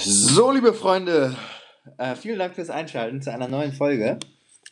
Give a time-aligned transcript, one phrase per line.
[0.00, 1.36] So, liebe Freunde,
[1.98, 4.18] äh, vielen Dank fürs Einschalten zu einer neuen Folge.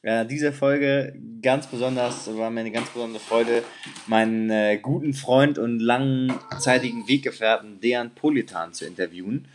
[0.03, 3.63] Äh, diese Folge ganz besonders, war mir eine ganz besondere Freude,
[4.07, 9.47] meinen äh, guten Freund und langzeitigen Weggefährten Dejan Politan zu interviewen.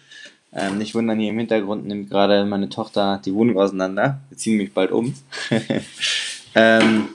[0.53, 4.21] Ähm, nicht wundern, hier im Hintergrund nimmt gerade meine Tochter die Wohnung auseinander.
[4.29, 5.13] Wir ziehen mich bald um.
[6.55, 7.09] ähm,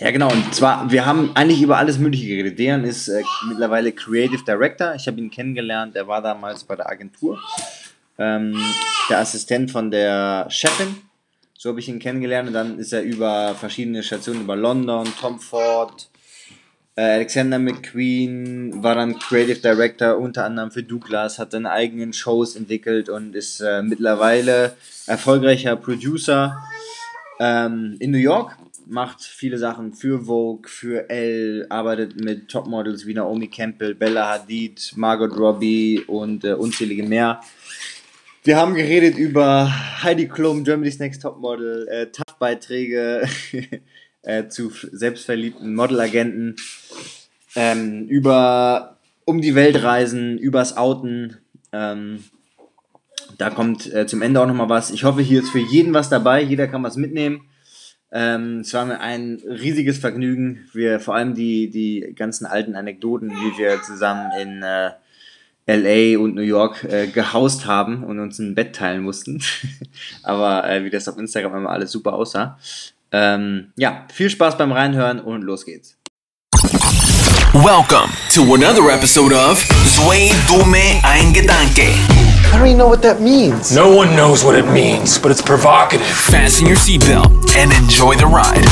[0.00, 0.32] ja, genau.
[0.32, 2.58] Und zwar, wir haben eigentlich über alles Mögliche geredet.
[2.58, 4.94] Dejan ist äh, mittlerweile Creative Director.
[4.94, 5.94] Ich habe ihn kennengelernt.
[5.94, 7.38] Er war damals bei der Agentur.
[8.18, 8.56] Ähm,
[9.10, 10.96] der Assistent von der Chefin.
[11.58, 12.48] So habe ich ihn kennengelernt.
[12.48, 16.08] Und dann ist er über verschiedene Stationen, über London, Tom Ford,
[16.96, 22.56] äh, Alexander McQueen, war dann Creative Director unter anderem für Douglas, hat seine eigenen Shows
[22.56, 26.56] entwickelt und ist äh, mittlerweile erfolgreicher Producer
[27.38, 28.56] ähm, in New York
[28.90, 34.92] macht viele Sachen für Vogue, für Elle, arbeitet mit Topmodels wie Naomi Campbell, Bella Hadid,
[34.96, 37.40] Margot Robbie und äh, unzählige mehr.
[38.42, 39.70] Wir haben geredet über
[40.02, 43.28] Heidi Klum, Germany's Next Topmodel, äh, TAF-Beiträge
[44.22, 46.56] äh, zu selbstverliebten Modelagenten,
[47.54, 51.36] ähm, über um die Welt reisen, übers Outen.
[51.72, 52.24] Ähm,
[53.38, 54.90] da kommt äh, zum Ende auch nochmal was.
[54.90, 56.42] Ich hoffe, hier ist für jeden was dabei.
[56.42, 57.42] Jeder kann was mitnehmen.
[58.12, 60.68] Ähm, es war mir ein riesiges Vergnügen.
[60.72, 64.90] Wir vor allem die, die ganzen alten Anekdoten, wie wir zusammen in äh,
[65.66, 69.42] LA und New York äh, gehaust haben und uns ein Bett teilen mussten.
[70.22, 72.58] Aber äh, wie das auf Instagram immer alles super aussah.
[73.12, 75.96] Ähm, ja, viel Spaß beim Reinhören und los geht's.
[77.52, 82.19] Welcome to another episode of Zwei Dumme Ein Gedanke.
[82.52, 83.70] I don't even know what that means.
[83.74, 86.04] No one knows what it means, but it's provocative.
[86.04, 88.66] Fasten your seatbelt and enjoy the ride.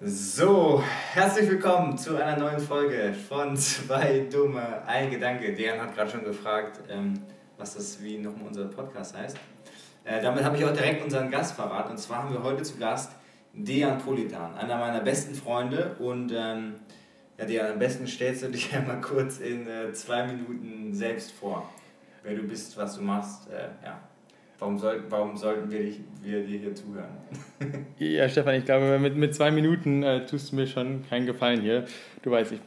[0.00, 5.52] So, herzlich willkommen zu einer neuen Folge von Zwei Dumme Ein Gedanke.
[5.54, 7.20] Dejan hat gerade schon gefragt, ähm,
[7.58, 9.36] was das wie nochmal unser Podcast heißt.
[10.08, 11.90] Äh, damit habe ich auch direkt unseren Gast verraten.
[11.90, 13.12] Und zwar haben wir heute zu Gast
[13.52, 15.96] Dejan Politan, einer meiner besten Freunde.
[15.98, 16.74] Und ähm,
[17.36, 21.68] ja, Dejan, am besten stellst du dich einmal kurz in äh, zwei Minuten selbst vor.
[22.22, 23.50] Wer du bist, was du machst.
[23.50, 24.00] Äh, ja.
[24.58, 27.16] Warum, soll, warum sollten wir, dich, wir dir hier zuhören?
[27.98, 31.60] Ja, Stefan, ich glaube, mit, mit zwei Minuten äh, tust du mir schon keinen Gefallen
[31.60, 31.84] hier.
[32.22, 32.60] Du weißt, ich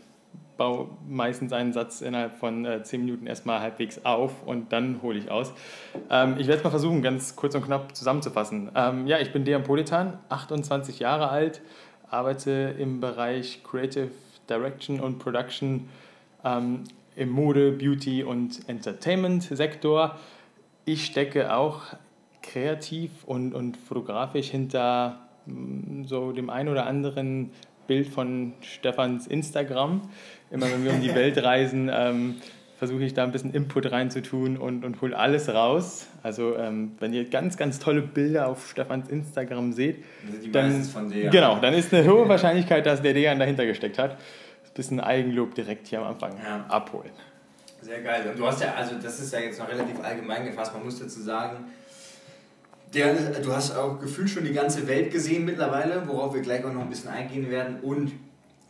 [0.62, 5.18] baue meistens einen Satz innerhalb von äh, zehn Minuten erstmal halbwegs auf und dann hole
[5.18, 5.54] ich aus.
[6.12, 8.70] Ähm, ich werde es mal versuchen, ganz kurz und knapp zusammenzufassen.
[8.76, 11.64] Ähm, ja, ich bin Dejan Politan, 28 Jahre alt,
[12.12, 14.12] arbeite im Bereich Creative
[14.48, 15.90] Direction und Production
[16.46, 16.84] ähm,
[17.16, 20.16] im Mode-, Beauty- und Entertainment-Sektor.
[20.86, 21.82] Ich stecke auch
[22.44, 27.50] kreativ und, und fotografisch hinter mm, so dem ein oder anderen
[27.92, 30.04] Bild von Stefans Instagram.
[30.51, 32.35] Immer wenn wir um die Welt reisen, ähm,
[32.78, 36.07] versuche ich da ein bisschen Input reinzutun und, und hole alles raus.
[36.23, 40.03] Also ähm, wenn ihr ganz, ganz tolle Bilder auf Stefans Instagram seht,
[40.44, 40.88] Die dann,
[41.31, 44.13] genau, dann ist eine hohe Wahrscheinlichkeit, dass der Dejan dahinter gesteckt hat.
[44.13, 46.66] Ein bisschen Eigenlob direkt hier am Anfang Ja.
[46.69, 47.12] abholen.
[47.81, 48.23] Sehr geil.
[48.31, 51.00] Und du hast ja, also das ist ja jetzt noch relativ allgemein gefasst, man muss
[51.00, 51.66] dazu sagen,
[52.94, 56.73] der, du hast auch gefühlt schon die ganze Welt gesehen mittlerweile, worauf wir gleich auch
[56.73, 57.79] noch ein bisschen eingehen werden.
[57.81, 58.12] Und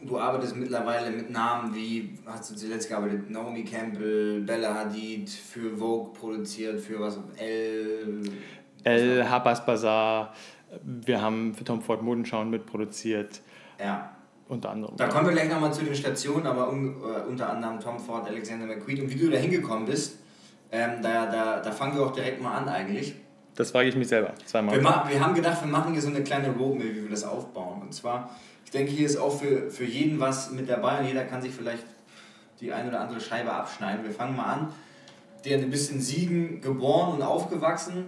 [0.03, 5.77] du arbeitest mittlerweile mit Namen wie, hast du zuletzt gearbeitet, Naomi Campbell, Bella Hadid, für
[5.77, 8.21] Vogue produziert, für was, L...
[8.83, 10.33] El Habas Bazaar,
[10.83, 13.41] wir haben für Tom Ford Modenschauen mitproduziert,
[13.79, 14.09] Ja.
[14.47, 14.95] unter anderem.
[14.97, 18.27] Da kommen wir gleich nochmal zu den Stationen, aber un, äh, unter anderem Tom Ford,
[18.27, 19.01] Alexander McQueen.
[19.01, 20.17] Und wie du da hingekommen bist,
[20.71, 23.13] ähm, da, da, da fangen wir auch direkt mal an eigentlich.
[23.55, 24.75] Das frage ich mich selber zweimal.
[24.75, 27.81] Wir, wir haben gedacht, wir machen hier so eine kleine Roadmap, wie wir das aufbauen.
[27.81, 28.29] Und zwar,
[28.73, 31.85] denke, hier ist auch für, für jeden was mit dabei und jeder kann sich vielleicht
[32.59, 34.05] die eine oder andere Scheibe abschneiden.
[34.05, 34.73] Wir fangen mal an.
[35.43, 38.05] Der du bist in Siegen geboren und aufgewachsen.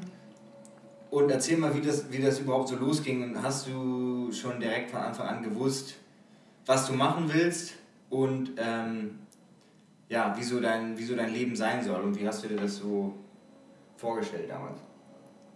[1.10, 3.24] Und erzähl mal, wie das, wie das überhaupt so losging.
[3.24, 5.96] Und hast du schon direkt von Anfang an gewusst,
[6.66, 7.74] was du machen willst
[8.10, 9.20] und ähm,
[10.10, 12.02] ja, wie so, dein, wie so dein Leben sein soll?
[12.02, 13.16] Und wie hast du dir das so
[13.98, 14.80] vorgestellt damals?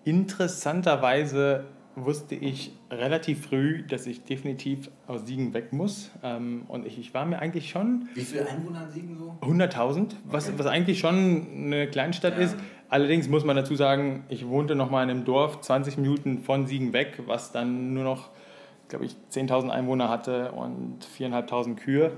[0.04, 1.66] Interessanterweise
[2.00, 6.12] wusste ich relativ früh, dass ich definitiv aus Siegen weg muss.
[6.24, 9.36] Ähm, und ich, ich war mir eigentlich schon Wie viele Einwohner hat Siegen so?
[9.42, 10.60] 100.000, was, Okay.
[10.60, 12.44] was eigentlich schon eine Kleinstadt Ja.
[12.44, 12.56] ist.
[12.90, 16.68] Allerdings muss man dazu sagen, ich wohnte noch mal in einem Dorf 20 Minuten von
[16.68, 18.30] Siegen weg, was dann nur noch,
[18.90, 22.12] glaube ich, 10.000 Einwohner hatte und 4.500 Kühe.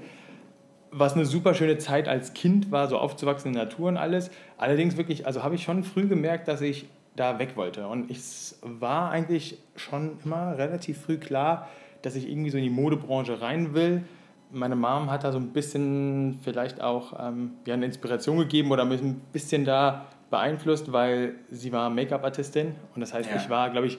[0.91, 4.29] Was eine super schöne Zeit als Kind war, so aufzuwachsen in der Natur und alles.
[4.57, 7.87] Allerdings wirklich, also habe ich schon früh gemerkt, dass ich da weg wollte.
[7.87, 11.67] Und es war eigentlich schon immer relativ früh klar,
[12.01, 14.03] dass ich irgendwie so in die Modebranche rein will.
[14.51, 18.85] Meine Mom hat da so ein bisschen vielleicht auch ähm, ja, eine Inspiration gegeben oder
[18.85, 23.35] mich ein bisschen da beeinflusst, weil sie war Make-up-Artistin und das heißt, Ja.
[23.37, 23.97] ich war, glaube ich,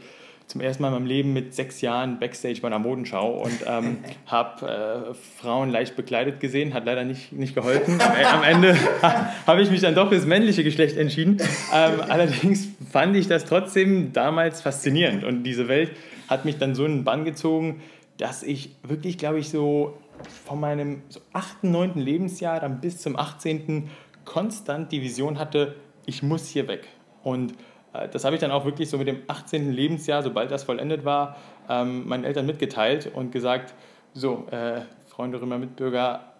[0.50, 3.99] zum ersten Mal in meinem Leben mit sechs Jahren Backstage bei einer Modenschau und ähm,
[4.26, 8.00] habe äh, Frauen leicht bekleidet gesehen, hat leider nicht, nicht geholfen.
[8.00, 8.76] Am, am Ende
[9.47, 11.38] habe ich mich dann doch fürs männliche Geschlecht entschieden.
[11.73, 15.93] Ähm, allerdings fand ich das trotzdem damals faszinierend und diese Welt
[16.29, 17.81] hat mich dann so in den Bann gezogen,
[18.19, 19.99] dass ich wirklich, glaube ich, so
[20.46, 21.94] von meinem so 8., 9.
[21.94, 23.88] Lebensjahr dann bis zum 18.
[24.25, 25.76] konstant die Vision hatte,
[26.06, 26.88] ich muss hier weg.
[27.23, 27.55] Und
[27.93, 29.73] das habe ich dann auch wirklich so mit dem 18.
[29.73, 31.37] Lebensjahr, sobald das vollendet war,
[31.69, 33.75] ähm, meinen Eltern mitgeteilt und gesagt,
[34.15, 36.33] so, äh, Freunde, Römer, Mitbürger,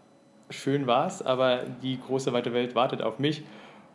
[0.49, 3.43] schön war's, aber die große weite Welt wartet auf mich.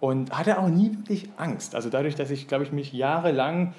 [0.01, 1.73] Und hatte auch nie wirklich Angst.
[1.73, 3.73] Also dadurch, dass ich, glaube ich, mich jahrelang,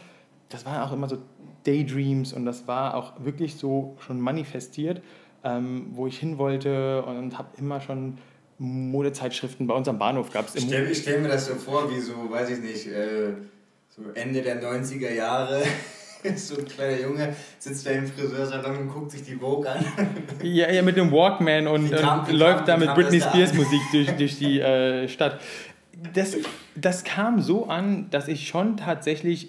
[0.48, 1.18] das waren auch immer so
[1.64, 5.02] Daydreams und das war auch wirklich so schon manifestiert,
[5.44, 8.18] ähm, wo ich hin wollte und habe immer schon
[8.58, 12.00] Modezeitschriften bei uns am Bahnhof gab es Ich stelle stell mir das so vor, wie
[12.00, 13.34] so, weiß ich nicht, äh,
[13.96, 15.62] so Ende der 90er Jahre.
[16.36, 19.84] so ein kleiner Junge sitzt da im Friseursalon und guckt sich die Vogue an.
[20.42, 23.20] Ja, ja, mit dem Walkman und, kam- und wie läuft kam- da mit kam Britney
[23.20, 23.56] Spears an?
[23.58, 25.40] Musik durch, durch die äh, Stadt.
[26.14, 26.36] Das,
[26.74, 29.48] das kam so an, dass ich schon tatsächlich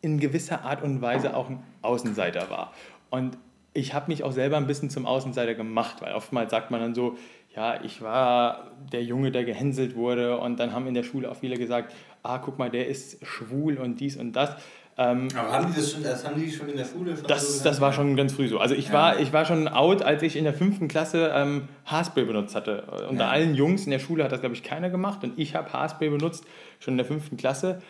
[0.00, 2.72] in gewisser Art und Weise auch ein Außenseiter war.
[3.10, 3.38] Und
[3.74, 6.94] ich habe mich auch selber ein bisschen zum Außenseiter gemacht, weil oftmals sagt man dann
[6.94, 7.16] so,
[7.54, 11.36] ja, ich war der Junge, der gehänselt wurde und dann haben in der Schule auch
[11.36, 14.50] viele gesagt, ah, guck mal, der ist schwul und dies und das.
[14.98, 17.26] Ähm, Aber haben die das schon, das haben die schon in der Schule schon so
[17.26, 17.66] das, gesagt?
[17.66, 18.58] das war schon ganz früh so.
[18.58, 18.92] Also ich, Ja.
[18.92, 22.82] war, ich war schon out, als ich in der fünften Klasse ähm, Haarspray benutzt hatte.
[23.08, 23.30] Unter Ja.
[23.30, 25.24] allen Jungs in der Schule hat das, glaube ich, keiner gemacht.
[25.24, 26.44] Und ich habe Haarspray benutzt,
[26.78, 27.80] schon in der fünften Klasse.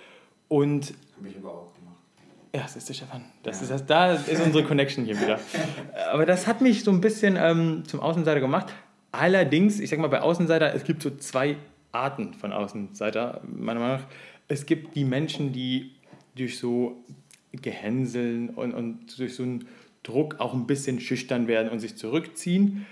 [0.46, 1.96] Und Hab ich aber auch gemacht.
[2.54, 3.24] ja, das ist der Stefan.
[3.42, 3.62] Das Ja.
[3.62, 5.40] ist das, da ist unsere Connection hier wieder.
[6.12, 8.66] Aber das hat mich so ein bisschen ähm, zum Außenseiter gemacht.
[9.10, 11.56] Allerdings, ich sag mal, bei Außenseiter, es gibt so zwei
[11.92, 14.06] Arten von Außenseiter, meiner Meinung nach.
[14.48, 15.92] Es gibt die Menschen, die
[16.34, 17.04] durch so
[17.52, 19.68] Gehänseln und, und durch so einen
[20.02, 22.86] Druck auch ein bisschen schüchtern werden und sich zurückziehen.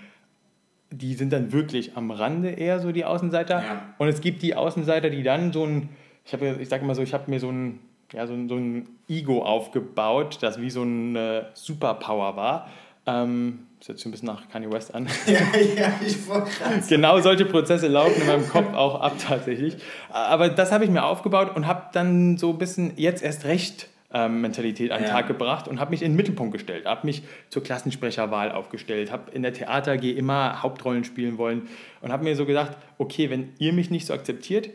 [0.91, 3.63] Die sind dann wirklich am Rande eher so die Außenseiter.
[3.63, 3.95] Ja.
[3.97, 5.89] Und es gibt die Außenseiter, die dann so ein,
[6.25, 7.79] ich, hab, ich sage mal so, ich habe mir so ein,
[8.13, 12.69] ja, so, ein, so ein Ego aufgebaut, das wie so eine Superpower war.
[13.05, 15.07] Ähm, das hört sich ein bisschen nach Kanye West an.
[15.25, 15.39] ja,
[15.75, 16.51] ja, ich wollte
[16.87, 19.75] genau solche Prozesse laufen in meinem Kopf auch ab tatsächlich.
[20.11, 23.87] Aber das habe ich mir aufgebaut und habe dann so ein bisschen jetzt erst recht
[24.13, 25.13] ähm, Mentalität an den Ja.
[25.13, 29.31] Tag gebracht und habe mich in den Mittelpunkt gestellt, habe mich zur Klassensprecherwahl aufgestellt, habe
[29.31, 31.67] in der Theater AG immer Hauptrollen spielen wollen
[32.01, 34.69] und habe mir so gedacht, okay, wenn ihr mich nicht so akzeptiert,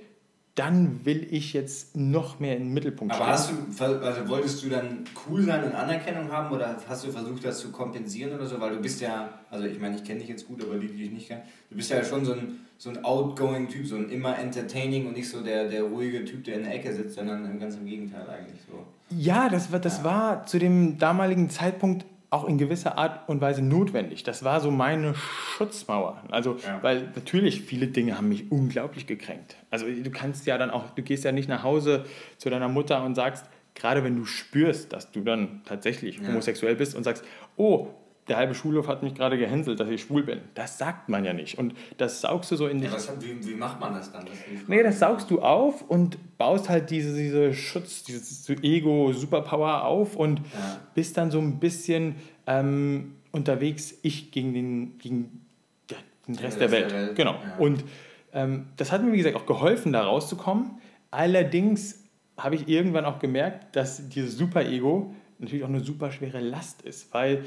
[0.56, 3.68] dann will ich jetzt noch mehr in den Mittelpunkt Aber stellen.
[3.68, 7.44] hast du, also wolltest du dann cool sein und Anerkennung haben oder hast du versucht,
[7.44, 8.58] das zu kompensieren oder so?
[8.58, 11.04] Weil du bist ja, also ich meine, ich kenne dich jetzt gut, aber die, die
[11.04, 14.08] ich nicht kenne, du bist ja schon so ein, so ein outgoing Typ, so ein
[14.08, 17.60] immer entertaining und nicht so der, der ruhige Typ, der in der Ecke sitzt, sondern
[17.60, 18.86] ganz im Gegenteil eigentlich so.
[19.10, 23.62] Ja, das war, das war zu dem damaligen Zeitpunkt auch in gewisser Art und Weise
[23.62, 24.22] notwendig.
[24.22, 26.22] Das war so meine Schutzmauer.
[26.30, 26.82] Also, Ja.
[26.82, 29.56] weil natürlich viele Dinge haben mich unglaublich gekränkt.
[29.70, 32.04] Also, du kannst ja dann auch, du gehst ja nicht nach Hause
[32.38, 36.28] zu deiner Mutter und sagst, gerade wenn du spürst, dass du dann tatsächlich Ja.
[36.28, 37.24] homosexuell bist und sagst,
[37.56, 37.88] oh,
[38.28, 40.40] der halbe Schulhof hat mich gerade gehänselt, dass ich schwul bin.
[40.54, 41.58] Das sagt man ja nicht.
[41.58, 42.90] Und das saugst du so in dich.
[42.90, 44.26] Ja, wie, wie macht man das dann?
[44.26, 44.34] Das.
[44.66, 50.38] Nee, das saugst du auf und baust halt diese, diese Schutz, dieses Ego-Superpower auf und
[50.40, 50.80] Ja.
[50.94, 52.16] bist dann so ein bisschen
[52.46, 55.46] ähm, unterwegs, ich gegen den, gegen
[55.90, 57.14] ja, den Rest der Welt.
[57.14, 57.32] Genau.
[57.34, 57.56] ja.
[57.58, 57.84] Und
[58.32, 60.72] ähm, das hat mir, wie gesagt, auch geholfen, da rauszukommen.
[61.10, 62.02] Allerdings
[62.36, 67.12] habe ich irgendwann auch gemerkt, dass dieses Super-Ego natürlich auch eine super schwere Last ist,
[67.14, 67.44] weil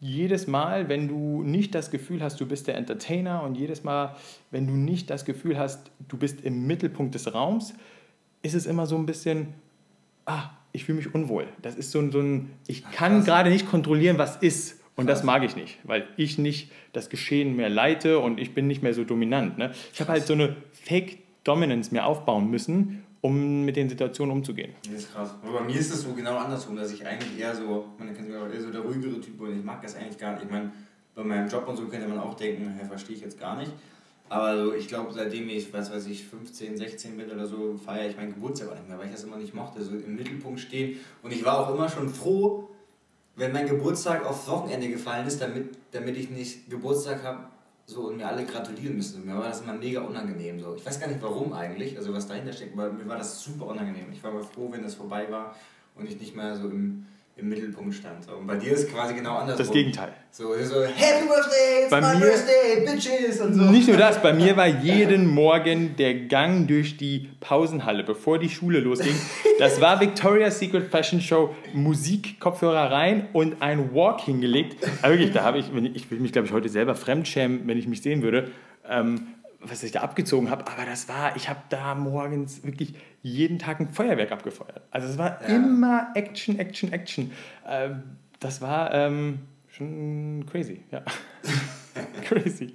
[0.00, 4.14] jedes Mal, wenn du nicht das Gefühl hast, du bist der Entertainer und jedes Mal,
[4.50, 7.74] wenn du nicht das Gefühl hast, du bist im Mittelpunkt des Raums,
[8.42, 9.54] ist es immer so ein bisschen,
[10.26, 11.48] ah, ich fühle mich unwohl.
[11.62, 14.82] Das ist so ein, so ein ich kann gerade nicht kontrollieren, was ist.
[14.96, 18.66] Und das mag ich nicht, weil ich nicht das Geschehen mehr leite und ich bin
[18.66, 19.58] nicht mehr so dominant.
[19.58, 19.72] Ne?
[19.92, 24.72] Ich habe halt so eine Fake-Dominance mir aufbauen müssen, um mit den Situationen umzugehen.
[24.84, 25.34] Das ist krass.
[25.42, 28.28] Aber bei mir ist es so genau andersrum, dass ich eigentlich eher so, man kennt
[28.28, 30.44] mich eher so der ruhigere Typ und ich mag das eigentlich gar nicht.
[30.44, 30.72] Ich meine,
[31.14, 33.72] bei meinem Job und so könnte man auch denken, hä, verstehe ich jetzt gar nicht.
[34.28, 38.10] Aber so, ich glaube, seitdem ich, was weiß ich, 15, 16 bin oder so, feiere
[38.10, 40.60] ich meinen Geburtstag auch nicht mehr, weil ich das immer nicht mochte, so im Mittelpunkt
[40.60, 40.98] stehen.
[41.22, 42.68] Und ich war auch immer schon froh,
[43.36, 47.46] wenn mein Geburtstag aufs Wochenende gefallen ist, damit, damit ich nicht Geburtstag habe
[47.86, 49.24] so und mir alle gratulieren müssen.
[49.24, 50.60] Mir war das immer mega unangenehm.
[50.60, 50.74] So.
[50.74, 53.66] Ich weiß gar nicht warum eigentlich, also was dahinter steckt, aber mir war das super
[53.66, 54.12] unangenehm.
[54.12, 55.54] Ich war mal froh, wenn das vorbei war
[55.94, 57.06] und ich nicht mehr so im,
[57.38, 58.24] im Mittelpunkt stand.
[58.24, 58.32] So.
[58.36, 59.66] Und bei dir ist quasi genau andersrum.
[59.66, 60.08] Das Gegenteil.
[60.30, 63.62] So, so Happy Birthday, it's Bei my mir- birthday, bitches und so.
[63.64, 68.48] Nicht nur das, bei mir war jeden Morgen der Gang durch die Pausenhalle, bevor die
[68.48, 69.14] Schule losging.
[69.58, 74.76] Das war Victoria's Secret Fashion Show, Musik, Kopfhörer rein und ein Walk hingelegt.
[75.02, 77.86] Aber wirklich, da habe ich, ich würde mich glaube ich heute selber fremdschämen, wenn ich
[77.86, 78.50] mich sehen würde,
[78.88, 79.26] ähm,
[79.70, 80.66] was ich da abgezogen habe.
[80.66, 84.82] Aber das war, ich habe da morgens wirklich jeden Tag ein Feuerwerk abgefeuert.
[84.90, 85.56] Also es war Ja.
[85.56, 87.32] immer Action, Action, Action.
[87.66, 88.02] Ähm,
[88.40, 91.02] das war ähm, schon crazy, ja.
[92.24, 92.74] crazy.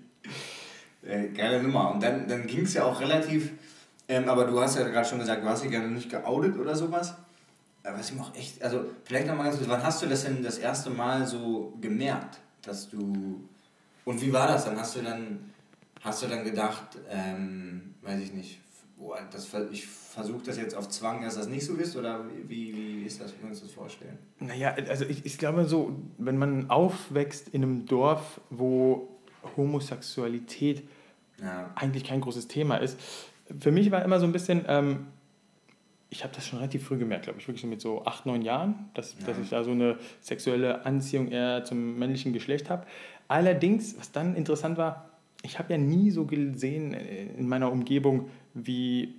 [1.07, 1.91] Äh, geile Nummer.
[1.93, 3.51] Und dann, dann ging es ja auch relativ,
[4.07, 6.57] ähm, aber du hast ja gerade schon gesagt, du hast dich ja noch nicht geoutet
[6.57, 7.15] oder sowas.
[7.83, 10.43] Aber was ich auch echt, also vielleicht nochmal ganz kurz, wann hast du das denn
[10.43, 13.41] das erste Mal so gemerkt, dass du,
[14.05, 14.79] und wie war das dann?
[14.79, 15.50] Hast du dann,
[16.01, 18.59] hast du dann gedacht, ähm, weiß ich nicht,
[18.97, 22.75] boah, das, ich versuche das jetzt auf Zwang, dass das nicht so ist, oder wie,
[22.75, 24.17] wie ist das, wie können wir uns das vorstellen?
[24.39, 29.07] Naja, also ich, ich glaube so, wenn man aufwächst in einem Dorf, wo
[29.57, 30.83] Homosexualität
[31.41, 31.71] Ja.
[31.75, 32.99] eigentlich kein großes Thema ist,
[33.59, 35.07] für mich war immer so ein bisschen, ähm,
[36.09, 38.89] ich habe das schon relativ früh gemerkt, glaube ich, wirklich mit so acht, neun Jahren,
[38.93, 42.85] dass, dass ich da so eine sexuelle Anziehung eher zum männlichen Geschlecht habe.
[43.27, 45.10] Allerdings, was dann interessant war,
[45.43, 49.15] ich habe ja nie so gesehen in meiner Umgebung, wie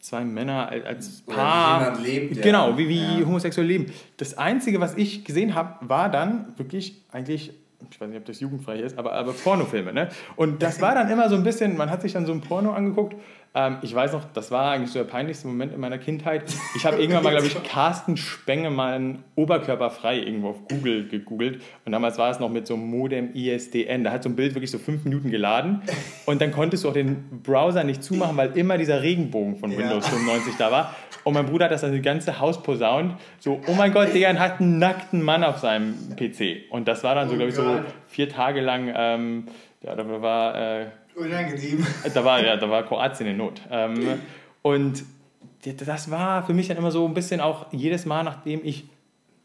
[0.00, 1.80] zwei Männer als- als wie Paar.
[1.80, 2.42] jemand lebt, ja.
[2.42, 3.26] Genau, wie, wie Ja.
[3.26, 3.86] homosexuell leben.
[4.18, 7.52] Das Einzige, was ich gesehen habe, war dann wirklich eigentlich,
[7.90, 9.92] ich weiß nicht, ob das jugendfrei ist, aber, aber Pornofilme.
[9.92, 10.08] Ne?
[10.36, 12.72] Und das war dann immer so ein bisschen, man hat sich dann so ein Porno
[12.72, 13.16] angeguckt.
[13.56, 16.42] Ähm, ich weiß noch, das war eigentlich so der peinlichste Moment in meiner Kindheit.
[16.74, 21.62] Ich habe irgendwann mal, glaube ich, Carsten Spengemann oberkörperfrei irgendwo auf Google gegoogelt.
[21.84, 24.02] Und damals war es noch mit so einem Modem ISDN.
[24.02, 25.82] Da hat so ein Bild wirklich so fünf Minuten geladen.
[26.26, 30.08] Und dann konntest du auch den Browser nicht zumachen, weil immer dieser Regenbogen von Windows
[30.08, 30.94] 95 da war.
[31.22, 33.14] Und mein Bruder hat das dann das ganze Haus posaunt.
[33.38, 36.70] So, oh mein Gott, Digga hat einen nackten Mann auf seinem PC.
[36.70, 39.44] Und das war dann so, glaube ich, so vier Tage lang, ähm,
[39.82, 41.86] ja, da war, äh, Unangenehm.
[42.12, 43.60] da war, ja, da war Kroatien in Not.
[43.70, 44.20] Ähm,
[44.62, 45.04] und
[45.78, 48.84] das war für mich dann immer so ein bisschen auch jedes Mal, nachdem ich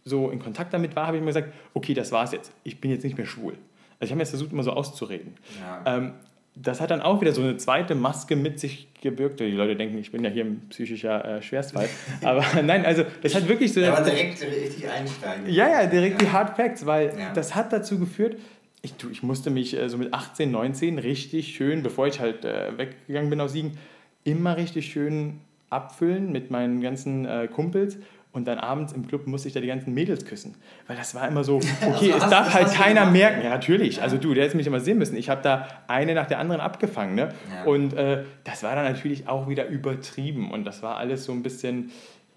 [0.03, 2.51] so in Kontakt damit war, habe ich mir gesagt, okay, das war's jetzt.
[2.63, 3.53] Ich bin jetzt nicht mehr schwul.
[3.99, 5.35] Also ich habe mir jetzt versucht, immer so auszureden.
[5.59, 5.97] Ja.
[5.97, 6.13] Ähm,
[6.55, 9.39] das hat dann auch wieder so eine zweite Maske mit sich gebürgt.
[9.39, 11.87] Die Leute denken, ich bin ja hier ein psychischer äh, Schwerstfall.
[12.23, 13.83] Aber nein, also das hat wirklich so...
[13.85, 15.47] Aber direkt richtig einsteigen.
[15.47, 17.31] Ja, ja, direkt die Hard Facts, weil Ja.
[17.33, 18.37] das hat dazu geführt,
[18.81, 22.45] ich, du, ich musste mich äh, so mit 18, 19 richtig schön, bevor ich halt
[22.45, 23.77] äh, weggegangen bin aus Siegen,
[24.23, 27.97] immer richtig schön abfüllen mit meinen ganzen äh, Kumpels.
[28.31, 30.53] Und dann abends im Club musste ich da die ganzen Mädels küssen.
[30.85, 33.13] Weil das war immer so, okay, Also es hast- darf halt keiner gemacht?
[33.13, 33.41] merken.
[33.43, 34.01] Ja, natürlich.
[34.03, 35.17] Also du, der hättest mich immer sehen müssen.
[35.17, 37.15] Ich habe da eine nach der anderen abgefangen.
[37.15, 37.29] Ne?
[37.51, 37.63] Ja.
[37.65, 40.51] Und äh, das war dann natürlich auch wieder übertrieben.
[40.51, 41.89] Und das war alles so ein bisschen,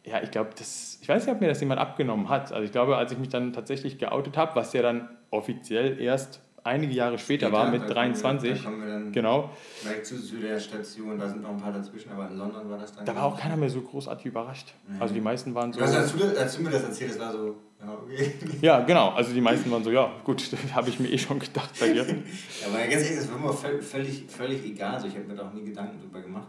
[0.05, 2.53] ja, ich glaube, das, ich weiß nicht, ob mir das jemand abgenommen hat.
[2.53, 6.41] Also ich glaube, als ich mich dann tatsächlich geoutet habe, was ja dann offiziell erst
[6.65, 8.59] einige Jahre später, war, mit da kommen wir- 23.
[8.59, 9.51] Da kommen wir dann Genau.
[9.83, 12.95] gleich zu, der Station, da sind noch ein paar dazwischen, aber in London war das
[12.95, 13.05] dann.
[13.05, 14.73] Da war auch keiner mehr so großartig überrascht.
[14.99, 15.81] Also die meisten waren so.
[15.81, 18.33] Hast, als, du, als du mir das erzählt hast, war so, ja, okay.
[18.61, 19.11] Ja, genau.
[19.11, 20.43] Also die meisten waren so, ja, gut,
[20.75, 22.07] habe ich mir eh schon gedacht bei dir.
[22.07, 25.01] Ja, aber ganz ehrlich, das war mir völ- völlig, völlig egal.
[25.01, 26.49] So, ich habe mir da auch nie Gedanken drüber gemacht.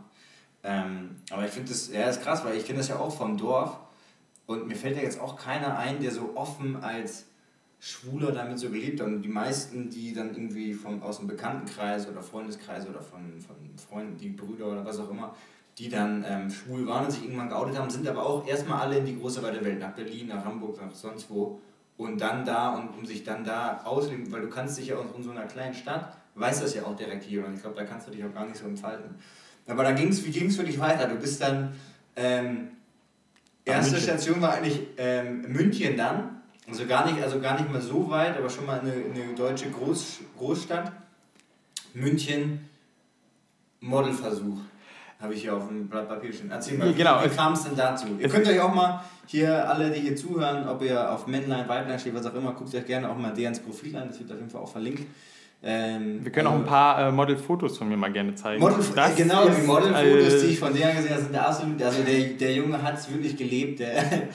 [0.64, 3.16] Ähm, aber ich finde das, ja, das ist krass, weil ich kenne das ja auch
[3.16, 3.78] vom Dorf.
[4.46, 7.26] Und mir fällt ja jetzt auch keiner ein, der so offen als
[7.80, 9.08] Schwuler damit so gelebt hat.
[9.08, 13.56] Und die meisten, die dann irgendwie von, aus dem Bekanntenkreis oder Freundeskreis oder von, von
[13.78, 15.36] Freunden, die Brüder oder was auch immer,
[15.78, 19.00] die dann ähm, schwul waren und sich irgendwann geoutet haben, sind aber auch erstmal alle
[19.00, 21.60] in die große weite Welt, nach Berlin, nach Hamburg, nach sonst wo.
[21.98, 25.06] Und dann da und um sich dann da ausleben, weil du kannst dich ja aus
[25.16, 27.84] in so einer kleinen Stadt, weißt das ja auch direkt hier und ich glaube, da
[27.84, 29.16] kannst du dich auch gar nicht so entfalten.
[29.68, 31.08] Aber dann ging's, wie ging es für dich weiter?
[31.08, 31.74] Du bist dann,
[32.16, 32.70] ähm,
[33.66, 34.10] erste München.
[34.10, 38.38] Station war eigentlich ähm, München dann, also gar, nicht, also gar nicht mal so weit,
[38.38, 40.92] aber schon mal eine, eine deutsche Groß, Großstadt.
[41.94, 42.68] München,
[43.82, 44.60] Modelversuch.
[45.20, 46.52] Habe ich hier auf dem Blatt Papier stehen.
[46.52, 47.24] Erzähl mal, genau.
[47.24, 48.08] wie, kam es denn dazu?
[48.20, 51.98] Ihr könnt euch auch mal hier, alle, die hier zuhören, ob ihr auf Männlein, Weiblein
[51.98, 54.38] steht, was auch immer, guckt euch gerne auch mal Deans Profil an, das wird auf
[54.38, 55.04] jeden Fall auch verlinkt.
[55.66, 58.62] Ähm, Wir können auch ein paar äh, Model-Fotos von mir mal gerne zeigen.
[58.62, 62.04] Model, Das genau, die Modelfotos, äh, die ich von der gesehen habe, sind absolut, also
[62.04, 63.80] der, der Junge hat es wirklich gelebt.
[63.80, 64.04] Der,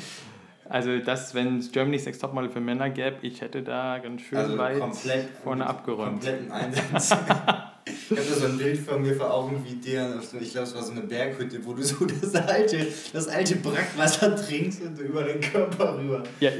[0.70, 4.36] Also das, wenn es Germany's Next Topmodel für Männer gäbe, ich hätte da ganz schön
[4.36, 6.20] also weit komplett vorne abgeräumt.
[6.20, 7.10] Kompletten Einsatz.
[7.86, 10.74] ich habe da so ein Bild von mir vor Augen, wie der, ich glaube, es
[10.74, 15.22] war so eine Berghütte, wo du so das alte, das alte Brackwasser trinkst und über
[15.22, 16.50] den Körper rüber Ja,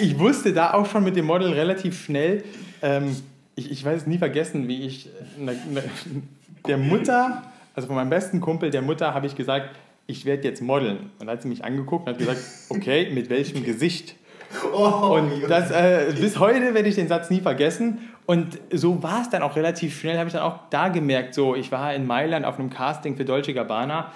[0.00, 2.44] ich wusste da auch schon mit dem Model relativ schnell,
[2.80, 3.14] ähm,
[3.60, 5.82] ich, ich weiß es nie vergessen, wie ich ne, ne,
[6.66, 7.42] der Mutter,
[7.74, 9.70] also von meinem besten Kumpel, der Mutter, habe ich gesagt,
[10.06, 10.98] ich werde jetzt modeln.
[11.18, 14.16] Und dann hat sie mich angeguckt und hat gesagt, okay, mit welchem Gesicht?
[14.72, 17.98] und das, äh, bis heute werde ich den Satz nie vergessen.
[18.26, 21.54] Und so war es dann auch relativ schnell, habe ich dann auch da gemerkt, so,
[21.54, 24.12] ich war in Mailand auf einem Casting für Dolce Gabbana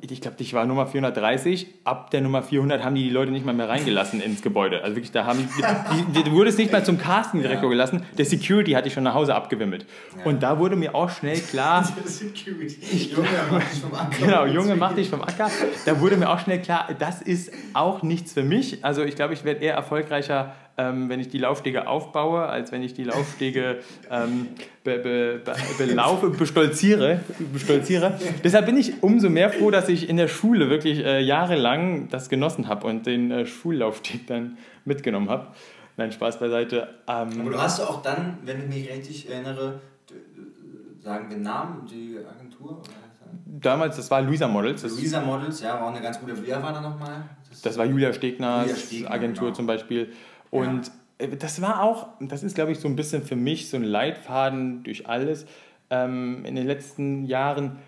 [0.00, 1.66] ich glaube, ich war Nummer 430.
[1.84, 4.82] Ab der Nummer 400 haben die die Leute nicht mal mehr reingelassen ins Gebäude.
[4.82, 7.70] Also wirklich, da haben die, die, du wurdest nicht mal zum Casting-Direktor ja.
[7.70, 8.04] gelassen.
[8.18, 9.86] Der Security hatte ich schon nach Hause abgewimmelt.
[10.16, 10.24] Ja.
[10.24, 11.88] Und da wurde mir auch schnell klar.
[11.96, 13.14] Der Security.
[13.14, 14.16] Junge, mach dich vom Acker.
[14.18, 15.50] Genau, Junge, mach dich vom Acker.
[15.84, 18.84] Da wurde mir auch schnell klar, das ist auch nichts für mich.
[18.84, 22.82] Also ich glaube, ich werde eher erfolgreicher ähm, wenn ich die Laufstege aufbaue, als wenn
[22.82, 24.48] ich die Laufstege ähm,
[24.84, 27.20] be, be, be, belaufe, bestolziere,
[27.52, 28.18] bestolziere.
[28.42, 32.28] Deshalb bin ich umso mehr froh, dass ich in der Schule wirklich äh, jahrelang das
[32.28, 35.48] genossen habe und den äh, Schullaufsteg dann mitgenommen habe.
[35.96, 36.88] Nein, Spaß beiseite.
[37.06, 39.80] Ähm, Aber du hast auch dann, wenn ich mich richtig erinnere,
[41.02, 42.82] sagen wir Namen, die Agentur?
[43.44, 44.82] Damals, das war Luisa Models.
[44.82, 46.34] Luisa Models, ja, war auch eine ganz gute.
[46.44, 47.24] Wer war da nochmal?
[47.50, 49.56] Das, das war Julia Stegners Julia Stegner, Agentur genau.
[49.56, 50.12] zum Beispiel.
[50.52, 50.92] Und ja.
[51.26, 53.84] Äh, das war auch, das ist, glaube ich, so ein bisschen für mich so ein
[53.84, 55.46] Leitfaden durch alles
[55.90, 57.78] ähm, in den letzten Jahren.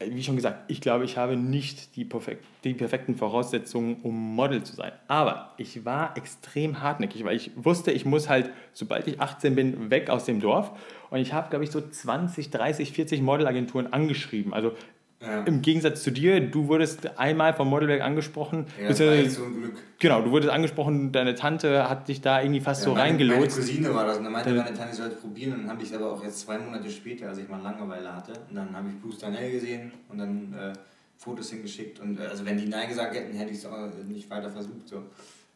[0.00, 4.34] Äh, wie schon gesagt, ich glaube, ich habe nicht die, perfekt, die perfekten Voraussetzungen, um
[4.34, 4.92] Model zu sein.
[5.06, 9.90] Aber ich war extrem hartnäckig, weil ich wusste, ich muss halt, sobald ich 18 bin,
[9.90, 10.72] weg aus dem Dorf.
[11.10, 14.52] Und ich habe, glaube ich, so 20, 30, 40 Modelagenturen angeschrieben.
[14.52, 14.72] Also
[15.20, 15.44] ja.
[15.44, 18.66] Im Gegensatz zu dir, du wurdest einmal vom Modelwerk angesprochen.
[18.80, 19.74] Ja, das war so ein Glück.
[19.98, 23.58] Genau, du wurdest angesprochen, deine Tante hat dich da irgendwie fast ja, so meine, reingelotst.
[23.58, 25.82] Meine Cousine war das und dann meinte meine Tante, ich sollte probieren und dann habe
[25.82, 28.76] ich es aber auch jetzt zwei Monate später, als ich mal Langeweile hatte, und dann
[28.76, 30.72] habe ich Bruce Danell gesehen und dann äh,
[31.16, 34.28] Fotos hingeschickt und äh, also wenn die Nein gesagt hätten, hätte ich es auch nicht
[34.28, 34.86] weiter versucht.
[34.86, 35.02] So.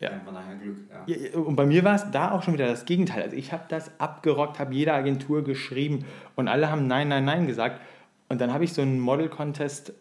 [0.00, 0.12] Ja.
[0.24, 1.14] Von daher Glück, ja.
[1.14, 1.38] ja.
[1.38, 3.24] Und bei mir war es da auch schon wieder das Gegenteil.
[3.24, 7.46] Also ich habe das abgerockt, habe jeder Agentur geschrieben und alle haben Nein, Nein, Nein
[7.46, 7.82] gesagt.
[8.30, 9.92] Und dann habe ich so einen Model-Contest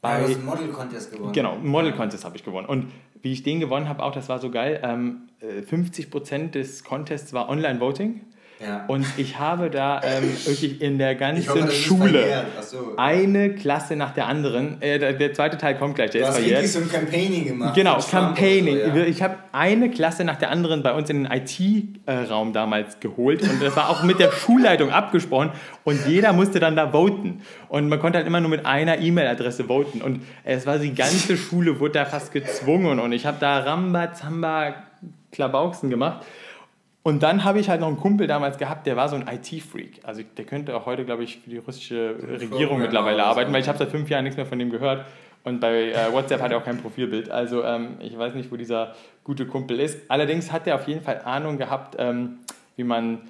[0.00, 0.12] bei.
[0.12, 1.32] Ja, du hast einen Model-Contest gewonnen.
[1.32, 2.66] Genau, einen Model-Contest habe ich gewonnen.
[2.66, 2.90] Und
[3.20, 7.32] wie ich den gewonnen habe, auch das war so geil, ähm, 50% äh, des Contests
[7.34, 8.22] war Online-Voting.
[8.62, 8.84] Ja.
[8.86, 12.94] Und ich habe da ähm, wirklich in der ganzen hoffe, Schule so.
[12.96, 14.80] eine Klasse nach der anderen.
[14.80, 16.10] Äh, der, der, zweite Teil kommt gleich.
[16.10, 16.62] Der du ist hast verjährt.
[16.62, 17.74] wirklich so ein Campaigning gemacht.
[17.74, 18.78] Genau, Campaigning.
[18.78, 19.04] So, ja.
[19.04, 23.60] Ich habe eine Klasse nach der anderen bei uns in den IT-Raum damals geholt und
[23.60, 25.50] das war auch mit der Schulleitung abgesprochen
[25.84, 27.42] und jeder musste dann da voten.
[27.68, 30.02] Und man konnte halt immer nur mit einer E-Mail-Adresse voten.
[30.02, 34.12] Und es war die ganze Schule, wurde da fast gezwungen und ich habe da Ramba,
[35.32, 36.24] Klabauxen gemacht.
[37.04, 40.00] Und dann habe ich halt noch einen Kumpel damals gehabt, der war so ein IT-Freak.
[40.04, 43.68] Also der könnte auch heute, glaube ich, für die russische Regierung mittlerweile arbeiten, weil ich
[43.68, 45.04] habe seit fünf Jahren nichts mehr von dem gehört.
[45.44, 47.28] Und bei äh, WhatsApp hat er auch kein Profilbild.
[47.28, 49.98] Also ähm, ich weiß nicht, wo dieser gute Kumpel ist.
[50.08, 52.38] Allerdings hat er auf jeden Fall Ahnung gehabt, ähm,
[52.76, 53.22] wie man...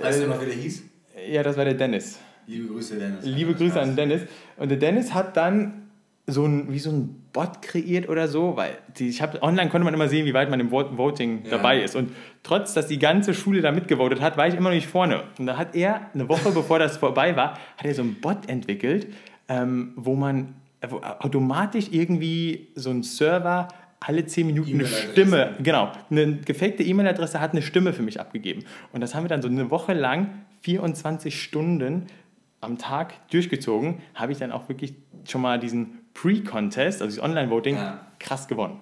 [0.00, 0.84] Äh, weißt du noch, wie der hieß?
[1.28, 2.18] Ja, das war der Dennis.
[2.46, 3.24] Liebe Grüße, Dennis.
[3.26, 4.22] Liebe Grüße an Dennis.
[4.56, 5.87] Und der Dennis hat dann
[6.28, 9.84] so ein, wie so ein Bot kreiert oder so, weil die, ich habe online konnte
[9.84, 11.50] man immer sehen, wie weit man im Voting ja.
[11.52, 11.96] dabei ist.
[11.96, 12.12] Und
[12.42, 15.22] trotz, dass die ganze Schule da mitgevotet hat, war ich immer noch nicht vorne.
[15.38, 18.48] Und da hat er, eine Woche bevor das vorbei war, hat er so ein Bot
[18.48, 19.08] entwickelt,
[19.48, 20.54] ähm, wo man
[20.86, 23.68] wo automatisch irgendwie so ein Server
[24.00, 28.64] alle 10 Minuten eine Stimme, genau, eine gefakte E-Mail-Adresse hat eine Stimme für mich abgegeben.
[28.92, 32.06] Und das haben wir dann so eine Woche lang, 24 Stunden
[32.60, 34.94] am Tag durchgezogen, habe ich dann auch wirklich
[35.26, 38.00] schon mal diesen Pre-Contest, also das Online-Voting, ja.
[38.18, 38.80] krass gewonnen.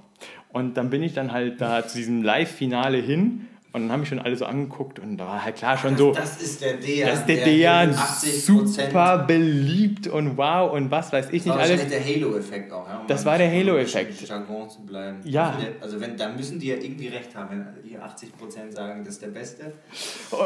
[0.52, 4.08] Und dann bin ich dann halt da zu diesem Live-Finale hin und dann haben mich
[4.08, 6.12] schon alle so angeguckt und da war halt klar schon so.
[6.12, 7.10] Das ist der Dejan.
[7.10, 11.54] Das ist der, der Dejan, super beliebt und wow und was weiß ich das nicht
[11.54, 11.82] alles.
[11.82, 12.88] Das war der Halo-Effekt auch.
[12.88, 14.16] Ja, um das war der Halo-Effekt.
[14.16, 15.18] Zu bleiben.
[15.24, 15.58] Ja.
[15.80, 19.22] Also wenn, da müssen die ja irgendwie recht haben, wenn die 80% sagen, das ist
[19.22, 19.72] der Beste.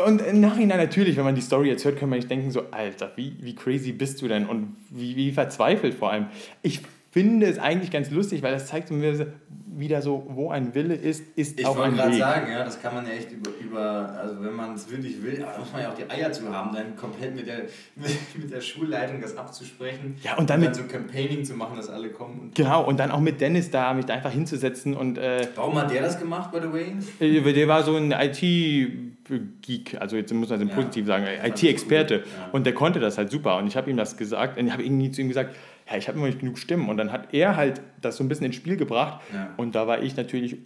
[0.07, 2.65] Und im Nachhinein natürlich, wenn man die Story jetzt hört, kann man sich denken so,
[2.73, 6.27] Alter, wie, wie crazy bist du denn und wie, wie verzweifelt vor allem.
[6.63, 6.81] Ich
[7.11, 9.33] finde es eigentlich ganz lustig, weil das zeigt mir
[9.81, 11.99] wieder so, wo ein Wille ist, ist ich auch ein Weg.
[11.99, 14.75] Ich wollte gerade sagen, ja, das kann man ja echt über, über also wenn man
[14.75, 17.63] es wirklich will, muss man ja auch die Eier zu haben, dann komplett mit der,
[18.37, 20.17] mit der Schulleitung das abzusprechen.
[20.23, 22.39] Ja, und dann, und dann so Campaigning zu machen, dass alle kommen.
[22.41, 25.19] Und genau, und dann auch mit Dennis da, mich da einfach hinzusetzen und...
[25.19, 26.95] Äh, Warum hat der das gemacht, by the way?
[27.21, 32.17] Äh, der war so ein IT-Geek, also jetzt muss man es ja, positiv sagen, IT-Experte.
[32.17, 32.51] Ja.
[32.53, 33.57] Und der konnte das halt super.
[33.57, 35.55] Und ich habe ihm das gesagt, und ich habe irgendwie zu ihm gesagt,
[35.91, 36.89] ja, ich habe immer nicht genug Stimmen.
[36.89, 39.21] Und dann hat er halt das so ein bisschen ins Spiel gebracht.
[39.33, 39.53] Ja.
[39.57, 40.57] Und da war ich natürlich,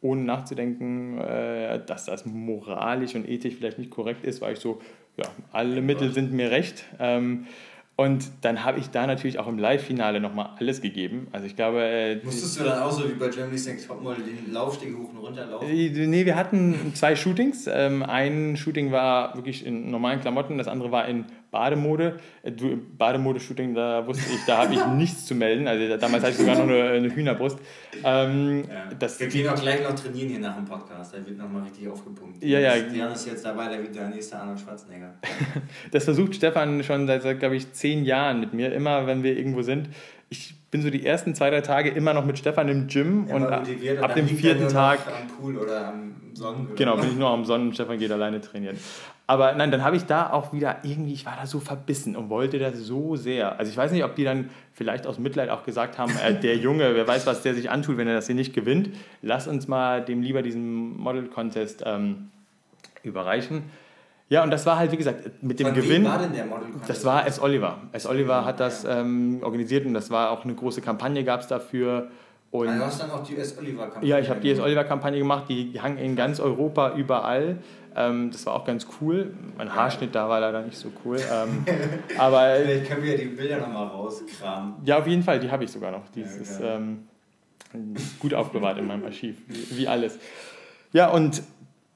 [0.00, 4.80] ohne nachzudenken, äh, dass das moralisch und ethisch vielleicht nicht korrekt ist, war ich so,
[5.16, 6.84] ja, alle Mittel sind mir recht.
[6.98, 7.46] Ähm,
[7.96, 11.28] Und dann habe ich da natürlich auch im Live-Finale nochmal alles gegeben.
[11.30, 11.80] Also ich glaube...
[11.80, 15.18] Äh, Musstest du dann auch so wie bei Germany's Next Topmodel den Laufsteg hoch und
[15.18, 15.68] runter laufen?
[15.70, 17.70] Nee, wir hatten zwei Shootings.
[17.72, 22.16] Ähm, ein Shooting war wirklich in normalen Klamotten, das andere war in Bademode.
[22.42, 25.68] Äh, Du, Bademode-Shooting, da wusste ich, da habe ich nichts zu melden.
[25.68, 27.58] Also da- damals hatte ich sogar noch eine, eine Hühnerbrust.
[28.02, 28.64] Ähm,
[28.98, 31.14] das, Wir gehen auch gleich noch trainieren hier nach dem Podcast.
[31.14, 32.42] Da wird nochmal richtig aufgepumpt.
[32.42, 32.74] Ja, ja.
[32.74, 35.14] Jan ist jetzt dabei, der wird der nächste Arnold Schwarzenegger.
[35.92, 38.72] das versucht Stefan schon seit, seit glaube ich, zehn Jahren mit mir.
[38.72, 39.88] Immer, wenn wir irgendwo sind.
[40.30, 43.26] Ich bin so die ersten zwei, drei Tage immer noch mit Stefan im Gym.
[43.28, 43.64] und ab,
[44.00, 44.98] ab dem vierten Tag...
[45.06, 46.68] Am Pool oder am Sonnen.
[46.74, 48.76] Genau, bin ich nur am Sonnen Stefan geht alleine trainieren.
[49.26, 52.28] Aber nein, dann habe ich da auch wieder irgendwie, ich war da so verbissen und
[52.28, 53.58] wollte das so sehr.
[53.58, 56.56] Also ich weiß nicht, ob die dann vielleicht aus Mitleid auch gesagt haben, äh, der
[56.58, 58.90] Junge, wer weiß, was der sich antut, wenn er das hier nicht gewinnt.
[59.22, 62.28] Lass uns mal dem lieber diesen Model-Contest ähm,
[63.02, 63.62] überreichen.
[64.28, 66.04] Ja, und das war halt, wie gesagt, mit dem Von Gewinn.
[66.04, 66.90] war denn der Model Contest?
[66.90, 67.40] Das war S.
[67.40, 67.78] Oliver.
[67.92, 68.06] S.
[68.06, 72.08] Oliver hat das ähm, organisiert und das war auch eine große Kampagne, gab es dafür.
[72.50, 73.58] Und Also hast du dann auch die S.
[73.58, 74.08] Oliver Kampagne.
[74.08, 74.60] ja, ich habe die S.
[74.60, 77.58] Oliver-Kampagne gemacht, die hang in ganz Europa überall.
[77.96, 79.34] Ähm, das war auch ganz cool.
[79.56, 81.18] Mein Haarschnitt da war leider nicht so cool.
[81.32, 81.64] Ähm,
[82.18, 84.74] aber Vielleicht können wir ja die Bilder nochmal rauskramen.
[84.84, 86.08] ja, auf jeden Fall, die habe ich sogar noch.
[86.08, 87.06] Die ist Ja, ähm,
[88.20, 90.18] gut aufbewahrt in meinem Archiv, wie, wie alles.
[90.92, 91.42] Ja, und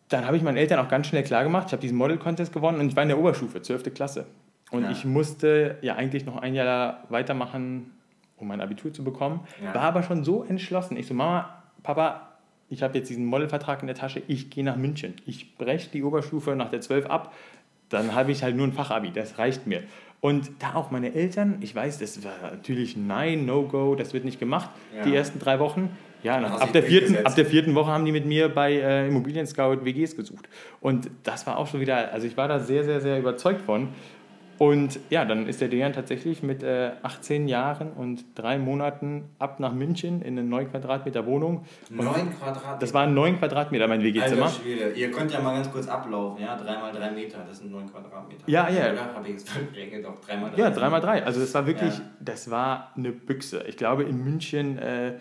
[0.09, 2.81] dann habe ich meinen Eltern auch ganz schnell klar gemacht, ich habe diesen Model-Contest gewonnen
[2.81, 3.95] und ich war in der Oberstufe, 12.
[3.95, 4.27] Klasse.
[4.71, 4.91] Und Ja.
[4.91, 7.93] ich musste ja eigentlich noch ein Jahr weitermachen,
[8.37, 9.41] um mein Abitur zu bekommen.
[9.63, 9.75] Ja.
[9.75, 10.97] War aber schon so entschlossen.
[10.97, 12.28] Ich so, Mama, Papa,
[12.71, 15.15] ich habe jetzt diesen Modelvertrag in der Tasche, ich gehe nach München.
[15.27, 17.35] Ich breche die Oberstufe nach der 12 ab,
[17.89, 19.83] dann habe ich halt nur ein Fachabi, das reicht mir.
[20.21, 24.41] Und da auch meine Eltern, ich weiß, das war natürlich nein, no-go, das wird nicht
[24.41, 25.05] gemacht, Ja.
[25.05, 25.91] die ersten drei Wochen.
[26.25, 29.07] Ja, nach, ab, der vierten, ab der vierten Woche haben die mit mir bei äh,
[29.07, 30.49] Immobilien Scout WGs gesucht.
[30.81, 33.91] Und das war auch schon wieder, also ich war da sehr, sehr, sehr überzeugt von.
[34.59, 39.61] Und ja, dann ist der Dejan tatsächlich mit äh, 18 Jahren und drei Monaten ab
[39.61, 41.65] nach München in eine 9 Quadratmeter Wohnung.
[41.91, 42.77] Und 9 Quadratmeter.
[42.81, 44.47] das waren 9 Quadratmeter, mein WG-Zimmer.
[44.47, 44.91] Alter Schwede.
[44.95, 46.57] Ihr könnt ja mal ganz kurz ablaufen, ja?
[46.57, 48.43] 3 mal 3 Meter, das sind 9 Quadratmeter.
[48.47, 48.93] Ja, ja.
[48.93, 49.15] Oder?
[49.15, 49.49] Habe ich jetzt
[50.05, 50.59] doch 3 mal 3.
[50.59, 51.23] Ja, 3x3.
[51.23, 52.05] Also das war wirklich, Ja.
[52.21, 53.63] das war eine Büchse.
[53.69, 55.19] Ich glaube, in München, äh,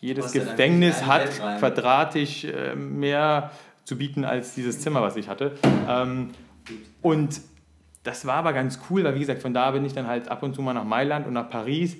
[0.00, 3.50] jedes Gefängnis hat quadratisch äh, mehr
[3.84, 5.52] zu bieten als dieses Zimmer, was ich hatte.
[5.86, 6.30] Ähm,
[7.02, 7.40] und
[8.02, 10.42] das war aber ganz cool, weil wie gesagt, von da bin ich dann halt ab
[10.42, 11.96] und zu mal nach Mailand und nach Paris.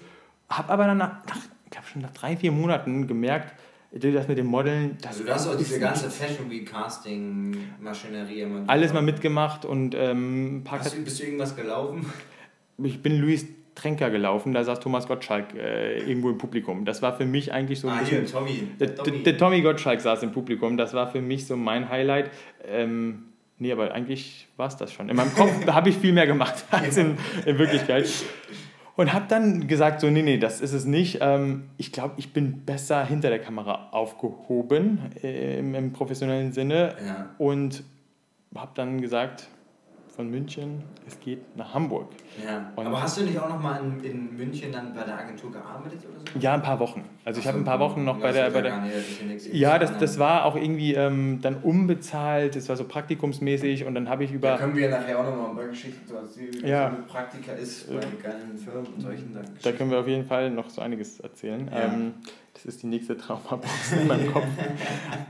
[0.49, 3.55] Habe aber dann nach, nach ich glaube schon nach drei, vier Monaten gemerkt,
[3.93, 8.43] das mit dem Modeln, das Also du hast auch diese ganze Fashion Week Casting Maschinerie
[8.43, 8.63] immer.
[8.69, 12.13] alles mal mitgemacht und ähm, Hast du, bist du irgendwas gelaufen?
[12.79, 16.85] ich bin Luis Tränker gelaufen, da saß Thomas Gottschalk äh, irgendwo im Publikum.
[16.85, 18.19] Das war für mich eigentlich so ein Ah, bisschen.
[18.25, 18.69] hier, Tommy.
[18.79, 19.23] Der, Der der, Tommy.
[19.23, 22.31] der Tommy Gottschalk saß im Publikum, das war für mich so mein Highlight.
[22.69, 23.25] Ähm,
[23.61, 25.09] nee, aber eigentlich war es das schon.
[25.09, 28.09] In meinem Kopf habe ich viel mehr gemacht als in, in Wirklichkeit.
[28.97, 31.19] Und habe dann gesagt, so, nee, nee, das ist es nicht.
[31.21, 36.97] Ähm, ich glaube, ich bin besser hinter der Kamera aufgehoben äh, im, im professionellen Sinne.
[37.07, 37.31] Ja.
[37.39, 37.85] Und
[38.55, 39.49] habe dann gesagt,
[40.21, 42.09] von München, es geht nach Hamburg.
[42.47, 42.71] Ja.
[42.77, 45.51] Und- Aber hast du nicht auch noch mal in, in München dann bei der Agentur
[45.51, 46.39] gearbeitet oder so?
[46.39, 47.05] Ja, ein paar Wochen.
[47.25, 48.51] Also ich Ach habe so, ein paar Wochen noch bei der...
[48.51, 52.69] Bei ja der nicht, das ja das, das war auch irgendwie ähm, dann unbezahlt, das
[52.69, 54.57] war so praktikumsmäßig und dann habe ich Da über...
[54.59, 56.91] können wir nachher auch noch mal ein paar Geschichten zu erzählen, wie Ja.
[56.91, 59.47] mit Praktika ist bei geilen Firmen und solchen Sachen.
[59.63, 61.67] Da können wir auf jeden Fall noch so einiges erzählen.
[61.73, 61.85] Ja.
[61.95, 62.13] Ähm,
[62.65, 64.45] das ist die nächste Traumabox in meinem Kopf.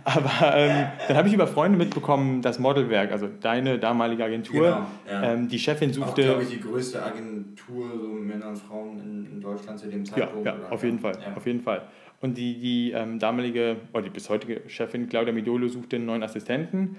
[0.04, 5.20] Aber ähm, dann habe ich über Freunde mitbekommen, das Modelwerk, also deine damalige Agentur, Genau,
[5.22, 5.32] ja.
[5.32, 6.22] ähm, die Chefin Auch, suchte...
[6.22, 10.12] glaube ich, die größte Agentur, so Männer und Frauen in, in Deutschland zu dem Ja,
[10.14, 10.46] Zeitpunkt.
[10.46, 10.72] ja, oder?
[10.72, 11.36] auf jeden Fall, Ja.
[11.36, 11.82] auf jeden Fall.
[12.20, 16.22] Und die, die ähm, damalige, oder die bis heutige Chefin Claudia Midolo suchte einen neuen
[16.22, 16.96] Assistenten.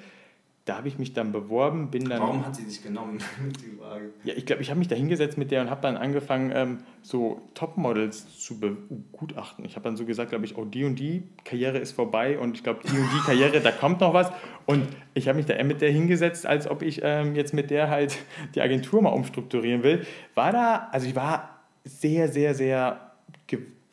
[0.66, 2.22] Da habe ich mich dann beworben, bin dann...
[2.22, 3.18] Warum hat sie dich genommen?
[3.62, 4.12] die Frage.
[4.24, 6.78] Ja, ich glaube, ich habe mich da hingesetzt mit der und habe dann angefangen, ähm,
[7.02, 9.66] so Topmodels zu begutachten.
[9.66, 12.56] Ich habe dann so gesagt, glaube ich, oh, die und die Karriere ist vorbei und
[12.56, 14.32] ich glaube, die und die Karriere, da kommt noch was.
[14.68, 17.72] Und ich habe mich da eher mit der hingesetzt, als ob ich ähm, jetzt mit
[17.72, 18.18] der halt
[18.54, 20.06] die Agentur mal umstrukturieren will.
[20.36, 23.12] War da, also ich war sehr, sehr, sehr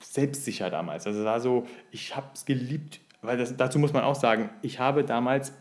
[0.00, 1.06] selbstsicher damals.
[1.06, 4.50] Also es war so, ich habe es geliebt, weil das, dazu muss man auch sagen,
[4.62, 5.52] ich habe damals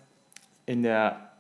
[0.68, 1.32] in der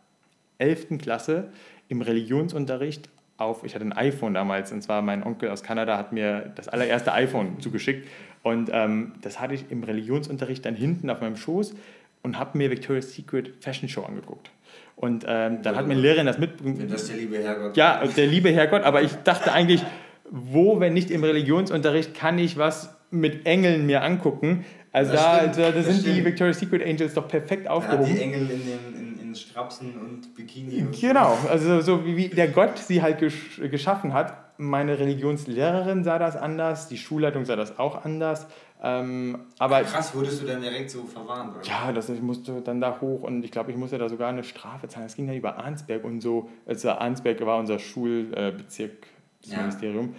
[0.57, 0.97] 11.
[0.99, 1.49] Klasse
[1.87, 6.11] im Religionsunterricht auf, ich hatte ein iPhone damals, und zwar mein Onkel aus Kanada hat
[6.11, 8.07] mir das allererste iPhone zugeschickt.
[8.41, 11.75] Und ähm, das hatte ich im Religionsunterricht dann hinten auf meinem Schoß
[12.23, 14.49] und habe mir Victoria's Secret Fashion Show angeguckt.
[14.95, 18.03] Und ähm, dann hat mir eine Lehrerin das mit, Wenn das der liebe Herrgott ja,
[18.07, 19.85] der liebe Herrgott, aber ich dachte eigentlich,
[20.31, 24.65] wo, wenn nicht im Religionsunterricht, kann ich was mit Engeln mir angucken?
[24.91, 26.25] Also Das da, stimmt, da, da sind die stimmt.
[26.25, 28.15] Victoria's Secret Angels doch perfekt Ja, aufgehoben.
[28.15, 28.96] die Engel in, den,
[29.41, 30.81] Strapsen und Bikini.
[30.81, 36.17] Und Genau, also so wie, der Gott sie halt gesch geschaffen hat, meine Religionslehrerin sah
[36.17, 38.47] das anders, die Schulleitung sah das auch anders.
[38.81, 41.55] Ähm, aber Krass, wurdest du dann direkt so verwarnt?
[41.55, 41.65] Oder?
[41.65, 44.43] ja, das, ich musste dann da hoch und ich glaube, ich musste da sogar eine
[44.43, 45.07] Strafe zahlen.
[45.07, 46.49] Es ging ja über Arnsberg und so.
[46.65, 49.07] Also Arnsberg war unser Schulbezirk,
[49.41, 49.57] das Ja.
[49.59, 50.15] Ministerium.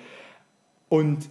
[0.88, 1.28] Und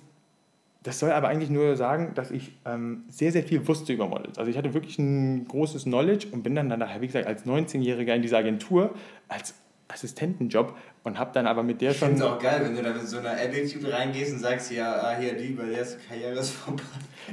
[0.88, 4.38] das soll aber eigentlich nur sagen, dass ich ähm, sehr, sehr viel wusste über Models.
[4.38, 8.16] Also ich hatte wirklich ein großes Knowledge und bin dann, dann wie gesagt, als 19-Jähriger
[8.16, 8.92] in dieser Agentur
[9.28, 9.54] als
[9.90, 12.10] Assistentenjob und habe dann aber mit der Ich schon...
[12.10, 14.94] finde es auch geil, wenn du da mit so einer Attitude reingehst und sagst, ja,
[14.94, 16.84] ah, hier, die, bei der ist Karriere ist vorbei.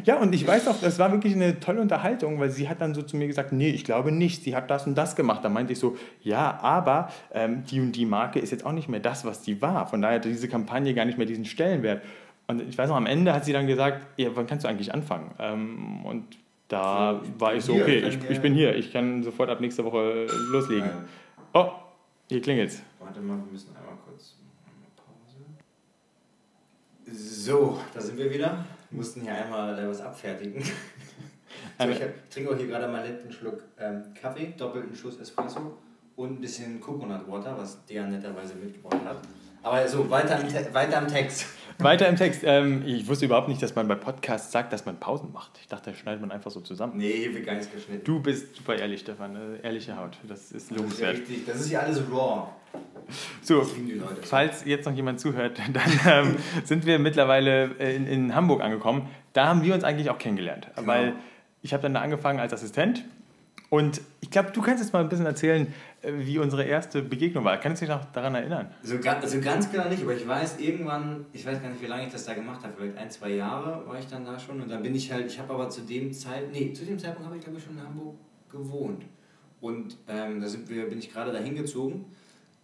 [0.04, 2.92] Ja, und ich weiß auch, das war wirklich eine tolle Unterhaltung, weil sie hat dann
[2.92, 5.44] so zu mir gesagt, nee, ich glaube nicht, sie hat das und das gemacht.
[5.44, 8.88] Da meinte ich so, ja, aber ähm, die und die Marke ist jetzt auch nicht
[8.88, 9.86] mehr das, was die war.
[9.86, 12.02] Von daher hatte diese Kampagne gar nicht mehr diesen Stellenwert.
[12.46, 14.92] Und ich weiß noch, am Ende hat sie dann gesagt, ja, wann kannst du eigentlich
[14.92, 15.30] anfangen?
[15.38, 16.36] Ähm, und
[16.68, 20.26] da war ich so, okay, ich, ich bin hier, ich kann sofort ab nächster Woche
[20.50, 20.90] loslegen.
[21.52, 21.70] Oh,
[22.28, 22.82] hier klingelt's.
[22.98, 24.36] Warte mal, wir müssen einmal kurz
[24.96, 25.44] Pause.
[27.16, 28.64] So, da sind wir wieder.
[28.90, 30.62] Wir mussten hier einmal äh, was abfertigen.
[31.78, 35.18] so, ich, hab, ich trinke auch hier gerade mal letzten Schluck ähm, Kaffee, doppelten Schuss
[35.20, 35.78] Espresso
[36.16, 39.18] und ein bisschen Coconut Water, was der netterweise mitgebracht hat.
[39.62, 41.46] Aber so, weiter Te weiter im Text.
[41.78, 42.42] Weiter im Text.
[42.44, 45.50] Ähm, ich wusste überhaupt nicht, dass man bei Podcasts sagt, dass man Pausen macht.
[45.60, 46.94] Ich dachte, das schneidet man einfach so zusammen.
[46.96, 48.04] Nee, hier wird gar nichts geschnitten.
[48.04, 49.34] Du bist super ehrlich, Stefan.
[49.36, 50.16] äh, Ehrliche Haut.
[50.28, 51.14] Das ist lobenswert.
[51.18, 51.46] richtig.
[51.46, 52.48] Das ist ja alles raw.
[53.42, 53.66] So,
[54.22, 59.08] falls jetzt noch jemand zuhört, dann ähm, sind wir mittlerweile äh, in, in Hamburg angekommen.
[59.32, 60.68] Da haben wir uns eigentlich auch kennengelernt.
[60.76, 60.86] Genau.
[60.88, 61.12] Weil
[61.62, 63.04] ich habe dann da angefangen als Assistent.
[63.70, 65.72] Und ich glaube, du kannst jetzt mal ein bisschen erzählen, äh,
[66.18, 67.56] wie unsere erste Begegnung war.
[67.58, 68.70] Kannst du dich noch daran erinnern?
[68.82, 71.86] So, ga- also ganz genau nicht, aber ich weiß irgendwann, ich weiß gar nicht, wie
[71.86, 74.60] lange ich das da gemacht habe, vielleicht ein, zwei Jahre war ich dann da schon
[74.60, 77.26] und dann bin ich halt, ich habe aber zu dem Zeit, nee, zu dem Zeitpunkt
[77.26, 78.16] habe ich glaube ich schon in Hamburg
[78.50, 79.04] gewohnt
[79.60, 82.04] und ähm, da sind wir, bin ich gerade da hingezogen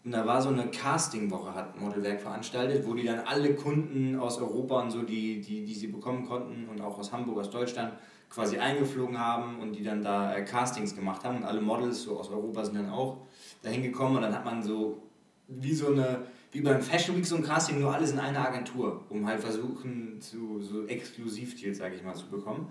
[0.05, 4.39] und da war so eine Castingwoche, hat Modelwerk veranstaltet, wo die dann alle Kunden aus
[4.39, 7.93] Europa und so, die, die, die sie bekommen konnten und auch aus Hamburg, aus Deutschland,
[8.31, 12.19] quasi eingeflogen haben und die dann da äh, Castings gemacht haben und alle Models so
[12.19, 13.27] aus Europa sind dann auch
[13.63, 15.03] dahin gekommen und dann hat man so
[15.49, 19.05] wie so eine, wie beim Fashion Week so ein Casting, nur alles in einer Agentur,
[19.09, 22.69] um halt versuchen, zu, so Exklusivdeals, sage ich mal, zu bekommen.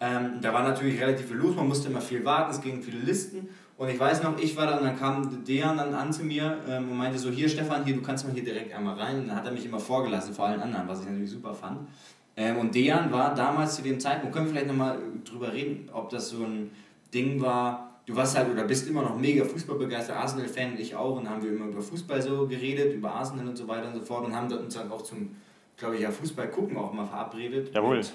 [0.00, 2.98] Ähm, da war natürlich relativ viel los, man musste immer viel warten, es gingen viele
[2.98, 3.48] Listen.
[3.78, 6.90] Und ich weiß noch, ich war dann, dann kam Dejan dann an zu mir ähm,
[6.90, 9.20] und meinte so, hier Stefan, hier, du kannst mal hier direkt einmal rein.
[9.20, 11.88] Und dann hat er mich immer vorgelassen vor allen anderen, was ich natürlich super fand.
[12.36, 16.10] Ähm, und Dejan war damals zu dem Zeitpunkt, können wir vielleicht nochmal drüber reden, ob
[16.10, 16.70] das so ein
[17.14, 21.24] Ding war, du warst halt oder bist immer noch mega Fußballbegeistert, Arsenal-Fan, ich auch, und
[21.24, 24.00] dann haben wir immer über Fußball so geredet, über Arsenal und so weiter und so
[24.00, 25.36] fort und haben uns dann auch zum,
[25.76, 27.74] glaube ich, ja, Fußball gucken auch mal verabredet.
[27.74, 27.98] Jawohl.
[27.98, 28.12] Mit,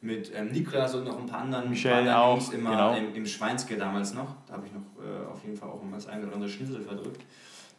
[0.00, 1.70] mit ähm, Niklas und noch ein paar anderen.
[1.70, 2.96] Michel auch, Jungs immer genau.
[2.96, 4.34] im, im Schweinske damals noch.
[4.46, 6.82] Da habe ich noch äh, auf jeden Fall auch immer das eine oder andere Schnitzel
[6.82, 7.22] verdrückt.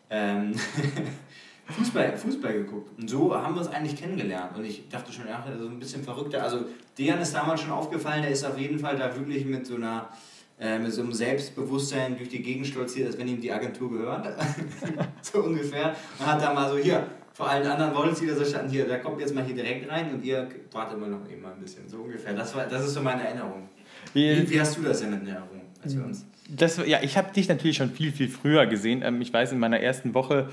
[0.09, 0.53] Ähm,
[1.67, 2.99] Fußball, Fußball geguckt.
[2.99, 4.55] Und so haben wir uns eigentlich kennengelernt.
[4.55, 6.43] Und ich dachte schon, ja, so ein bisschen verrückter.
[6.43, 6.65] Also,
[6.97, 10.09] Dejan ist damals schon aufgefallen, der ist auf jeden Fall da wirklich mit so einer.
[10.57, 14.25] Äh, mit so einem Selbstbewusstsein durch die Gegend stolziert, als wenn ihm die Agentur gehört.
[15.21, 15.93] so ungefähr.
[16.17, 18.87] Und hat da mal so hier, vor allen anderen Models, die da so standen, hier,
[18.87, 21.59] da kommt jetzt mal hier direkt rein und ihr wartet mal noch eben mal ein
[21.59, 21.89] bisschen.
[21.89, 22.33] So ungefähr.
[22.33, 23.67] Das, war, das ist so meine Erinnerung.
[24.13, 26.25] Wie, wie hast du das denn in Erinnerung, als wir uns?
[26.47, 29.01] Das, ja, ich habe dich natürlich schon viel, viel früher gesehen.
[29.03, 30.49] Ähm, ich weiß, in meiner ersten Woche,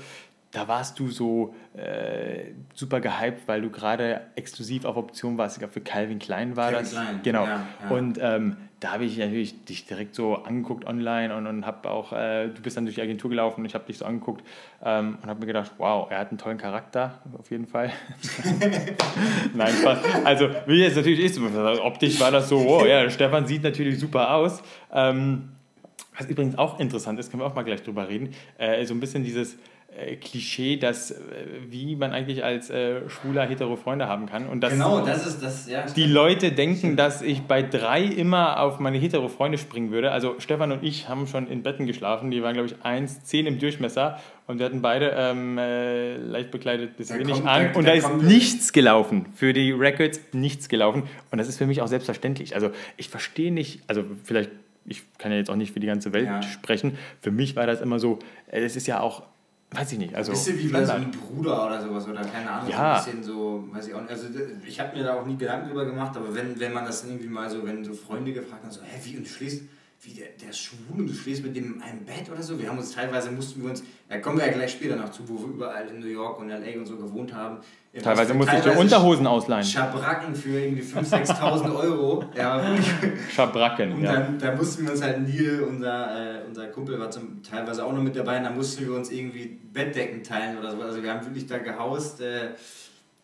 [0.51, 5.55] da warst du so äh, super gehypt, weil du gerade exklusiv auf Option warst.
[5.55, 6.91] Ich glaube, für Calvin Klein war Calvin das.
[6.91, 7.45] Klein, Genau.
[7.45, 7.89] ja, ja.
[7.89, 12.11] Und ähm, da habe ich natürlich dich direkt so angeguckt online und, und habe auch,
[12.11, 14.43] äh, du bist dann durch die Agentur gelaufen und ich habe dich so angeguckt
[14.83, 17.93] ähm, und habe mir gedacht, wow, er hat einen tollen Charakter, auf jeden Fall.
[19.53, 19.99] Nein, Spaß.
[20.25, 24.33] Also, wie jetzt natürlich ist, optisch war das so, oh ja, Stefan sieht natürlich super
[24.33, 24.61] aus.
[24.91, 25.53] Ähm,
[26.17, 28.99] was übrigens auch interessant ist, können wir auch mal gleich drüber reden, äh, so ein
[28.99, 29.57] bisschen dieses
[30.19, 31.15] Klischee, dass äh,
[31.69, 35.43] wie man eigentlich als äh, schwuler hetero Freunde haben kann und dass Genau, das ist
[35.43, 35.85] das, ja.
[35.85, 40.11] die Leute denken, dass ich bei drei immer auf meine hetero Freunde springen würde.
[40.11, 43.45] Also Stefan und ich haben schon in Betten geschlafen, die waren glaube ich 1, 10
[43.45, 47.77] im Durchmesser und wir hatten beide ähm, äh, leicht bekleidet bis wenig kommt- an da-
[47.79, 49.27] und da da ist nichts gelaufen.
[49.35, 52.55] Für die Records nichts gelaufen und das ist für mich auch selbstverständlich.
[52.55, 54.49] Also ich verstehe nicht, also vielleicht
[54.85, 56.41] ich kann ja jetzt auch nicht für die ganze Welt Ja.
[56.41, 56.97] sprechen.
[57.21, 58.19] Für mich war das immer so,
[58.51, 59.23] äh, es ist ja auch,
[59.75, 62.69] weiß ich nicht, also Bisschen wie bei so einem Bruder oder sowas oder keine Ahnung.
[62.69, 62.99] Ja.
[62.99, 64.11] So ein bisschen so, weiß ich auch nicht.
[64.11, 64.27] Also
[64.67, 67.27] ich habe mir da auch nie Gedanken drüber gemacht, aber wenn, wenn man das irgendwie
[67.27, 69.63] mal so, wenn so Freunde gefragt haben, so, hä, wie und du schläfst,
[70.01, 72.59] wie der, der ist schwul und du schläfst mit dem in einem Bett oder so.
[72.59, 75.27] Wir haben uns teilweise, mussten wir uns, da kommen wir ja gleich später noch zu,
[75.27, 77.59] wo wir überall in New York und LA und so gewohnt haben.
[78.01, 79.63] Teilweise musste ich dir Unterhosen ausleihen.
[79.63, 82.25] Schabracken für irgendwie 5.000, 6.000 Euro.
[82.35, 82.75] Ja,
[83.31, 84.13] Schabracken, und ja.
[84.13, 87.93] dann, dann mussten wir uns halt, Neil, unser, äh, unser Kumpel, war zum, teilweise auch
[87.93, 90.81] noch mit dabei, und dann mussten wir uns irgendwie Bettdecken teilen oder so.
[90.81, 92.21] Also wir haben wirklich da gehaust.
[92.21, 92.53] Äh,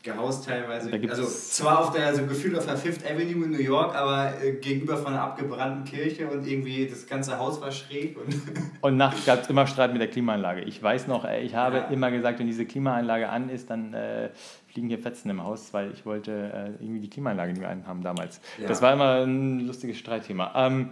[0.02, 0.92] gehaust teilweise.
[1.10, 4.54] Also zwar auf der, so gefühlt auf der Fifth Avenue in New York, aber äh,
[4.54, 8.34] gegenüber von einer abgebrannten Kirche und irgendwie das ganze Haus war schräg und
[8.82, 10.62] Und nachts gab es immer Streit mit der Klimaanlage.
[10.62, 11.84] Ich weiß noch, ey, ich habe Ja.
[11.88, 14.30] immer gesagt, wenn diese Klimaanlage an ist, dann äh,
[14.68, 16.32] fliegen hier Fetzen im Haus, weil ich wollte
[16.80, 18.40] äh, irgendwie die Klimaanlage nicht mehr anhaben damals.
[18.58, 18.68] Ja.
[18.70, 20.54] Das war immer ein lustiges Streitthema.
[20.56, 20.92] Ähm,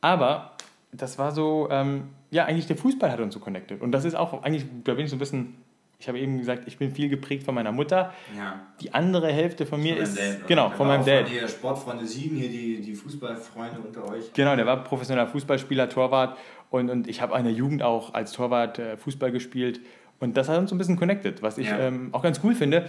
[0.00, 0.52] aber
[0.92, 3.82] das war so, ähm, ja, eigentlich der Fußball hat uns so connected.
[3.82, 5.54] Und das ist auch eigentlich, da bin ich so ein bisschen,
[6.00, 8.12] ich habe eben gesagt, ich bin viel geprägt von meiner Mutter.
[8.36, 8.60] ja.
[8.80, 11.24] Die andere Hälfte von mir Von ist, Dad, genau, von meinem Dad.
[11.24, 14.32] Von hier Sportfreunde 7, hier die, die Fußballfreunde unter euch.
[14.32, 16.38] Genau, der war professioneller Fußballspieler, Torwart
[16.70, 19.80] und, und ich habe in der Jugend auch als Torwart äh, Fußball gespielt
[20.20, 21.78] und das hat uns so ein bisschen connected, was ich Ja.
[21.80, 22.88] ähm, auch ganz cool finde,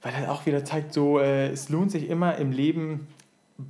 [0.00, 3.06] weil er auch wieder zeigt, so äh, es lohnt sich immer im Leben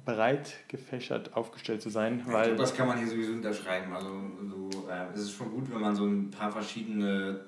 [0.04, 3.92] breit gefächert aufgestellt zu sein, Ich weil glaube, das kann man hier sowieso unterschreiben.
[3.92, 4.10] Also
[4.48, 7.40] so, äh, es ist schon gut, wenn man so ein paar verschiedene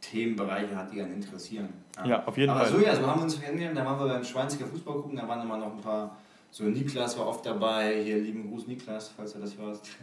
[0.00, 1.68] Themenbereiche hat, die einen interessieren.
[2.04, 2.72] Ja, auf jeden Aber Fall.
[2.72, 3.76] so, ja, so haben wir uns kennengelernt.
[3.76, 6.16] Da waren wir beim Schweinziger Fußball gucken, da waren immer noch ein paar,
[6.50, 9.88] so Niklas war oft dabei, hier lieben Gruß Niklas, falls du das hörst.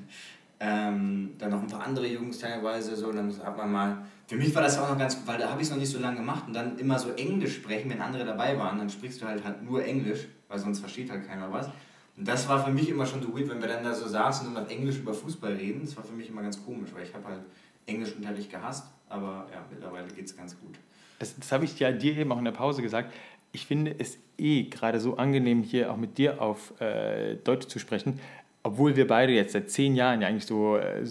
[0.60, 4.56] Ähm, dann noch ein paar andere Jungs teilweise, so, dann hat man mal, für mich
[4.56, 6.18] war das auch noch ganz gut, weil da habe ich es noch nicht so lange
[6.18, 9.44] gemacht und dann immer so Englisch sprechen, wenn andere dabei waren, dann sprichst du halt,
[9.44, 11.70] halt nur Englisch, weil sonst versteht halt keiner was.
[12.18, 14.48] Und das war für mich immer schon so weird, wenn wir dann da so saßen
[14.48, 17.14] und auf Englisch über Fußball reden, das war für mich immer ganz komisch, weil ich
[17.14, 17.42] habe halt
[17.86, 20.76] Englischunterricht gehasst, aber ja, mittlerweile geht es ganz gut.
[21.20, 23.14] das, das habe ich ja dir eben auch in der Pause gesagt,
[23.52, 27.80] ich finde es eh gerade so angenehm, hier auch mit dir auf äh, Deutsch zu
[27.80, 28.20] sprechen,
[28.64, 31.04] obwohl wir beide jetzt seit zehn Jahren ja eigentlich so äh,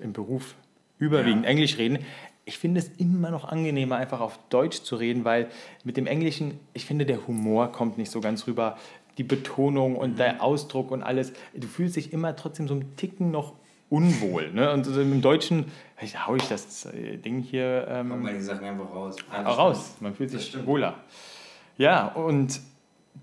[0.00, 0.54] im Beruf
[0.98, 1.50] überwiegend Ja.
[1.50, 1.98] Englisch reden.
[2.44, 5.48] Ich finde es immer noch angenehmer, einfach auf Deutsch zu reden, weil
[5.84, 8.78] mit dem Englischen, ich finde, der Humor kommt nicht so ganz rüber.
[9.18, 11.34] Die Betonung und der Ausdruck und alles.
[11.54, 13.52] Du fühlst dich immer trotzdem so ein Ticken noch
[13.92, 14.50] unwohl.
[14.52, 14.72] Ne?
[14.72, 18.40] Und so im Deutschen, vielleicht hau ich das äh, Ding hier ähm, Kommen mal die
[18.40, 19.16] Sachen einfach raus.
[19.30, 19.96] Auch raus.
[20.00, 20.94] Man fühlt sich wohler.
[21.76, 22.58] Ja, und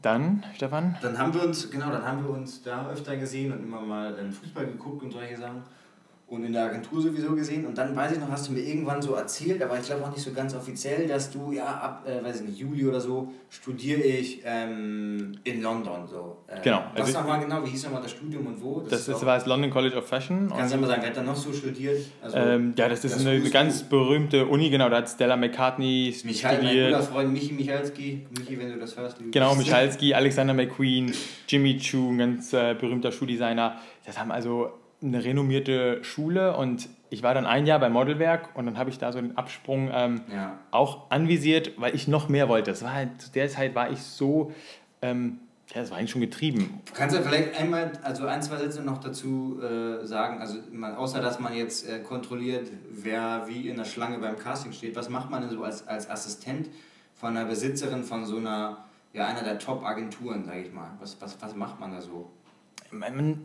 [0.04, 0.96] dann, Stefan?
[1.02, 4.16] Dann haben wir uns, genau, dann haben wir uns da öfter gesehen und immer mal
[4.20, 5.64] ähm, Fußball geguckt und solche Sachen.
[6.30, 7.66] Und in der Agentur sowieso gesehen.
[7.66, 10.12] Und dann weiß ich noch, hast du mir irgendwann so erzählt, aber ich glaube auch
[10.12, 13.32] nicht so ganz offiziell, dass du ja ab, äh, weiß ich nicht, Juli oder so,
[13.50, 16.06] studiere ich ähm, in London.
[16.08, 16.38] So.
[16.48, 18.82] Äh, Genau, Was also- nochmal genau, wie hieß nochmal das Studium und wo?
[18.82, 20.50] Das ist, auch- war das London College of Fashion.
[20.56, 21.98] Kannst du mal sagen, wer hat da noch so studiert?
[22.22, 26.16] Also, ähm, ja, das ist das eine ganz berühmte Uni, genau, da hat Stella McCartney
[26.26, 27.04] Michael, mein guter studiert.
[27.06, 28.28] Freund Michi Michalski.
[28.38, 29.18] Michi, wenn du das hörst.
[29.18, 29.56] liebe Genau.
[29.56, 31.12] Michalski, Alexander McQueen,
[31.48, 33.78] Jimmy Choo, ein ganz äh, berühmter Schuhdesigner.
[34.06, 34.70] Das haben also
[35.02, 38.98] eine renommierte Schule und ich war dann ein Jahr beim Modelwerk und dann habe ich
[39.00, 40.60] da so den Absprung ähm, Ja.
[40.72, 42.72] auch anvisiert, weil ich noch mehr wollte.
[42.72, 44.52] Das war halt, zu der Zeit war ich so,
[45.02, 45.40] ähm,
[45.74, 46.82] ja, das war eigentlich schon getrieben.
[46.86, 50.96] Du kannst ja vielleicht einmal, also ein, zwei Sätze noch dazu äh, sagen, also man,
[50.96, 55.10] außer dass man jetzt äh, kontrolliert, wer wie in der Schlange beim Casting steht, was
[55.10, 56.70] macht man denn so als, als Assistent
[57.16, 60.90] von einer Besitzerin von so einer, ja, einer der Top-Agenturen, sage ich mal?
[61.00, 62.30] Was, was, was macht man da so?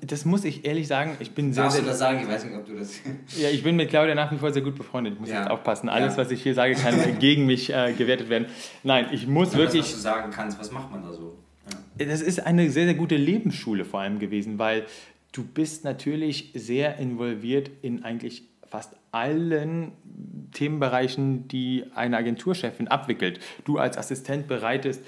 [0.01, 2.21] Das muss ich ehrlich sagen, ich bin sehr, Darfst du sehr, das sagen?
[2.23, 2.99] Ich weiß nicht, ob du das...
[3.39, 5.15] ja, ich bin mit Claudia nach wie vor sehr gut befreundet.
[5.15, 5.41] Ich muss Ja.
[5.43, 5.89] jetzt aufpassen.
[5.89, 6.23] Alles, Ja.
[6.23, 8.47] was ich hier sage, kann gegen mich äh, gewertet werden.
[8.83, 9.83] Nein, ich muss das, wirklich.
[9.83, 11.37] was du sagen kannst, was macht man da so?
[11.99, 12.07] Ja.
[12.07, 14.85] Das ist eine sehr, sehr gute Lebensschule vor allem gewesen, weil
[15.33, 19.93] du bist natürlich sehr involviert in eigentlich fast allen
[20.53, 23.41] Themenbereichen, die eine Agenturchefin abwickelt.
[23.65, 25.03] Du als Assistent bereitest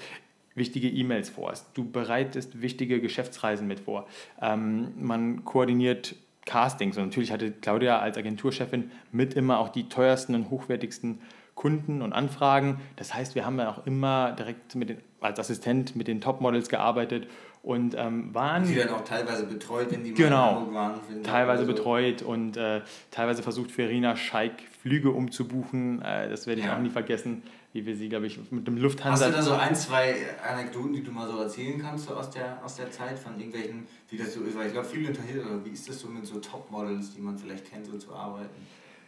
[0.57, 4.07] wichtige E-Mails vor, du bereitest wichtige Geschäftsreisen mit vor,
[4.41, 6.15] ähm, man koordiniert
[6.45, 11.19] Castings und natürlich hatte Claudia als Agenturchefin mit immer auch die teuersten und hochwertigsten
[11.55, 12.79] Kunden und Anfragen.
[12.97, 16.69] Das heißt, wir haben ja auch immer direkt mit den, als Assistent mit den Topmodels
[16.69, 17.27] gearbeitet
[17.63, 20.49] und ähm, waren Die dann auch teilweise betreut, wenn die mal Genau.
[20.49, 21.23] in Hamburg waren.
[21.23, 26.01] teilweise also- betreut und äh, teilweise versucht für Rina Scheik Flüge umzubuchen.
[26.01, 26.77] Äh, das werde ich Ja.
[26.77, 27.41] auch nie vergessen,
[27.77, 29.27] wie wir sie, glaube ich, mit dem Hast Lufthansa.
[29.27, 32.57] du da so ein, zwei Anekdoten, die du mal so erzählen kannst so aus, der,
[32.65, 34.57] aus der Zeit von irgendwelchen, wie das so ist?
[34.57, 37.37] Weil ich glaube, viele unterhalten, oder wie ist das so mit so Topmodels, die man
[37.37, 38.49] vielleicht kennt, so zu arbeiten?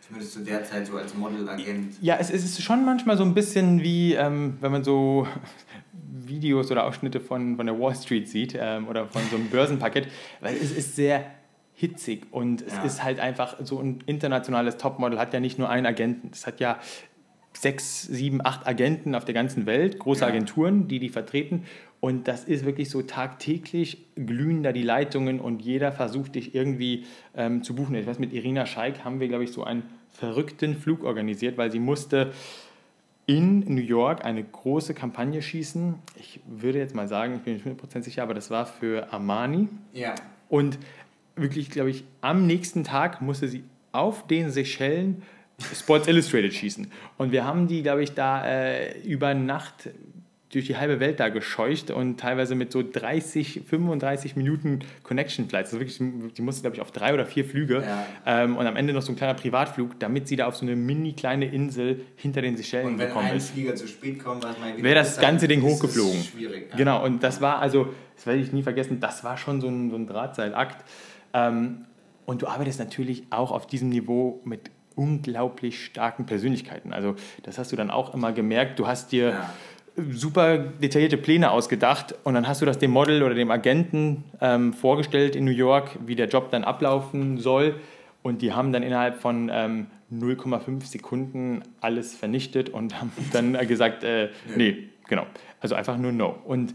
[0.02, 1.96] Zumindest zu der Zeit so als Modelagent.
[2.02, 5.28] Ja, es, es ist schon manchmal so ein bisschen wie, ähm, wenn man so
[6.26, 10.08] Videos oder Ausschnitte von, von der Wall Street sieht ähm, oder von so einem Börsenpaket,
[10.42, 11.26] weil es ist sehr
[11.74, 12.84] hitzig und es Ja.
[12.84, 16.60] ist halt einfach so ein internationales Topmodel hat ja nicht nur einen Agenten, es hat
[16.60, 16.78] ja
[17.54, 20.28] sechs, sieben, acht Agenten auf der ganzen Welt, große Ja.
[20.28, 21.64] Agenturen, die die vertreten.
[22.00, 27.06] Und das ist wirklich so tagtäglich glühen da die Leitungen und jeder versucht dich irgendwie
[27.36, 27.96] ähm, zu buchen.
[27.96, 31.72] Ich weiß, mit Irina Scheik haben wir, glaube ich, so einen verrückten Flug organisiert, weil
[31.72, 32.32] sie musste
[33.26, 35.96] in New York eine große Kampagne schießen.
[36.20, 39.68] Ich würde jetzt mal sagen, ich bin nicht 100% sicher, aber das war für Armani.
[39.94, 40.16] Ja.
[40.48, 40.80] Und
[41.36, 45.22] wirklich, glaube ich, am nächsten Tag musste sie auf den Seychellen
[45.76, 46.92] Sports Illustrated schießen.
[47.18, 49.90] Und wir haben die, glaube ich, da äh, über Nacht
[50.52, 55.70] durch die halbe Welt da gescheucht und teilweise mit so 30, 35 Minuten Connection Flights.
[55.74, 58.06] Also wirklich, die musste, glaube ich, auf drei oder vier Flüge Ja.
[58.26, 60.76] ähm, und am Ende noch so ein kleiner Privatflug, damit sie da auf so eine
[60.76, 63.52] mini kleine Insel hinter den Seychellen Und wenn gekommen ein ist.
[63.52, 64.44] Flieger zu spät kommt,
[64.78, 66.24] Wäre das ist, ganze Ding ist hochgeflogen.
[66.24, 66.70] Schwierig.
[66.72, 66.78] Ja.
[66.78, 69.92] Genau, und das war also, das werde ich nie vergessen, das war schon so ein,
[69.92, 70.84] so ein Drahtseilakt.
[71.36, 71.86] Ähm,
[72.26, 76.92] und du arbeitest natürlich auch auf diesem Niveau mit unglaublich starken Persönlichkeiten.
[76.94, 78.78] Also das hast du dann auch immer gemerkt.
[78.80, 79.50] Du hast dir Ja.
[80.12, 84.74] super detaillierte Pläne ausgedacht und dann hast du das dem Model oder dem Agenten ähm,
[84.74, 87.76] vorgestellt in New York, wie der Job dann ablaufen soll.
[88.24, 93.66] Und die haben dann innerhalb von ähm, 0,5 Sekunden alles vernichtet und haben dann äh,
[93.66, 95.26] gesagt, äh, nee, genau.
[95.62, 96.36] Also einfach nur No.
[96.46, 96.74] Und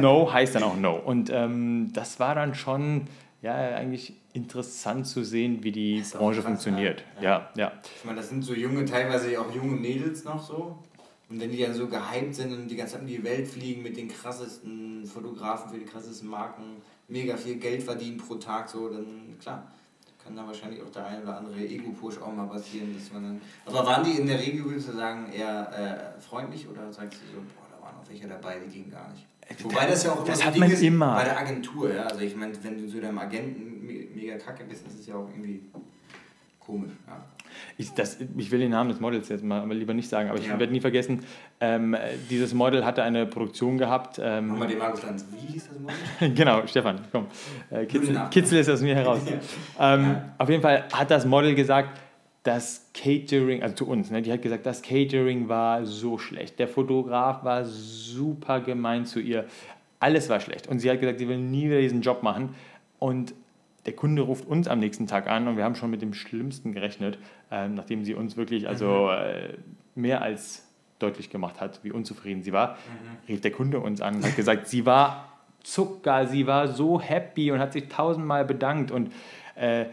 [0.00, 0.94] No heißt dann auch No.
[0.96, 3.02] Und ähm, das war dann schon
[3.42, 7.04] ja, eigentlich interessant zu sehen, wie die Branche krass, funktioniert.
[7.20, 7.22] ja.
[7.22, 7.72] Ja, ja.
[7.96, 10.78] Ich meine, das sind so junge, teilweise auch junge Mädels noch so.
[11.28, 13.82] Und wenn die dann so gehypt sind und die ganze Zeit um die Welt fliegen
[13.82, 18.88] mit den krassesten Fotografen für die krassesten Marken, mega viel Geld verdienen pro Tag, so,
[18.88, 19.70] dann klar,
[20.22, 23.40] kann da wahrscheinlich auch der ein oder andere Ego-Push auch mal passieren, dass man dann.
[23.64, 27.36] Aber waren die in der Regel, würdest du sagen, eher äh, freundlich oder sagst du
[27.36, 29.24] so, boah, da waren auch welche dabei, die gingen gar nicht?
[29.62, 31.14] Wobei das ja auch das so hat Ding man ist immer.
[31.14, 32.04] bei der Agentur, ja.
[32.04, 35.14] Also ich meine, wenn du zu deinem Agenten me- mega kacke bist, ist es ja
[35.16, 35.62] auch irgendwie
[36.58, 37.24] komisch, ja.
[37.76, 40.46] Ich, das, ich will den Namen des Models jetzt mal lieber nicht sagen, aber ich
[40.46, 40.56] Ja.
[40.58, 41.24] werde nie vergessen,
[41.60, 41.96] ähm,
[42.30, 44.20] dieses Model hatte eine Produktion gehabt.
[44.22, 45.26] Ähm, Nochmal den Markus Lanz.
[45.32, 46.34] Wie hieß das Model?
[46.34, 47.26] genau, Stefan, komm.
[47.70, 49.20] Äh, kitzel, kitzel es aus mir heraus.
[49.80, 51.98] ähm, Auf jeden Fall hat das Model gesagt,
[52.42, 56.58] das Catering, also zu uns, ne, die hat gesagt, das Catering war so schlecht.
[56.58, 59.44] Der Fotograf war super gemein zu ihr.
[59.98, 60.66] Alles war schlecht.
[60.66, 62.54] Und sie hat gesagt, sie will nie wieder diesen Job machen.
[62.98, 63.34] Und
[63.86, 66.72] der Kunde ruft uns am nächsten Tag an und wir haben schon mit dem Schlimmsten
[66.72, 67.18] gerechnet,
[67.50, 69.56] ähm, nachdem sie uns wirklich also äh,
[69.94, 70.66] mehr als
[70.98, 72.76] deutlich gemacht hat, wie unzufrieden sie war,
[73.26, 75.28] rief der Kunde uns an und hat gesagt, sie war
[75.62, 79.12] Zucker, sie war so happy und hat sich tausendmal bedankt und
[79.54, 79.86] äh,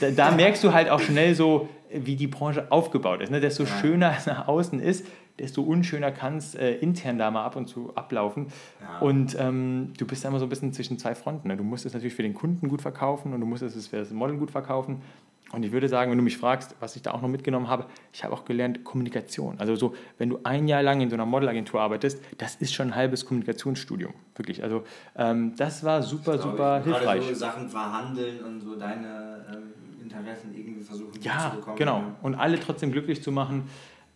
[0.00, 3.30] da, da merkst du halt auch schnell so, wie die Branche aufgebaut ist.
[3.30, 3.40] Ne?
[3.40, 5.06] Desto schöner es nach außen ist,
[5.38, 8.48] desto unschöner kann es äh, intern da mal ab und zu ablaufen.
[8.80, 8.98] Ja.
[8.98, 11.48] Und ähm, du bist da immer so ein bisschen zwischen zwei Fronten.
[11.48, 11.56] Ne?
[11.56, 14.10] Du musst es natürlich für den Kunden gut verkaufen und du musst es für das
[14.10, 15.02] Model gut verkaufen.
[15.50, 17.86] Und ich würde sagen, wenn du mich fragst, was ich da auch noch mitgenommen habe,
[18.12, 19.58] ich habe auch gelernt Kommunikation.
[19.58, 22.88] Also so, wenn du ein Jahr lang in so einer Modelagentur arbeitest, das ist schon
[22.88, 24.62] ein halbes Kommunikationsstudium, wirklich.
[24.62, 24.84] Also
[25.16, 26.84] ähm, das war super, Glaub super ich.
[26.84, 27.28] Gerade hilfreich.
[27.28, 31.76] so Sachen verhandeln und so deine ähm, Interessen irgendwie versuchen Ja, zu bekommen.
[31.76, 32.02] genau.
[32.22, 33.64] Und alle trotzdem glücklich zu machen.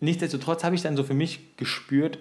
[0.01, 2.19] Nichtsdestotrotz habe ich dann so für mich gespürt,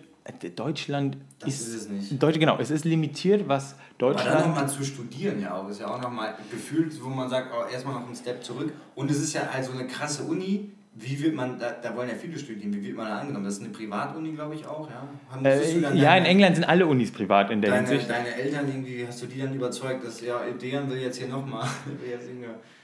[0.55, 2.21] Deutschland Das ist, ist es nicht.
[2.21, 3.79] Deutsch, genau, es ist limitiert, was Aber
[4.13, 4.47] dann Deutschland.
[4.47, 7.95] nochmal zu studieren ja auch, ist ja auch nochmal gefühlt, wo man sagt, oh, erstmal
[7.95, 8.71] noch einen Step zurück.
[8.93, 10.69] Und es ist ja also eine krasse Uni.
[10.93, 13.45] Wie wird man, da, da wollen ja viele studieren, wie wird man da angenommen?
[13.45, 15.07] Das ist eine Privatuni, glaube ich auch, ja?
[15.41, 18.09] Äh, ja, in England sind alle Unis privat in der Deine, Hinsicht.
[18.09, 21.65] deine Eltern irgendwie, hast du die dann überzeugt, dass ja, Dejan will jetzt hier nochmal.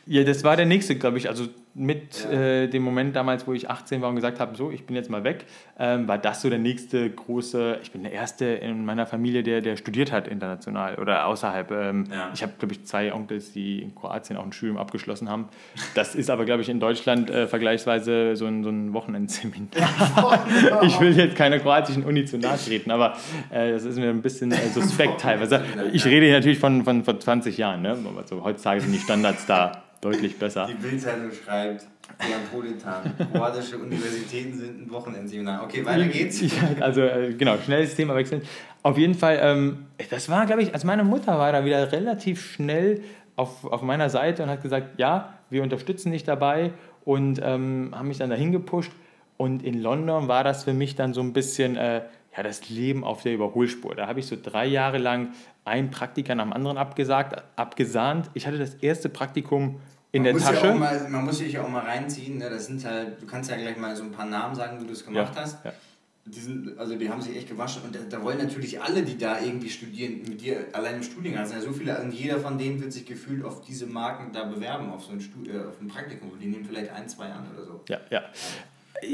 [0.08, 1.30] Ja, das war der nächste, glaube ich.
[1.30, 1.48] Also
[1.80, 2.32] mit Ja.
[2.64, 5.10] äh, dem Moment damals, wo ich 18 war und gesagt habe, so, ich bin jetzt
[5.12, 5.46] mal weg,
[5.80, 9.62] ähm, war das so der nächste große, ich bin der Erste in meiner Familie, der,
[9.62, 11.70] der studiert hat international oder außerhalb.
[11.72, 12.32] Ähm, Ja.
[12.34, 15.50] Ich habe, glaube ich, zwei Onkels, die in Kroatien auch ein Studium abgeschlossen haben.
[15.94, 20.48] Das ist aber, glaube ich, in Deutschland äh, vergleichsweise so ein, so ein Wochenendseminar.
[20.82, 23.16] ich will jetzt keiner kroatischen Uni zu nahe treten, aber
[23.52, 25.64] äh, das ist mir ein bisschen äh, suspekt teilweise.
[25.94, 27.82] Ich rede hier natürlich von, von, von 20 Jahren.
[27.84, 27.98] Ne?
[28.18, 30.68] Also, heutzutage sind die Standards da deutlich besser.
[30.70, 35.64] Die Bildzeitung schreibt, Dejan Politan, kroatische Universitäten sind ein Wochenendseminar.
[35.64, 36.42] Okay, weiter geht's.
[36.42, 36.50] Ja,
[36.80, 38.42] also äh, genau, schnelles Thema wechseln.
[38.84, 42.42] Auf jeden Fall, ähm, das war, glaube ich, also meine Mutter war da wieder relativ
[42.42, 43.02] schnell
[43.36, 46.72] auf, auf meiner Seite und hat gesagt, ja, wir unterstützen dich dabei
[47.06, 48.92] und ähm, haben mich dann dahin gepusht.
[49.38, 52.02] Und in London war das für mich dann so ein bisschen äh,
[52.36, 53.96] ja, das Leben auf der Überholspur.
[53.96, 55.30] Da habe ich so drei Jahre lang
[55.66, 58.30] ein Praktiker nach dem anderen abgesagt, abgesahnt.
[58.34, 59.80] Ich hatte das erste Praktikum
[60.18, 60.68] in man der muss Tasche.
[60.68, 62.38] Ja mal, man muss sich ja auch mal reinziehen.
[62.40, 62.50] Ne?
[62.50, 64.92] Das sind halt, du kannst ja gleich mal so ein paar Namen sagen, wo du
[64.94, 65.64] es gemacht Ja, hast.
[65.66, 65.72] ja.
[66.30, 69.18] Die, sind, also die haben sich echt gewaschen und da, da wollen natürlich alle, die
[69.18, 72.38] da irgendwie studieren, mit dir allein im Studiengang, es sind ja so viele, und jeder
[72.38, 75.66] von denen wird sich gefühlt auf diese Marken da bewerben, auf so ein, Stu äh,
[75.66, 76.32] auf ein Praktikum.
[76.38, 77.82] Die nehmen vielleicht ein, zwei an oder so.
[77.88, 78.24] Ja, ja.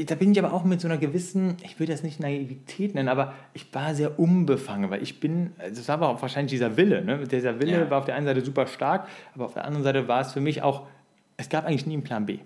[0.08, 3.10] da bin ich aber auch mit so einer gewissen, ich würde das nicht Naivität nennen,
[3.10, 6.78] aber ich war sehr unbefangen, weil ich bin, also es war aber auch wahrscheinlich dieser
[6.78, 7.06] Wille.
[7.06, 7.28] Ne?
[7.28, 7.90] Dieser Wille Ja.
[7.92, 10.42] war auf der einen Seite super stark, aber auf der anderen Seite war es für
[10.42, 10.88] mich auch,
[11.38, 12.40] es gab eigentlich nie einen Plan B.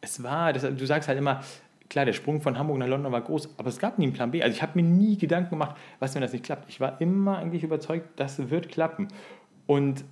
[0.00, 1.42] Es war, das, du sagst halt immer,
[1.88, 4.30] klar, der Sprung von Hamburg nach London war groß, aber es gab nie einen Plan
[4.30, 4.42] B.
[4.42, 6.68] Also ich habe mir nie Gedanken gemacht, was, wenn das nicht klappt.
[6.68, 9.08] Ich war immer eigentlich überzeugt, das wird klappen.
[9.66, 10.04] Und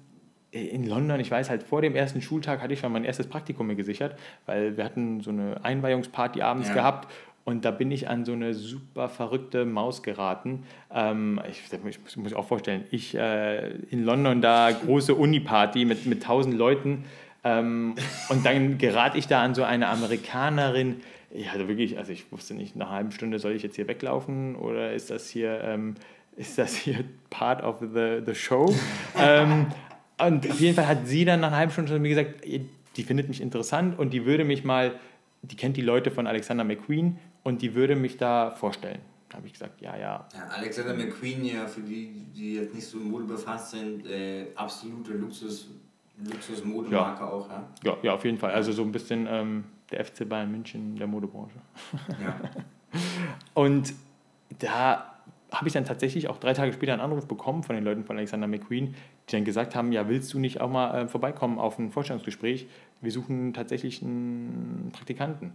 [0.50, 3.66] in London, ich weiß halt, vor dem ersten Schultag hatte ich schon mein erstes Praktikum
[3.66, 6.74] mir gesichert, weil wir hatten so eine Einweihungsparty abends Ja.
[6.74, 7.10] gehabt
[7.44, 10.64] und da bin ich an so eine super verrückte Maus geraten.
[10.94, 16.22] Ähm, ich, ich muss- auch vorstellen, ich äh, in London da große Uni-Party mit, mit
[16.22, 17.04] tausend Leuten
[17.44, 17.94] ähm,
[18.28, 21.00] und dann gerate ich da an so eine Amerikanerin.
[21.34, 23.88] Ja, also wirklich, also ich wusste nicht, nach einer halben Stunde soll ich jetzt hier
[23.88, 25.94] weglaufen oder ist das hier, ähm,
[26.36, 28.74] ist das hier part of the, the show?
[29.18, 29.66] ähm,
[30.18, 33.28] und auf jeden Fall hat sie dann nach einer halben Stunde mir gesagt, die findet
[33.28, 34.94] mich interessant und die würde mich mal,
[35.42, 39.00] die kennt die Leute von Alexander McQueen und die würde mich da vorstellen.
[39.28, 40.28] Da habe ich gesagt, ja, ja.
[40.34, 44.48] Ja, Alexander McQueen, ja, für die, die jetzt nicht so in Mode befasst sind, äh,
[44.54, 45.68] absolute Luxus,
[46.24, 47.68] Luxus-Modemarke auch, ja.
[47.84, 48.52] Ja, ja, auf jeden Fall.
[48.52, 51.56] Also so ein bisschen ähm, der FC Bayern München der Modebranche.
[52.22, 52.36] ja.
[53.54, 53.94] Und
[54.58, 55.12] da
[55.50, 58.16] habe ich dann tatsächlich auch drei Tage später einen Anruf bekommen von den Leuten von
[58.16, 58.94] Alexander McQueen,
[59.28, 62.66] die dann gesagt haben, ja, willst du nicht auch mal äh, vorbeikommen auf ein Vorstellungsgespräch?
[63.00, 65.52] Wir suchen tatsächlich einen Praktikanten.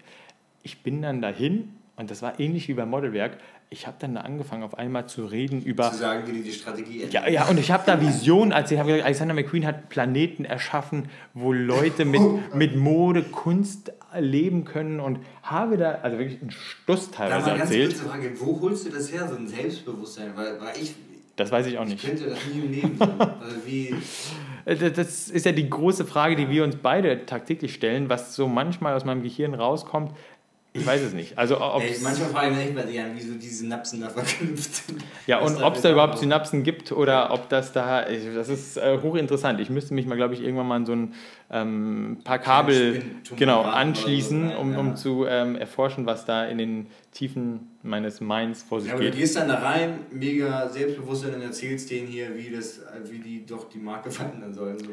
[0.64, 3.40] Ich bin dann dahin und das war ähnlich wie beim Modelwerk.
[3.70, 5.92] Ich habe dann da angefangen, auf einmal zu reden über...
[5.92, 7.24] Zu sagen, wie die die Strategie ändern.
[7.26, 10.46] Ja, ja, und ich habe da Visionen, als ich habe gesagt, Alexander McQueen hat Planeten
[10.46, 12.22] erschaffen, wo Leute mit,
[12.56, 17.60] mit Mode, Kunst leben können und habe da also wirklich einen Stuss Da teilweise ganz
[17.62, 17.90] erzählt.
[17.94, 20.32] kurze Frage, wo holst du das her, so ein Selbstbewusstsein?
[20.36, 20.96] Weil, weil ich,
[21.36, 22.06] Das weiß ich auch ich nicht.
[22.06, 22.98] könnte das nie im Leben.
[23.02, 23.94] Also wie,
[24.64, 28.48] Äh, Das ist ja die große Frage, die wir uns beide tagtäglich stellen, was so
[28.48, 30.14] manchmal aus meinem Gehirn rauskommt.
[30.78, 31.38] Ich weiß es nicht.
[31.38, 35.04] Also ey, manchmal frage ich mich bei dir wieso diese Synapsen da verknüpft sind.
[35.26, 38.06] ja und ob es da überhaupt Synapsen gibt oder ob das da
[38.36, 39.60] das ist äh, hochinteressant.
[39.60, 41.14] Ich müsste mich mal glaube ich irgendwann mal an so ein
[41.50, 43.02] ähm, paar Kabel
[43.36, 44.80] genau anschließen, so, um, ja.
[44.80, 46.88] um zu ähm, erforschen, was da in den
[47.18, 49.20] Tiefen meines Minds vor sich Ja, aber du geht.
[49.20, 53.68] gehst dann da rein, mega Selbstbewusstsein und erzählst denen hier, wie, das, wie die doch
[53.70, 54.78] die Marke verändern sollen.
[54.78, 54.86] So.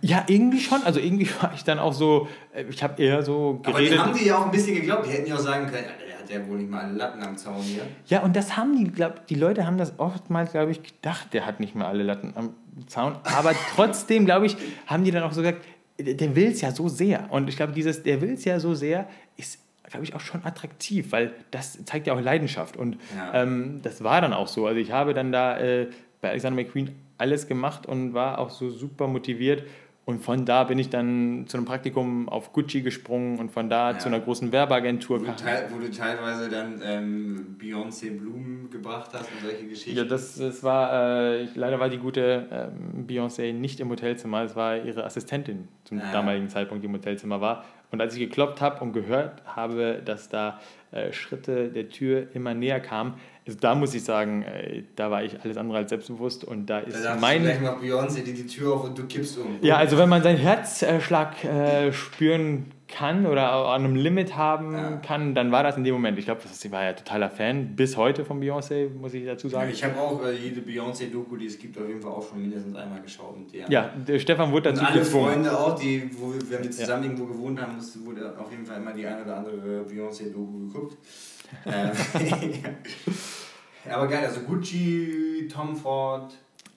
[0.00, 0.82] Ja, irgendwie schon.
[0.84, 4.02] Also irgendwie war ich dann auch so, äh, ich habe eher so Aber die geredet.
[4.04, 5.06] haben die ja auch ein bisschen geglaubt.
[5.06, 7.36] Die hätten ja auch sagen können, der hat ja wohl nicht mal alle Latten am
[7.36, 7.82] Zaun hier.
[8.06, 11.44] Ja, und das haben die, glaub, die Leute haben das oftmals, glaube ich, gedacht, der
[11.44, 12.54] hat nicht mehr alle Latten am
[12.86, 13.16] Zaun.
[13.24, 14.56] Aber trotzdem, glaube ich,
[14.86, 15.62] haben die dann auch so gesagt,
[15.98, 17.26] der, der will es ja so sehr.
[17.30, 19.06] Und ich glaube, dieses, der will es ja so sehr,
[19.36, 19.58] ist,
[19.88, 22.76] glaube ich, auch schon attraktiv, weil das zeigt ja auch Leidenschaft.
[22.76, 23.42] Und Ja.
[23.42, 24.66] ähm, das war dann auch so.
[24.66, 25.88] Also ich habe dann da äh,
[26.20, 29.62] bei Alexander McQueen alles gemacht und war auch so super motiviert.
[30.04, 33.90] Und von da bin ich dann zu einem Praktikum auf Gucci gesprungen und von da
[33.90, 33.98] Ja.
[33.98, 35.20] zu einer großen Werbeagentur.
[35.20, 39.98] Wo du, teil, wo du teilweise dann ähm, Beyoncé Blumen gebracht hast und solche Geschichten.
[39.98, 40.92] Ja, das, das war,
[41.34, 46.00] äh, leider war die gute ähm, Beyoncé nicht im Hotelzimmer, es war ihre Assistentin zum
[46.00, 46.10] Ah.
[46.10, 47.64] damaligen Zeitpunkt, die im Hotelzimmer war.
[47.90, 50.60] Und als ich geklopft habe und gehört habe, dass da
[50.90, 53.14] äh, Schritte der Tür immer näher kamen,
[53.46, 56.80] also da muss ich sagen, äh, da war ich alles andere als selbstbewusst und da
[56.80, 57.42] da ist sagst mein...
[57.42, 59.58] gleich mal Beyoncé dir die Tür auf und du kippst um.
[59.62, 64.96] Ja, also wenn man seinen Herzschlag äh, spüren kann oder an einem Limit haben Ja.
[64.96, 66.18] kann, dann war das in dem Moment.
[66.18, 69.70] Ich glaube, ich war ja totaler Fan bis heute von Beyoncé, muss ich dazu sagen.
[69.70, 72.74] Ich habe auch äh, jede Beyoncé-Doku, die es gibt, auf jeden Fall auch schon mindestens
[72.74, 73.36] einmal geschaut.
[73.36, 73.68] Und der.
[73.70, 75.32] Ja, der Stefan wurde Und dazu alle gezwungen.
[75.32, 78.78] Freunde auch, die, wo wir, wenn wir zusammen irgendwo gewohnt haben, wurde auf jeden Fall
[78.78, 80.96] immer die eine oder andere Beyoncé-Doku geguckt.
[81.66, 81.90] ähm,
[83.86, 86.34] ja, aber geil, also Gucci, Tom Ford.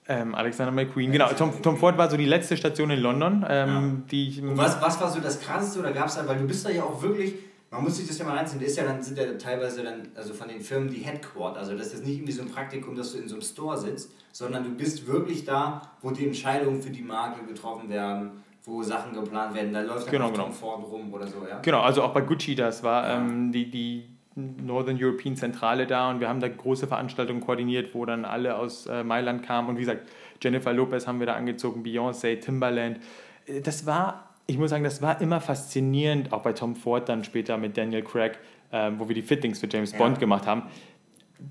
[0.08, 1.28] Ähm, Alexander McQueen, genau.
[1.28, 4.42] Tom, Tom Ford war so die letzte Station in London, ähm, die ich.
[4.42, 6.70] Und was, was war so das Krasseste oder gab es da, weil du bist da
[6.70, 7.34] ja auch wirklich,
[7.70, 10.34] man muss sich das ja mal reinziehen, ist ja dann, sind ja teilweise dann, also
[10.34, 13.18] von den Firmen die Headquarter, also das ist nicht irgendwie so ein Praktikum, dass du
[13.18, 17.02] in so einem Store sitzt, sondern du bist wirklich da, wo die Entscheidungen für die
[17.02, 18.30] Marke getroffen werden,
[18.64, 20.44] wo Sachen geplant werden, da läuft dann Genau, genau.
[20.44, 21.60] Tom Ford rum oder so, ja?
[21.60, 23.18] Genau, also auch bei Gucci, das war Ja.
[23.18, 28.04] ähm, die, die Northern European Zentrale da und wir haben da große Veranstaltungen koordiniert, wo
[28.06, 30.08] dann alle aus äh, Mailand kamen und wie gesagt,
[30.42, 32.98] Jennifer Lopez haben wir da angezogen, Beyoncé, Timbaland.
[33.46, 37.24] Äh, Das war, ich muss sagen, das war immer faszinierend, auch bei Tom Ford dann
[37.24, 38.38] später mit Daniel Craig,
[38.72, 39.98] ähm, wo wir die Fittings für James Ja.
[39.98, 40.62] Bond gemacht haben.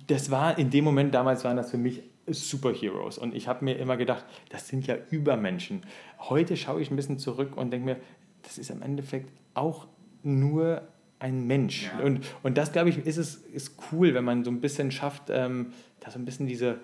[0.07, 3.77] das war in dem Moment damals waren das für mich Superheroes und ich habe mir
[3.77, 5.84] immer gedacht, das sind ja Übermenschen.
[6.19, 7.97] Heute schaue ich ein bisschen zurück und denke mir,
[8.43, 9.88] das ist im Endeffekt auch
[10.23, 10.82] nur
[11.22, 11.91] ein Mensch.
[11.97, 12.03] Ja.
[12.03, 15.30] Und, und das, glaube ich, ist es ist cool, wenn man so ein bisschen schafft,
[15.30, 16.80] ähm, da so ein bisschen diese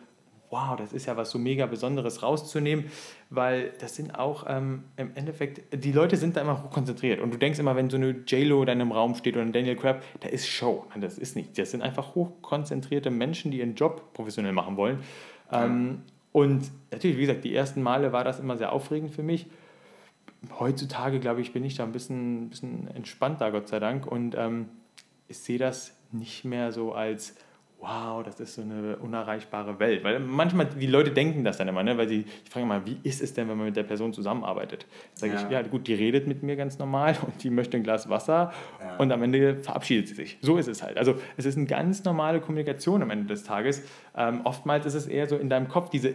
[0.50, 2.86] wow, das ist ja was so mega Besonderes rauszunehmen,
[3.30, 7.38] weil das sind auch ähm, im Endeffekt, die Leute sind da immer hochkonzentriert und du
[7.38, 10.04] denkst immer, wenn so eine J-Lo da in einem Raum steht oder ein Daniel Crabb,
[10.22, 10.86] da ist Show.
[10.92, 11.58] Nein, das ist nicht.
[11.58, 15.00] Das sind einfach hochkonzentrierte Menschen, die ihren Job professionell machen wollen.
[15.52, 19.48] Ähm, und natürlich, wie gesagt, die ersten Male war das immer sehr aufregend für mich.
[20.60, 24.06] Heutzutage, glaube ich, bin ich da ein bisschen, bisschen entspannter, Gott sei Dank.
[24.06, 24.70] Und ähm,
[25.28, 27.36] ich sehe das nicht mehr so als,
[27.80, 30.04] wow, das ist so eine unerreichbare Welt.
[30.04, 31.98] Weil manchmal, die Leute denken das dann immer, ne?
[31.98, 34.86] weil sie ich frage mal, wie ist es denn, wenn man mit der Person zusammenarbeitet?
[35.16, 35.44] Sage Ja.
[35.44, 38.54] ich, ja gut, die redet mit mir ganz normal und die möchte ein Glas Wasser
[38.80, 38.98] Ja.
[38.98, 40.38] und am Ende verabschiedet sie sich.
[40.42, 40.98] So ist es halt.
[40.98, 43.84] Also es ist eine ganz normale Kommunikation am Ende des Tages.
[44.16, 46.14] Ähm, oftmals ist es eher so in deinem Kopf diese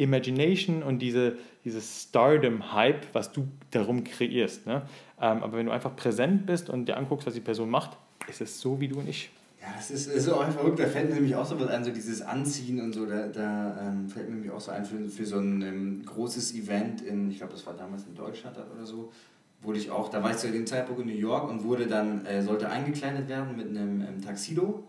[0.00, 4.66] Imagination und diese, dieses Stardom-Hype, was du darum kreierst.
[4.66, 4.82] Ne?
[5.20, 7.96] Ähm, aber wenn du einfach präsent bist und dir anguckst, was die Person macht,
[8.28, 9.30] ist es so wie du und ich.
[9.60, 10.78] Ja, das ist, ist auch verrückt.
[10.78, 13.04] Da fällt mir nämlich auch so was ein, so dieses Anziehen und so.
[13.04, 16.54] Da, da ähm, fällt mir nämlich auch so ein für, für so ein ähm, großes
[16.54, 19.12] Event in, ich glaube, das war damals in Deutschland oder so,
[19.60, 22.24] wurde ich auch, da war ich zu dem Zeitpunkt in New York und wurde dann,
[22.24, 24.84] äh, sollte eingekleidet werden mit einem ähm, Taxido.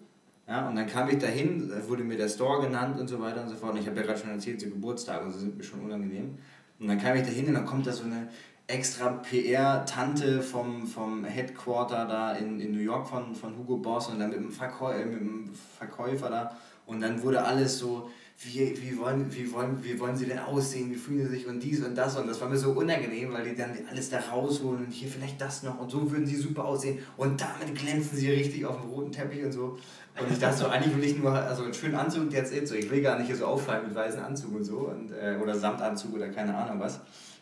[0.47, 3.43] Ja, und dann kam ich dahin, da wurde mir der Store genannt und so weiter
[3.43, 3.73] und so fort.
[3.73, 6.37] Und ich habe ja gerade schon erzählt, so Geburtstage und so sind mir schon unangenehm.
[6.79, 8.27] Und dann kam ich dahin und dann kommt da so eine
[8.67, 14.19] extra PR-Tante vom, vom Headquarter da in, in New York von, von Hugo Boss und
[14.19, 16.57] dann mit dem, Verkäu äh, mit dem Verkäufer da.
[16.85, 18.09] Und dann wurde alles so,
[18.43, 21.61] wie, wie, wollen, wie, wollen, wie wollen sie denn aussehen, wie fühlen sie sich und
[21.61, 22.17] dies und das.
[22.17, 25.39] Und das war mir so unangenehm, weil die dann alles da rausholen und hier vielleicht
[25.39, 26.99] das noch und so würden sie super aussehen.
[27.17, 29.77] Und damit glänzen sie richtig auf dem roten Teppich und so.
[30.19, 32.75] Und ich dachte so, eigentlich will ich nur also einen schönen Anzug, jetzt it so.
[32.75, 34.79] Ich will gar nicht hier so auffallen mit weißen Anzug und so.
[34.79, 36.99] Und, äh, oder Samtanzug oder keine Ahnung was.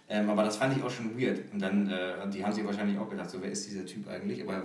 [0.08, 1.40] Ähm, aber das fand ich auch schon weird.
[1.52, 4.42] Und dann, äh, die haben sich wahrscheinlich auch gedacht, so wer ist dieser Typ eigentlich?
[4.44, 4.64] Aber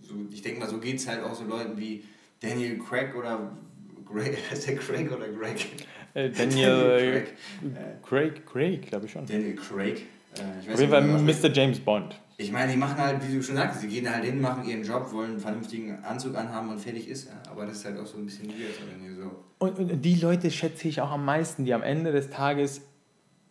[0.00, 2.04] so, ich denke mal, so geht es halt auch so Leuten wie
[2.40, 3.56] Daniel Craig oder
[4.04, 5.66] Greg, heißt der Craig oder Greg?
[6.14, 7.26] Äh, Daniel
[8.02, 8.02] Craig.
[8.02, 9.26] Craig, Craig, glaube ich schon.
[9.26, 10.06] Daniel Craig.
[10.40, 11.52] Äh, Auf jeden Fall Mr.
[11.52, 12.20] James Bond.
[12.40, 14.84] Ich meine, die machen halt, wie du schon sagst, sie gehen halt hin, machen ihren
[14.84, 17.50] Job, wollen einen vernünftigen Anzug anhaben und fertig ist er.
[17.50, 18.74] Aber das ist halt auch so ein bisschen weird.
[19.18, 19.44] So.
[19.58, 22.82] Und, und die Leute schätze ich auch am meisten, die am Ende des Tages,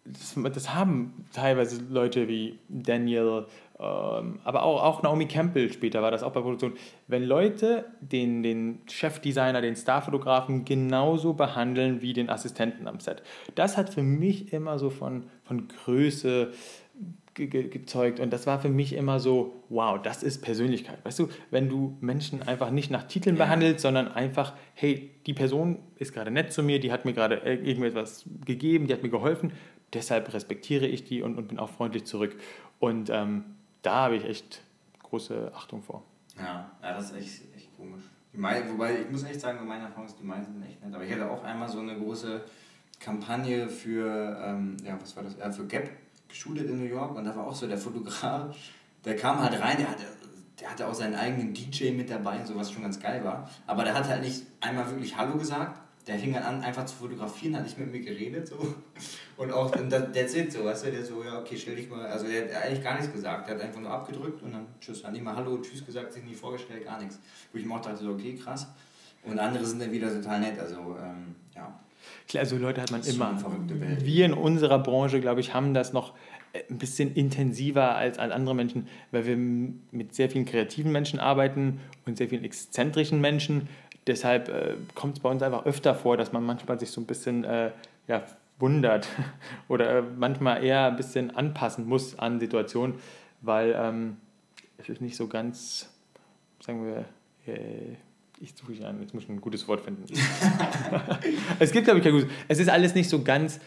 [0.05, 3.45] das, das haben teilweise Leute wie Daniel,
[3.79, 6.73] aber auch, auch Naomi Campbell später war das auch bei Produktion.
[7.07, 13.21] Wenn Leute den, den Chefdesigner, den Starfotografen genauso behandeln wie den Assistenten am Set.
[13.55, 16.51] Das hat für mich immer so von, von Größe
[17.35, 20.97] ge ge gezeugt und das war für mich immer so, wow, das ist Persönlichkeit.
[21.05, 23.45] Weißt du, wenn du Menschen einfach nicht nach Titeln Ja.
[23.45, 27.35] behandelst, sondern einfach, hey, die Person ist gerade nett zu mir, die hat mir gerade
[27.35, 29.51] ir- irgendetwas gegeben, die hat mir geholfen,
[29.93, 32.35] deshalb respektiere ich die und, und bin auch freundlich zurück.
[32.79, 33.43] Und ähm,
[33.87, 34.61] da habe ich echt
[35.03, 36.03] große Achtung vor.
[36.37, 38.03] Ja, ja das ist echt, echt komisch.
[38.33, 40.93] Die mei- wobei, ich muss echt sagen, meine Erfahrung ist, die meisten sind echt nett.
[40.93, 42.41] Aber ich hatte auch einmal so eine große
[42.99, 45.37] Kampagne für, ähm, ja, was war das?
[45.37, 45.89] Ja, für Gap
[46.27, 48.53] geshootet in New York und da war auch so der Fotograf,
[49.05, 50.03] der kam halt rein, der hatte,
[50.59, 53.49] der hatte auch seinen eigenen DJ mit dabei, so was schon ganz geil war.
[53.67, 55.79] Aber der hat halt nicht einmal wirklich Hallo gesagt.
[56.07, 58.47] Der fing dann an, einfach zu fotografieren, hat nicht mit mir geredet.
[58.47, 58.55] So.
[59.35, 61.89] Und auch, und das, that's it, so, weißt du, der so, ja, okay, stell dich
[61.89, 64.65] mal, also der hat eigentlich gar nichts gesagt, der hat einfach nur abgedrückt und dann
[64.79, 67.19] tschüss, hat nicht mal Hallo, tschüss gesagt, sich nie vorgestellt, gar nichts.
[67.51, 68.67] Wo ich mir auch dachte, so, okay, krass.
[69.23, 71.77] Und andere sind dann wieder total nett, also, ähm, ja.
[72.27, 73.37] Klar, so Leute hat man immer.
[73.37, 74.05] verrückte Welt.
[74.05, 76.13] Wir in unserer Branche, glaube ich, haben das noch
[76.53, 81.79] äh, ein bisschen intensiver als, andere Menschen, weil wir mit sehr vielen kreativen Menschen arbeiten
[82.05, 83.67] und sehr vielen exzentrischen Menschen.
[84.07, 87.05] Deshalb äh, kommt es bei uns einfach öfter vor, dass man manchmal sich so ein
[87.05, 87.71] bisschen äh,
[88.07, 88.23] ja,
[88.59, 89.07] wundert
[89.67, 92.95] oder äh, manchmal eher ein bisschen anpassen muss an Situationen,
[93.41, 94.17] weil ähm,
[94.77, 95.89] es ist nicht so ganz,
[96.59, 97.05] sagen wir,
[97.53, 97.95] äh,
[98.39, 100.03] ich suche ich an, jetzt muss ich ein gutes Wort finden.
[101.59, 102.29] es gibt, glaube ich, kein gutes.
[102.47, 103.59] Es ist alles nicht so ganz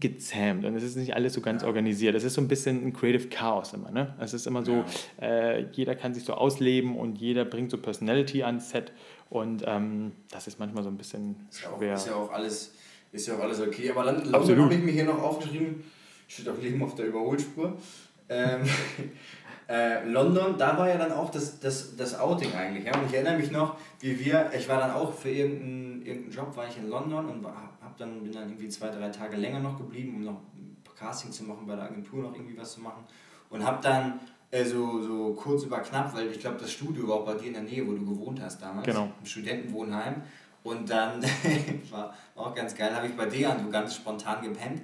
[0.00, 2.14] gezähmt und es ist nicht alles so ganz organisiert.
[2.14, 3.90] Es ist so ein bisschen ein Creative Chaos immer.
[3.90, 4.14] Ne?
[4.18, 4.84] Es ist immer so,
[5.20, 8.92] äh, jeder kann sich so ausleben und jeder bringt so Personality ans Set
[9.30, 11.94] und ähm, das ist manchmal so ein bisschen Ist ja, auch, schwer.
[11.94, 12.72] ist ja auch alles,
[13.12, 13.90] ist ja auch alles okay.
[13.90, 15.84] Aber dann habe ich mir hier noch aufgeschrieben,
[16.28, 17.76] steht auch Leben auf der Überholspur.
[18.28, 18.62] Ähm,
[19.68, 22.84] äh, London, da war ja dann auch das, das, das Outing eigentlich.
[22.84, 22.98] Ja?
[22.98, 26.56] Und ich erinnere mich noch, wie wir, ich war dann auch für irgendeinen, irgendeinen Job,
[26.56, 29.60] war ich in London und war, hab dann, bin dann irgendwie zwei, drei Tage länger
[29.60, 30.40] noch geblieben, um noch
[30.96, 33.04] Casting zu machen, bei der Agentur noch irgendwie was zu machen.
[33.50, 34.20] Und hab dann
[34.54, 37.48] äh, so, so kurz über knapp, weil ich glaube, das Studio war auch bei dir
[37.48, 39.10] in der Nähe, wo du gewohnt hast damals, Genau.
[39.20, 40.22] im Studentenwohnheim.
[40.62, 41.22] Und dann
[41.90, 44.82] war war auch ganz geil, habe ich bei Dejan so ganz spontan gepennt.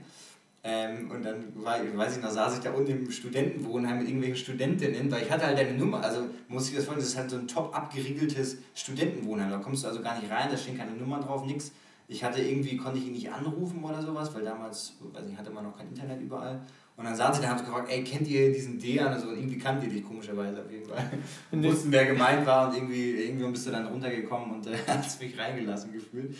[0.62, 4.36] Ähm, und dann war, weiß ich noch, saß ich da unten im Studentenwohnheim mit irgendwelchen
[4.36, 7.30] Studentinnen, weil ich hatte halt deine Nummer, also muss ich das vorstellen, das ist halt
[7.30, 10.90] so ein top abgeriegeltes Studentenwohnheim, da kommst du also gar nicht rein, da stehen keine
[10.92, 11.72] Nummern drauf, nix.
[12.08, 15.50] ich hatte irgendwie, konnte ich ihn nicht anrufen oder sowas, weil damals, weiß nicht, hatte
[15.50, 16.60] man noch kein Internet überall.
[17.00, 19.08] Und dann saß sie da und hat gefragt, ey, kennt ihr diesen Dejan?
[19.08, 21.10] Also irgendwie kannte ihr dich komischerweise auf jeden Fall.
[21.50, 25.20] Und wussten, wer gemeint war und irgendwie, irgendwann bist du dann runtergekommen und äh, hast
[25.20, 26.36] mich reingelassen gefühlt.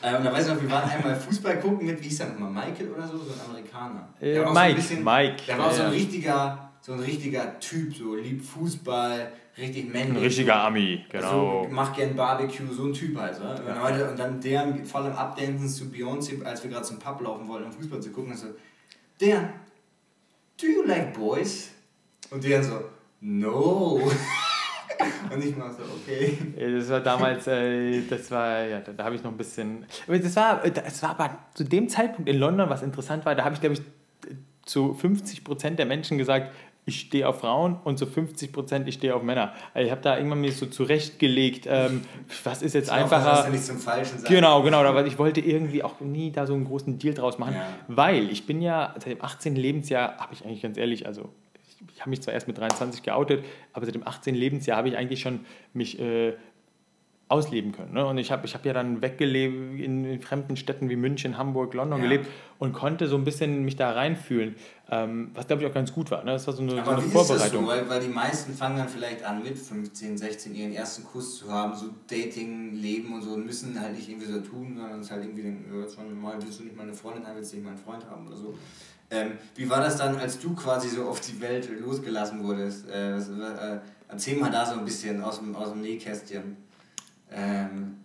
[0.00, 2.28] Äh, und da weiß ich noch, wir waren einmal Fußball gucken mit, wie hieß der
[2.28, 4.08] nochmal, Michael oder so, so ein Amerikaner.
[4.20, 7.58] Äh, Mike, so ein bisschen, Mike, Der war auch so ein richtiger, so ein richtiger
[7.58, 10.16] Typ, so liebt Fußball, richtig männlich.
[10.16, 11.64] Ein richtiger Ami, genau.
[11.64, 13.40] So, macht gern Barbecue, so ein Typ halt.
[13.40, 13.60] Ne?
[13.66, 17.20] Und, heute, und dann der voll im Abdancen zu Beyoncé, als wir gerade zum Pub
[17.20, 18.46] laufen wollten, um Fußball zu gucken, und so,
[19.20, 19.52] der,
[20.60, 21.70] do you like boys?
[22.30, 22.84] Und der so,
[23.20, 24.00] no.
[25.32, 26.38] und ich mach so, okay.
[26.56, 29.84] Das war damals, äh, das war, ja, da, da habe ich noch ein bisschen.
[30.06, 33.34] Aber das war, äh, das war aber zu dem Zeitpunkt in London, was interessant war,
[33.34, 33.82] da habe ich, glaube ich,
[34.64, 36.54] zu 50 Prozent der Menschen gesagt,
[36.86, 39.52] ich stehe auf Frauen und zu 50 Prozent ich stehe auf Männer.
[39.72, 42.02] Also ich habe da irgendwann mir so zurechtgelegt, ähm,
[42.44, 43.44] was ist jetzt Dass einfacher.
[43.46, 44.26] du nicht zum Falschen sagst.
[44.28, 47.54] Genau, genau, aber ich wollte irgendwie auch nie da so einen großen Deal draus machen,
[47.54, 47.66] Ja.
[47.88, 49.56] weil ich bin ja seit dem 18.
[49.56, 51.30] Lebensjahr, habe ich eigentlich ganz ehrlich, also
[51.68, 54.34] ich, ich habe mich zwar erst mit 23 geoutet, aber seit dem 18.
[54.34, 55.40] Lebensjahr habe ich eigentlich schon
[55.72, 56.34] mich äh,
[57.28, 57.94] ausleben können.
[57.94, 58.04] Ne?
[58.04, 61.72] Und ich habe ich hab ja dann weggelebt in, in fremden Städten wie München, Hamburg,
[61.72, 62.04] London Ja.
[62.04, 64.56] gelebt und konnte so ein bisschen mich da reinfühlen,
[64.90, 66.22] ähm, was glaube ich auch ganz gut war.
[66.22, 66.32] Ne?
[66.32, 67.34] Das war so eine, so Aber eine wie ist das so?
[67.34, 67.66] Vorbereitung.
[67.66, 71.50] Weil, weil die meisten fangen dann vielleicht an mit 15, 16 ihren ersten Kuss zu
[71.50, 75.10] haben, so Dating, Leben und so und müssen halt nicht irgendwie so tun, sondern es
[75.10, 77.64] halt irgendwie denken, jetzt mal, willst du nicht mal eine Freundin haben, willst du nicht
[77.64, 78.54] mal einen Freund haben oder so.
[79.10, 82.88] Ähm, wie war das dann, als du quasi so auf die Welt losgelassen wurdest?
[82.90, 86.56] Äh, was, äh, erzähl mal da so ein bisschen aus dem, aus dem Nähkästchen.
[87.34, 87.96] Ähm,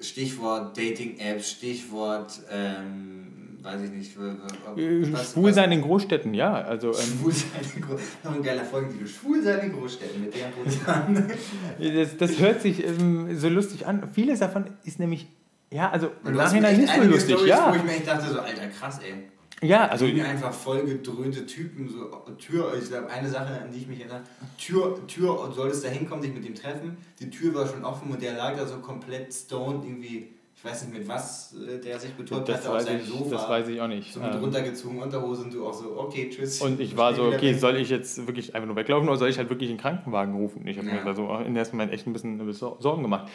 [0.00, 6.54] Stichwort Dating-Apps, Stichwort, ähm, weiß ich nicht, Äh, was- Schwul was- sein in Großstädten, ja.
[6.54, 8.34] Also, ähm, Schwulsein in Großstädten.
[8.34, 9.06] Ein geiler Folgentitel.
[9.08, 11.32] Schwulsein in Großstädten mit der Position.
[11.94, 14.08] Das, das hört sich ähm, so lustig an.
[14.12, 15.26] Vieles davon ist nämlich,
[15.72, 17.70] ja, also im Nachhinein nicht so lustig, Storys, ja.
[17.72, 19.28] Wo ich mir echt dachte, so, Alter, krass, ey.
[19.62, 22.04] Ja, also Ich bin einfach voll gedröhnte Typen, so
[22.38, 24.22] Tür, ich glaube, eine Sache, an die ich mich erinnere,
[24.56, 28.10] Tür, Tür, und solltest da hinkommen, dich mit dem treffen, die Tür war schon offen
[28.12, 31.98] und der lag da so komplett stoned, irgendwie, ich weiß nicht mit was äh, der
[31.98, 33.30] sich betäubt hatte, auf seinem ich, Sofa.
[33.30, 34.12] das weiß ich auch nicht.
[34.12, 36.60] So mit Ähm, runtergezogen Unterhose und du auch so, okay, tschüss.
[36.60, 39.38] Und ich war so, okay, soll ich jetzt wirklich einfach nur weglaufen oder soll ich
[39.38, 40.66] halt wirklich einen Krankenwagen rufen?
[40.68, 40.94] Ich habe Ja.
[40.94, 43.28] mir da so im ersten Moment echt ein bisschen Sorgen gemacht.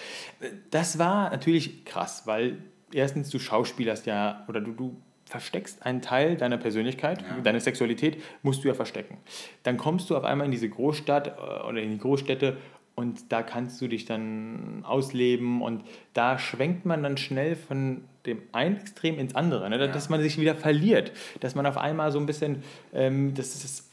[0.71, 2.59] Das war natürlich krass, weil
[2.93, 5.01] erstens du schauspielerst ja oder du, du
[5.33, 7.41] versteckst einen Teil deiner Persönlichkeit, Ja.
[7.43, 9.17] deine Sexualität musst du ja verstecken.
[9.63, 12.57] Dann kommst du auf einmal in diese Großstadt äh, oder in die Großstädte
[12.93, 18.43] und da kannst du dich dann ausleben und da schwenkt man dann schnell von dem
[18.51, 19.89] einen Extrem ins andere, ne?
[19.89, 22.61] dass man sich wieder verliert, dass man auf einmal so ein bisschen,
[22.93, 23.89] ähm, das ist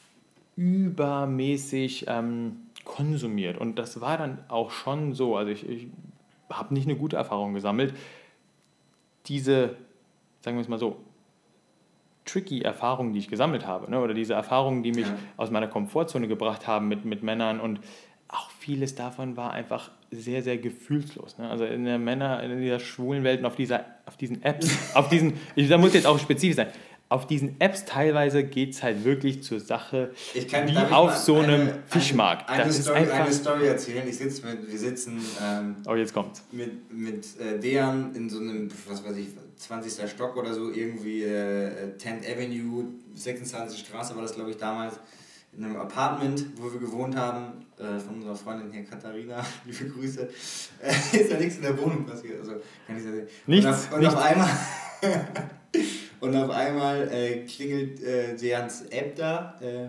[0.56, 5.86] übermäßig ähm, konsumiert und das war dann auch schon so, also ich, ich
[6.50, 7.94] habe nicht eine gute Erfahrung gesammelt,
[9.24, 9.76] diese,
[10.42, 10.98] sagen wir es mal so,
[12.30, 14.00] tricky Erfahrungen, die ich gesammelt habe, ne?
[14.00, 15.14] oder diese Erfahrungen, die mich Ja.
[15.36, 17.80] aus meiner Komfortzone gebracht haben mit, mit Männern und
[18.28, 21.38] auch vieles davon war einfach sehr, sehr gefühlslos.
[21.38, 21.50] Ne?
[21.50, 25.08] Also in der Männer, in dieser schwulen Welt und auf, dieser, auf diesen Apps, auf
[25.08, 26.68] diesen, ich, da muss jetzt auch spezifisch sein,
[27.08, 31.38] auf diesen Apps teilweise geht es halt wirklich zur Sache, Ich kann, wie auf so
[31.38, 32.48] einem eine- Fischmarkt.
[32.48, 34.06] Eine, eine, Story, eine Story erzählen.
[34.08, 36.44] Ich sitz mit, wir sitzen ähm, oh, jetzt kommt's.
[36.52, 39.26] mit, mit äh, Dejan in so einem, was weiß ich,
[39.60, 40.08] 20.
[40.10, 42.84] Stock oder so, irgendwie äh, 10th Avenue,
[43.14, 43.80] 26.
[43.80, 44.94] Straße war das, glaube ich, damals,
[45.52, 50.28] in einem Apartment, wo wir gewohnt haben, äh, von unserer Freundin hier, Katharina, liebe Grüße.
[50.80, 52.52] Äh, ist ja nichts in der Wohnung passiert, also
[52.86, 53.26] kann ich sagen.
[53.46, 54.14] Nichts, Und auf, und nichts.
[54.14, 54.50] auf einmal,
[56.20, 59.88] und auf einmal äh, klingelt äh, Dejans App da äh,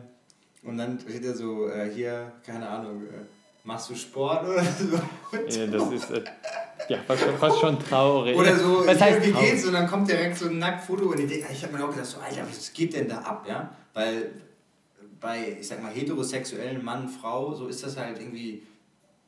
[0.68, 3.24] und dann steht er so, äh, hier, keine Ahnung, äh,
[3.64, 4.96] machst du Sport oder so?
[5.60, 6.12] Ja, das ist
[6.90, 8.36] ja, fast, schon, fast schon traurig.
[8.36, 9.52] oder so, Was heißt wie traurig?
[9.52, 9.66] geht's?
[9.66, 12.06] Und dann kommt direkt so ein Nacktfoto und ich, denk- ich habe mir auch gedacht,
[12.06, 13.70] so, Alter, was geht denn da ab, ja?
[13.94, 14.32] Weil
[15.20, 18.64] bei, ich sag mal, heterosexuellen Mann, Frau, so ist das halt irgendwie,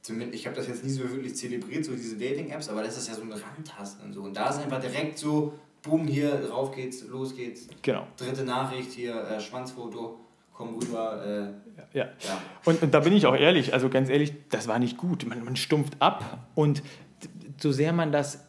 [0.02, 3.08] zumindest, ich habe das jetzt nie so wirklich zelebriert, so diese Dating-Apps, aber das ist
[3.08, 4.22] ja so ein Randtasten und so.
[4.22, 7.68] Und da ist einfach direkt so, boom, hier, rauf geht's, los geht's.
[7.82, 8.08] Genau.
[8.18, 10.18] Dritte Nachricht, hier, äh, Schwanzfoto,
[10.54, 12.06] komm rüber, äh, Ja.
[12.20, 12.42] ja.
[12.66, 15.26] Und, und da bin ich auch ehrlich, also ganz ehrlich, das war nicht gut.
[15.28, 16.82] Man, man stumpft ab und
[17.58, 18.46] so sehr man das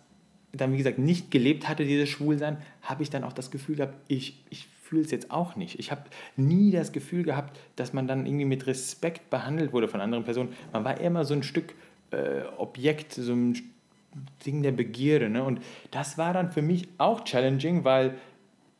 [0.52, 3.96] dann, wie gesagt, nicht gelebt hatte, dieses Schwulsein, habe ich dann auch das Gefühl gehabt,
[4.08, 5.78] ich, ich fühle es jetzt auch nicht.
[5.78, 6.04] Ich habe
[6.36, 10.52] nie das Gefühl gehabt, dass man dann irgendwie mit Respekt behandelt wurde von anderen Personen.
[10.72, 11.74] Man war immer so ein Stück
[12.10, 13.54] äh, Objekt, so ein
[14.46, 15.28] Ding der Begierde.
[15.28, 15.42] Ne?
[15.42, 15.60] Und
[15.90, 18.14] das war dann für mich auch challenging, weil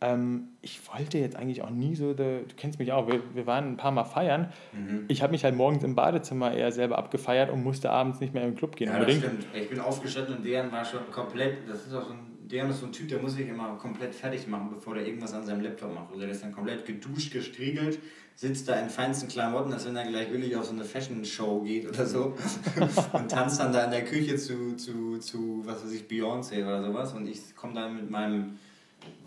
[0.01, 3.47] ähm, ich wollte jetzt eigentlich auch nie so, der, du kennst mich auch, wir, wir
[3.47, 4.53] waren ein paar Mal feiern.
[4.73, 5.05] Mhm.
[5.09, 8.45] Ich habe mich halt morgens im Badezimmer eher selber abgefeiert und musste abends nicht mehr
[8.45, 9.43] im Club gehen Ja, das unbedingt.
[9.43, 9.63] stimmt.
[9.63, 12.81] Ich bin aufgestanden und deren war schon komplett, das ist auch so ein Dejan ist
[12.81, 15.63] so ein Typ, der muss sich immer komplett fertig machen, bevor der irgendwas an seinem
[15.63, 16.09] Laptop macht.
[16.11, 17.99] Also der ist dann komplett geduscht, gestriegelt,
[18.35, 21.89] sitzt da in feinsten Klamotten, als wenn er gleich willig auf so eine Fashion-Show geht
[21.89, 22.35] oder so.
[23.13, 26.85] und tanzt dann da in der Küche zu, zu, zu was weiß ich, Beyoncé oder
[26.85, 27.15] sowas.
[27.15, 28.59] Und ich komme dann mit meinem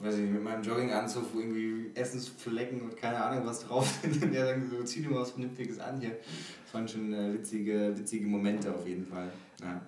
[0.02, 4.24] weiß ich mit meinem Jogginganzug, wo irgendwie Essensflecken und keine Ahnung was drauf sind.
[4.24, 6.18] Und der dann so, zieh dir mal was Vernünftiges an hier.
[6.66, 9.32] Das waren schon äh, witzige, witzige Momente auf jeden Fall.
[9.62, 9.82] Ja.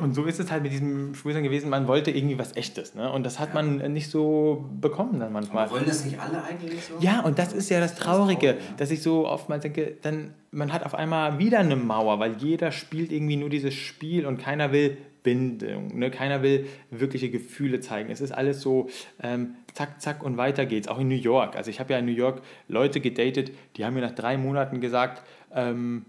[0.00, 2.94] Und so ist es halt mit diesem Schwulsein gewesen, man wollte irgendwie was Echtes.
[2.94, 3.12] Ne?
[3.12, 5.64] Und das hat man nicht so bekommen dann manchmal.
[5.64, 6.94] Aber wollen das nicht alle eigentlich so?
[7.00, 8.76] Ja, und das ist ja das Traurige, traurig, ja.
[8.78, 12.72] dass ich so oftmals denke, dann, man hat auf einmal wieder eine Mauer, weil jeder
[12.72, 14.96] spielt irgendwie nur dieses Spiel und keiner will
[15.28, 16.10] Bindung, ne?
[16.10, 18.10] keiner will wirkliche Gefühle zeigen.
[18.10, 18.88] Es ist alles so
[19.22, 20.88] ähm, zack, zack und weiter geht's.
[20.88, 21.54] Auch in New York.
[21.54, 24.80] Also ich habe ja in New York Leute gedatet, die haben mir nach drei Monaten
[24.80, 25.22] gesagt,
[25.54, 26.06] ähm,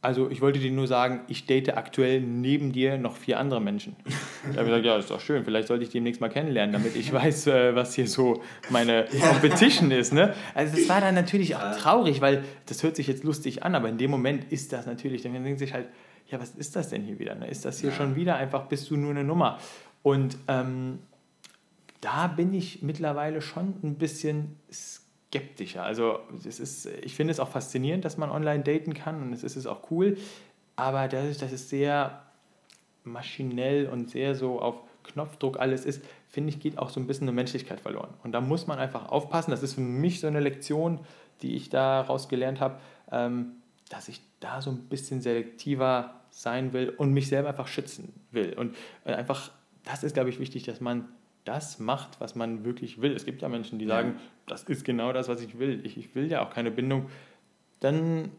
[0.00, 3.96] also ich wollte dir nur sagen, ich date aktuell neben dir noch vier andere Menschen.
[4.50, 6.74] Ich habe gesagt, ja, das ist doch schön, vielleicht sollte ich die demnächst mal kennenlernen,
[6.74, 10.12] damit ich weiß, äh, was hier so meine Competition ist.
[10.12, 10.34] Ne?
[10.54, 13.88] Also das war dann natürlich auch traurig, weil das hört sich jetzt lustig an, aber
[13.88, 15.86] in dem Moment ist das natürlich, dann denkt sich halt,
[16.28, 17.34] ja, was ist das denn hier wieder?
[17.34, 17.48] Ne?
[17.48, 19.58] Ist das hier schon wieder einfach, bist du nur eine Nummer?
[20.02, 21.00] Und ähm,
[22.00, 25.82] da bin ich mittlerweile schon ein bisschen skeptischer.
[25.82, 29.42] Also es ist, ich finde es auch faszinierend, dass man online daten kann und es
[29.42, 30.16] ist auch cool,
[30.76, 32.22] aber dadurch, dass es sehr
[33.04, 37.28] maschinell und sehr so auf Knopfdruck alles ist, finde ich, geht auch so ein bisschen
[37.28, 38.10] eine Menschlichkeit verloren.
[38.22, 39.50] Und da muss man einfach aufpassen.
[39.50, 41.00] Das ist für mich so eine Lektion,
[41.42, 42.78] die ich daraus gelernt habe,
[43.12, 43.52] ähm,
[43.90, 48.52] dass ich da so ein bisschen selektiver sein will und mich selber einfach schützen will.
[48.54, 49.50] Und äh, einfach,
[49.84, 51.08] das ist, glaube ich, wichtig, dass man
[51.44, 53.12] das macht, was man wirklich will.
[53.12, 54.16] Es gibt ja Menschen, die sagen,
[54.46, 55.80] das ist genau das, was ich will.
[55.84, 57.08] Ich, ich will ja auch keine Bindung.
[57.80, 58.30] Dann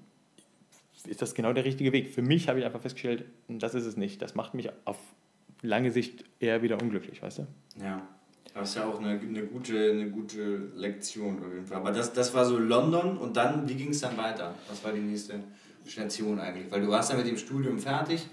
[1.06, 2.14] ist das genau der richtige Weg.
[2.14, 4.22] Für mich habe ich einfach festgestellt, das ist es nicht.
[4.22, 4.98] Das macht mich auf
[5.62, 7.48] lange Sicht eher wieder unglücklich, weißt du?
[7.82, 8.08] Ja.
[8.54, 11.78] Das ist ja auch eine, eine, gute, eine gute Lektion auf jeden Fall.
[11.78, 14.56] Aber das, das war so London und dann, wie ging es dann weiter?
[14.70, 15.42] Was war die nächste
[15.86, 16.72] Station eigentlich?
[16.72, 18.28] Weil du warst ja mit dem Studium fertig,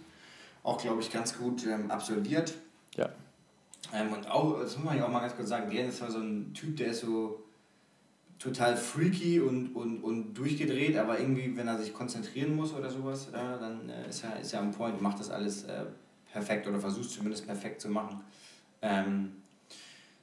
[0.62, 2.54] auch glaube ich ganz gut ähm, absolviert.
[2.96, 3.08] Ja.
[3.92, 6.10] Ähm, und auch, das muss man ja auch mal ganz kurz sagen, Gern ist ja
[6.10, 7.42] so ein Typ, der ist so
[8.38, 13.28] total freaky und, und, und durchgedreht, aber irgendwie, wenn er sich konzentrieren muss oder sowas,
[13.28, 15.84] äh, dann äh, ist, er, ist er am Point, macht das alles äh,
[16.32, 18.20] perfekt oder versucht zumindest perfekt zu machen.
[18.80, 19.41] Ähm,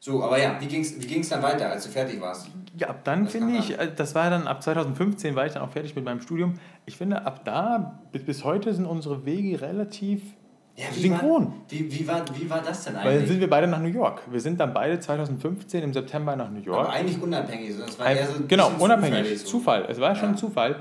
[0.02, 2.48] so, aber ja, wie ging es wie ging's dann weiter, als du fertig warst?
[2.78, 5.72] Ja, ab dann finde ich, äh, das war dann ab 2015 war ich dann auch
[5.72, 6.54] fertig mit meinem Studium.
[6.86, 10.22] Ich finde, ab da bis, bis heute sind unsere Wege relativ
[10.78, 11.48] Ja, synchron.
[11.48, 13.30] War, wie, wie, war, wie war das denn Weil dann eigentlich?
[13.30, 14.22] sind wir beide nach New York.
[14.32, 16.80] Wir sind dann beide 2015 im September nach New York.
[16.80, 19.40] aber eigentlich unabhängig, sondern es war eher so ein genau, unabhängig.
[19.42, 19.48] so.
[19.48, 19.86] Zufall.
[19.90, 20.36] Es war schon Ja.
[20.38, 20.78] Zufall.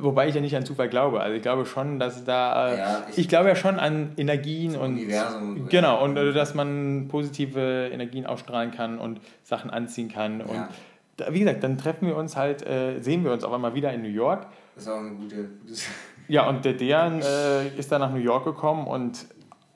[0.00, 1.20] Wobei ich ja nicht an Zufall glaube.
[1.20, 2.68] Also ich glaube schon, dass da.
[2.72, 4.92] Äh, Ja, ich, ich- glaube ja schon an Energien und.
[4.94, 10.40] Universum und Genau, und äh, dass man positive Energien ausstrahlen kann und Sachen anziehen kann.
[10.40, 10.68] Und Ja.
[11.16, 13.92] da, wie gesagt, dann treffen wir uns halt, äh, sehen wir uns auf einmal wieder
[13.92, 14.46] in New York.
[14.74, 15.44] Das ist auch eine gute.
[15.60, 15.86] gutes
[16.28, 19.26] Ja, und der Dejan äh, ist dann nach New York gekommen und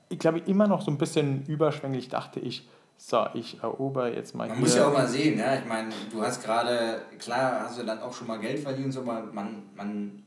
[0.09, 2.67] ich glaube immer noch so ein bisschen überschwänglich dachte ich,
[3.01, 4.67] so, ich erober jetzt mal Man hier.
[4.67, 5.55] muss ja auch mal sehen, ja.
[5.55, 8.93] Ich meine, du hast gerade, klar hast du dann auch schon mal Geld verdient und
[8.93, 10.23] so, aber man, man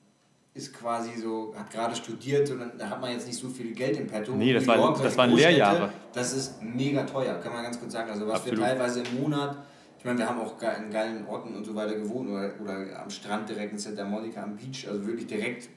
[0.53, 3.97] ist quasi so, hat gerade studiert und dann hat man jetzt nicht so viel Geld
[3.97, 4.31] im Petto.
[4.33, 5.89] Nee, das New waren- York, das waren Großstädte, Lehrjahre.
[6.13, 8.09] Das ist mega teuer, kann man ganz kurz sagen.
[8.09, 8.59] Also was Absolut.
[8.59, 9.57] wir teilweise im Monat,
[9.99, 13.09] ich meine, wir haben auch in geilen Orten und so weiter gewohnt oder, oder am
[13.09, 15.69] Strand direkt in Santa Monica am Beach, also wirklich direkt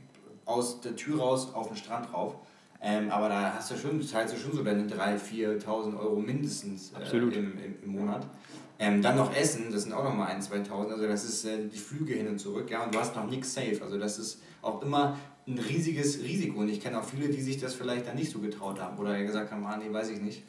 [0.47, 2.37] aus der Tür raus auf den Strand rauf.
[2.87, 6.93] Ähm, aber da hast du schon, zahlst du schon so deine 3.000, 4.000 Euro mindestens
[6.93, 8.27] äh, im, im, im Monat.
[8.79, 11.67] Ähm, dann noch Essen, das sind auch noch mal 1.000, 2.000, also das ist äh,
[11.67, 14.43] die Flüge hin und zurück, ja, und du hast noch nichts safe, also das ist
[14.61, 15.17] auch immer
[15.47, 16.61] ein riesiges Risiko.
[16.61, 19.23] Und ich kenne auch viele, die sich das vielleicht dann nicht so getraut haben oder
[19.23, 20.43] gesagt haben, ah nee, weiß ich nicht,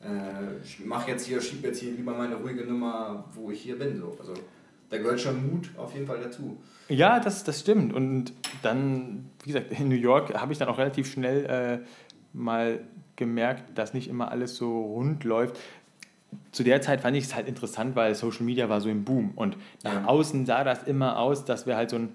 [0.00, 3.78] äh, ich mach jetzt hier, schieb jetzt hier lieber meine ruhige Nummer, wo ich hier
[3.78, 4.34] bin, so, also
[4.94, 6.56] da gehört schon Mut auf jeden Fall dazu.
[6.88, 7.92] Ja, das, das stimmt.
[7.92, 8.32] Und
[8.62, 11.46] dann, wie gesagt, in New York habe ich dann auch relativ schnell
[11.82, 11.86] äh,
[12.32, 12.80] mal
[13.16, 15.58] gemerkt, dass nicht immer alles so rund läuft.
[16.52, 19.32] Zu der Zeit fand ich es halt interessant, weil Social Media war so im Boom.
[19.36, 20.04] Und nach Ja.
[20.06, 22.10] außen sah das immer aus, dass wir halt so ein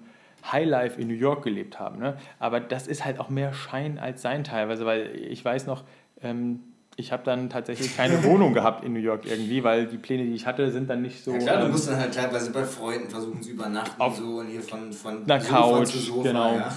[0.52, 1.98] Highlife in New York gelebt haben.
[1.98, 2.16] Ne?
[2.38, 5.84] Aber das ist halt auch mehr Schein als Sein teilweise, weil ich weiß noch,
[6.22, 6.60] ähm,
[7.00, 10.34] ich habe dann tatsächlich keine Wohnung gehabt in New York irgendwie, weil die Pläne, die
[10.34, 11.32] ich hatte, sind dann nicht so.
[11.32, 14.38] Ja klar, du ähm, musst dann halt teilweise bei Freunden versuchen zu übernachten Auf so
[14.38, 16.54] und hier von, von einer Sofa Couch, Sofa, genau.
[16.56, 16.72] ja.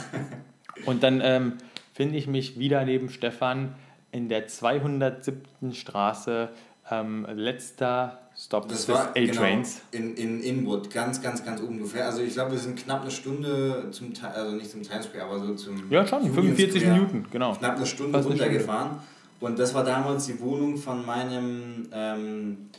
[0.85, 1.53] Und dann ähm,
[1.93, 3.75] finde ich mich wieder neben Stefan
[4.11, 5.73] in der 207.
[5.73, 6.49] Straße,
[6.89, 9.81] ähm, letzter Stop Das des war A-Trains.
[9.91, 11.77] Genau, in, in Inwood, ganz, ganz, ganz oben.
[11.77, 15.05] Du fähr- Also ich glaube, wir sind knapp eine Stunde zum, also nicht zum Times
[15.05, 16.95] Square, aber so zum Ja, schon, Union 45 Square.
[16.95, 17.53] Minuten, genau.
[17.53, 18.97] Knapp eine Stunde Fast eine runtergefahren.
[19.43, 22.69] Und das war damals die Wohnung von meinem, ähm,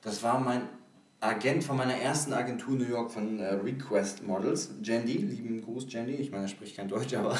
[0.00, 0.62] das war mein
[1.20, 6.14] Agent von meiner ersten Agentur New York von äh, Request Models, Jandy, lieben Gruß Jandy,
[6.14, 7.38] ich meine, er spricht kein Deutsch, aber.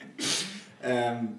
[0.82, 1.34] ähm,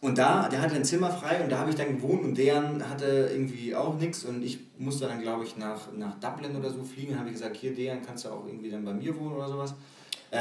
[0.00, 2.88] und da, der hatte ein Zimmer frei und da habe ich dann gewohnt und deren
[2.88, 6.84] hatte irgendwie auch nichts und ich musste dann, glaube ich, nach, nach Dublin oder so
[6.84, 7.18] fliegen.
[7.18, 9.74] habe ich gesagt, hier, deren kannst du auch irgendwie dann bei mir wohnen oder sowas.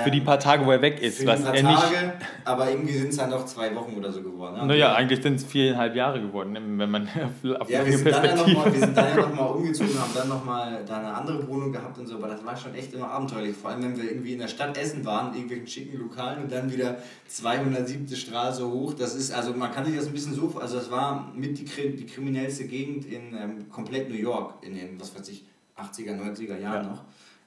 [0.03, 1.19] Für die paar Tage, wo er weg ist.
[1.19, 2.13] Für was ein paar er nicht, Tage,
[2.45, 4.57] aber irgendwie sind es dann noch zwei Wochen oder so geworden.
[4.61, 4.65] ne?
[4.65, 7.07] naja, eigentlich sind es viereinhalb Jahre geworden, wenn man
[7.59, 9.99] auf, Ja, wir sind, dann ja noch Perspektive mal, wir sind dann ja nochmal umgezogen,
[9.99, 12.93] haben dann nochmal da eine andere Wohnung gehabt und so, aber das war schon echt
[12.93, 13.55] immer abenteuerlich.
[13.55, 16.51] Vor allem, wenn wir irgendwie in der Stadt essen waren, in irgendwelchen schicken Lokalen und
[16.51, 18.07] dann wieder 207.
[18.15, 18.93] Straße hoch.
[18.93, 21.65] Das ist, also man kann sich das ein bisschen so, also das war mit die,
[21.65, 25.43] die kriminellste Gegend in ähm, komplett New York, in den, was weiß ich,
[25.77, 26.83] 80er, 90er Jahren Ja.
[26.83, 27.03] noch.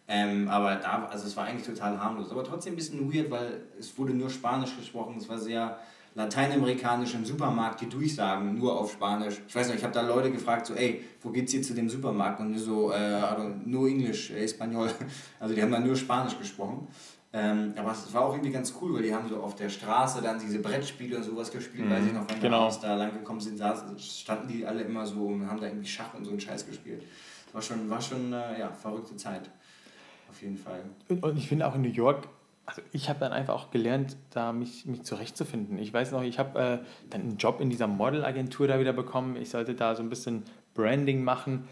[0.09, 2.31] Ähm, aber da, also es war eigentlich total harmlos.
[2.31, 5.17] Aber trotzdem ein bisschen weird, weil es wurde nur Spanisch gesprochen.
[5.19, 5.79] Es war sehr
[6.15, 9.41] lateinamerikanisch im Supermarkt, die Durchsagen nur auf Spanisch.
[9.47, 11.91] Ich weiß nicht, ich habe da Leute gefragt, so, ey, wo geht's hier zu dem
[11.91, 12.41] Supermarkt?
[12.41, 14.91] Und die so, äh, also, nur Englisch, äh, Espanol.
[15.41, 16.89] Also die haben dann nur Spanisch gesprochen.
[17.33, 20.23] Ähm, aber es war auch irgendwie ganz cool, weil die haben so auf der Straße
[20.23, 22.63] dann diese Brettspiele und sowas gespielt, weiß ich noch, wenn wir genau.
[22.63, 25.87] abends da lang gekommen sind, saßen, standen die alle immer so und haben da irgendwie
[25.87, 27.03] Schach und so einen Scheiß gespielt.
[27.45, 29.51] Das war schon, war schon äh, ja, verrückte Zeit.
[30.37, 30.81] Auf jeden Fall.
[31.09, 32.29] Und ich finde auch in New York,
[32.67, 35.79] also ich habe dann einfach auch gelernt, da mich, mich zurechtzufinden.
[35.79, 36.79] Ich weiß noch, ich habe äh,
[37.09, 39.37] dann einen Job in dieser Modelagentur da wieder bekommen.
[39.37, 40.43] Ich sollte da so ein bisschen
[40.75, 41.69] Branding machen.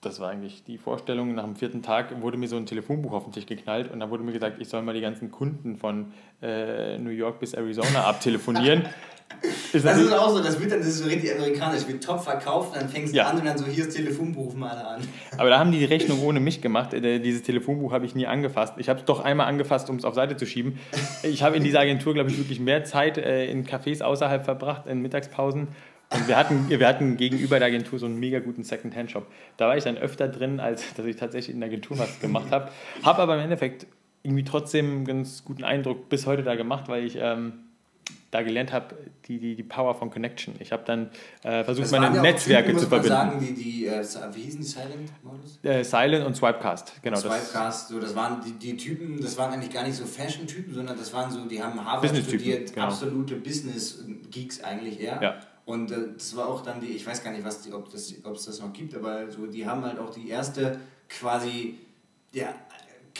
[0.00, 1.34] Das war eigentlich die Vorstellung.
[1.34, 4.08] Nach dem vierten Tag wurde mir so ein Telefonbuch auf den Tisch geknallt und dann
[4.08, 8.04] wurde mir gesagt, ich soll mal die ganzen Kunden von äh, New York bis Arizona
[8.04, 8.88] abtelefonieren.
[9.42, 12.02] Ist Das natürlich- ist auch so, das wird dann das ist so richtig amerikanisch, wird
[12.04, 13.28] top verkauft, dann fängst du Ja.
[13.28, 15.00] an und dann so, hier ist Telefonbuch, mal an.
[15.38, 16.92] Aber da haben die die Rechnung ohne mich gemacht.
[16.92, 18.74] Äh, Dieses Telefonbuch habe ich nie angefasst.
[18.78, 20.78] Ich habe es doch einmal angefasst, um es auf Seite zu schieben.
[21.22, 24.86] Ich habe in dieser Agentur, glaube ich, wirklich mehr Zeit äh, in Cafés außerhalb verbracht,
[24.86, 25.68] in Mittagspausen.
[26.12, 29.26] Und wir hatten, wir hatten gegenüber der Agentur so einen mega guten Second-Hand-Shop.
[29.56, 32.50] Da war ich dann öfter drin, als dass ich tatsächlich in der Agentur was gemacht
[32.50, 32.68] habe.
[33.04, 33.86] Habe aber im Endeffekt
[34.24, 37.52] irgendwie trotzdem einen ganz guten Eindruck bis heute da gemacht, weil ich ähm,
[38.30, 40.54] da gelernt habe, die, die, die Power von Connection.
[40.60, 41.10] Ich habe dann
[41.42, 43.08] äh, versucht, Das meine ja Netzwerke Typen, zu verbinden.
[43.08, 45.58] sagen, die, die, äh, wie hießen die Silent Models?
[45.62, 47.20] Äh, Silent und Swipecast, genau.
[47.20, 50.72] das- Swipecast, so, das waren die, die Typen, das waren eigentlich gar nicht so Fashion-Typen,
[50.74, 52.86] sondern das waren so, die haben Harvard studiert, genau.
[52.86, 55.20] absolute Business-Geeks eigentlich eher.
[55.22, 55.40] Ja.
[55.64, 58.14] Und äh, das war auch dann die, ich weiß gar nicht, was die, ob das,
[58.24, 60.78] ob es das noch gibt, aber so, die haben halt auch die erste
[61.08, 61.78] quasi
[62.32, 62.54] ja,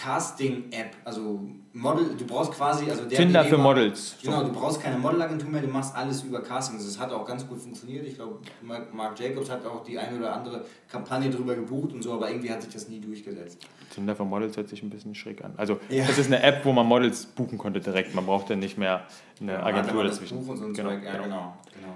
[0.01, 1.41] Casting-App, also
[1.73, 4.17] Model, du brauchst quasi, also der Tinder für Models.
[4.23, 6.85] Genau, du brauchst keine Modelagentur mehr, du machst alles über Castings.
[6.85, 8.07] Das hat auch ganz gut funktioniert.
[8.07, 12.03] Ich glaube, Mark Marc Jacobs hat auch die eine oder andere Kampagne drüber gebucht und
[12.03, 13.59] so, aber irgendwie hat sich das nie durchgesetzt.
[13.95, 15.53] Tinder für Models hört sich ein bisschen schräg an.
[15.57, 16.07] Also Ja.
[16.07, 18.15] das ist eine App, wo man Models buchen konnte direkt.
[18.15, 19.03] Man brauchte nicht mehr
[19.41, 20.39] eine Agentur dazwischen.
[20.39, 21.05] Buch und so genau, Zeug.
[21.05, 21.25] Ja, genau.
[21.25, 21.57] genau.
[21.79, 21.95] genau.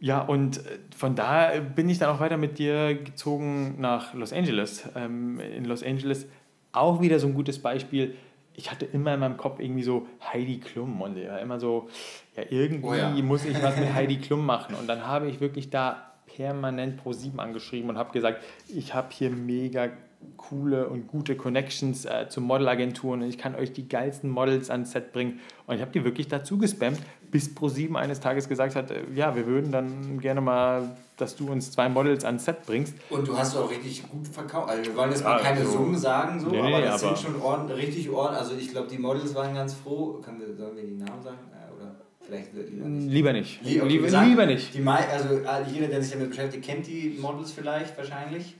[0.00, 4.32] Ja, und äh, von da bin ich dann auch weiter mit dir gezogen nach Los
[4.32, 4.82] Angeles.
[4.96, 6.26] Ähm, in Los Angeles
[6.72, 8.16] auch wieder so ein gutes Beispiel.
[8.54, 11.88] Ich hatte immer in meinem Kopf irgendwie so Heidi Klum und immer so,
[12.36, 13.10] ja, irgendwie Oh ja.
[13.22, 14.74] muss ich was mit Heidi Klum machen.
[14.74, 19.08] Und dann habe ich wirklich da permanent Pro 7 angeschrieben und habe gesagt, ich habe
[19.10, 19.90] hier mega
[20.36, 24.92] coole und gute Connections äh, zu Modelagenturen und ich kann euch die geilsten Models ans
[24.92, 25.40] Set bringen.
[25.66, 26.98] Und ich habe die wirklich dazu gespammt,
[27.30, 31.50] bis Pro7 eines Tages gesagt hat, äh, ja, wir würden dann gerne mal, dass du
[31.50, 32.94] uns zwei Models ans Set bringst.
[33.10, 34.68] Und du hast auch richtig gut verkauft.
[34.68, 37.16] Also wir wollen jetzt mal Ja, keine also- Summen sagen, so, Nee, aber das aber-
[37.16, 38.40] sind schon ordentlich, richtig ordentlich.
[38.40, 40.20] Also ich glaube, die Models waren ganz froh.
[40.24, 41.38] Können wir, sollen wir die Namen sagen?
[41.78, 43.10] Oder vielleicht lieber nicht.
[43.12, 43.62] Lieber nicht.
[43.64, 44.74] Lie- lieber, sagen, lieber nicht.
[44.74, 48.56] Die also äh, jeder, der sich damit beschäftigt, kennt die Models vielleicht wahrscheinlich.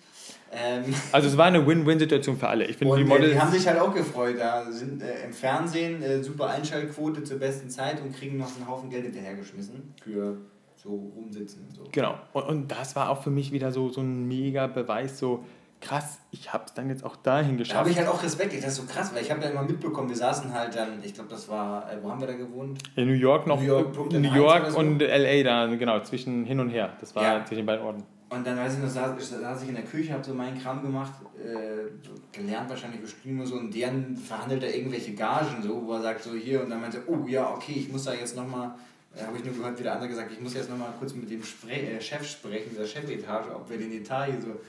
[0.55, 2.67] Ähm, Also es war eine Win-Win-Situation für alle.
[2.67, 3.33] Ich finde die die, Models...
[3.33, 4.37] die haben sich halt auch gefreut.
[4.39, 8.69] Da sind äh, im Fernsehen äh, super Einschaltquote zur besten Zeit und kriegen noch einen
[8.69, 10.37] Haufen Geld hinterhergeschmissen für
[10.77, 11.85] so rumsitzen und so.
[11.93, 12.17] Genau.
[12.35, 15.45] Und, und das war auch für mich wieder so, so ein mega Beweis, so
[15.81, 17.79] krass, ich habe es dann jetzt auch dahin Da geschafft.
[17.81, 20.09] habe ich halt auch Respekt, das ist so krass, weil ich habe ja immer mitbekommen,
[20.09, 22.79] wir saßen halt dann, ich glaube, das war, äh, wo haben wir da gewohnt?
[22.95, 24.79] In New York noch, New York, New York, in New eins York oder so.
[24.79, 26.93] und LA da, genau, zwischen hin und her.
[27.01, 27.45] Das war Ja.
[27.45, 28.03] zwischen den beiden Orten.
[28.35, 30.83] Und dann weiß ich noch, saß, saß ich in der Küche, habe so meinen Kram
[30.83, 31.91] gemacht, äh,
[32.35, 36.23] gelernt wahrscheinlich geschrieben und so, und deren verhandelt er irgendwelche Gagen, so, wo er sagt,
[36.23, 38.71] so hier, und dann meinte er, oh ja, okay, ich muss da jetzt nochmal,
[39.15, 41.31] äh, habe ich nur gehört, wie der andere gesagt, ich muss jetzt nochmal kurz mit
[41.31, 44.61] dem Spre äh, Chef sprechen, dieser Chefetage, ob wir den Etat hier so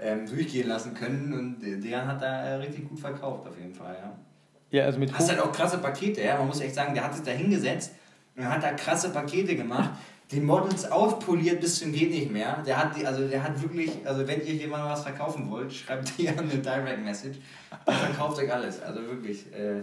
[0.00, 3.96] ähm, durchgehen lassen können, und deren hat da äh, richtig gut verkauft, auf jeden Fall,
[4.02, 4.18] ja.
[4.72, 6.38] Ja, also mit Hast halt auch krasse Pakete, ja.
[6.38, 7.92] Man muss echt sagen, der hat sich da hingesetzt
[8.34, 9.90] und hat da krasse Pakete gemacht.
[10.32, 12.62] Die Models aufpoliert bis zum geht nicht mehr.
[12.66, 16.18] Der hat die, also der hat wirklich, also wenn ihr jemandem was verkaufen wollt, schreibt
[16.18, 17.38] dir eine Direct Message.
[17.86, 18.80] Der verkauft euch alles.
[18.80, 19.46] Also wirklich.
[19.52, 19.82] Äh,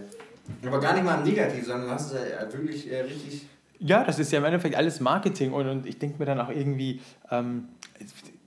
[0.66, 3.46] aber gar nicht mal im Negativ, sondern du hast es äh, wirklich äh, richtig
[3.78, 6.50] Ja, das ist ja im Endeffekt alles Marketing und, und ich denke mir dann auch
[6.50, 7.68] irgendwie, ähm,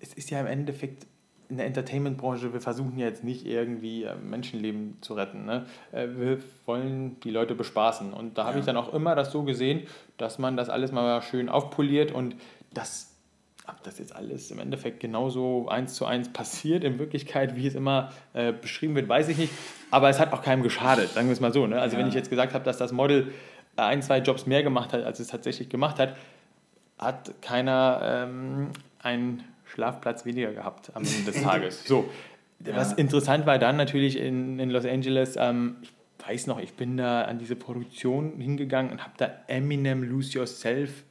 [0.01, 1.07] es ist ja im Endeffekt
[1.53, 5.45] in der Entertainment-Branche, wir versuchen ja jetzt nicht irgendwie äh, Menschenleben zu retten.
[5.45, 5.67] Ne?
[5.91, 8.11] Äh, Wir wollen die Leute bespaßen.
[8.11, 9.83] Und da habe ich dann auch immer das so gesehen,
[10.17, 12.35] dass man das alles mal schön aufpoliert und
[12.73, 13.13] das,
[13.67, 17.75] ob das jetzt alles im Endeffekt genauso eins zu eins passiert, in Wirklichkeit, wie es
[17.75, 19.53] immer äh, beschrieben wird, weiß ich nicht.
[19.91, 21.67] Aber es hat auch keinem geschadet, sagen wir es mal so.
[21.67, 21.79] Ne?
[21.79, 23.31] Also wenn ich jetzt gesagt habe, dass das Model
[23.77, 26.15] äh, ein, zwei Jobs mehr gemacht hat, als es tatsächlich gemacht hat,
[26.97, 29.43] hat keiner ähm, einen
[29.73, 31.83] Schlafplatz weniger gehabt am Ende des Tages.
[31.85, 32.09] So,
[32.59, 36.95] was interessant war dann natürlich in, in Los Angeles, ähm, ich weiß noch, ich bin
[36.97, 41.03] da an diese Produktion hingegangen und habe da Eminem Lose Yourself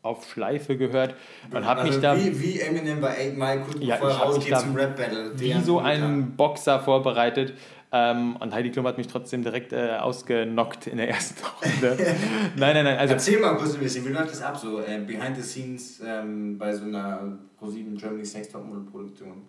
[0.00, 1.14] auf Schleife gehört
[1.52, 4.16] und habe mich da Also wie, wie Eminem bei 8 Mile kurz Ja, bevor ich
[4.16, 5.32] er rausgeht zum Rap Battle.
[5.38, 5.84] wie so Bruder.
[5.86, 7.54] ein Boxer vorbereitet.
[7.94, 11.96] Ähm, und Heidi Klum hat mich trotzdem direkt äh, ausgenockt in der ersten Runde.
[12.56, 12.98] nein, nein, nein.
[12.98, 14.80] Also, Erzähl mal kurz ein bisschen, wie läuft das ab so?
[14.80, 19.42] Äh, behind the scenes ähm, bei so einer ProSieben Germany Sex Topmodel Produktion.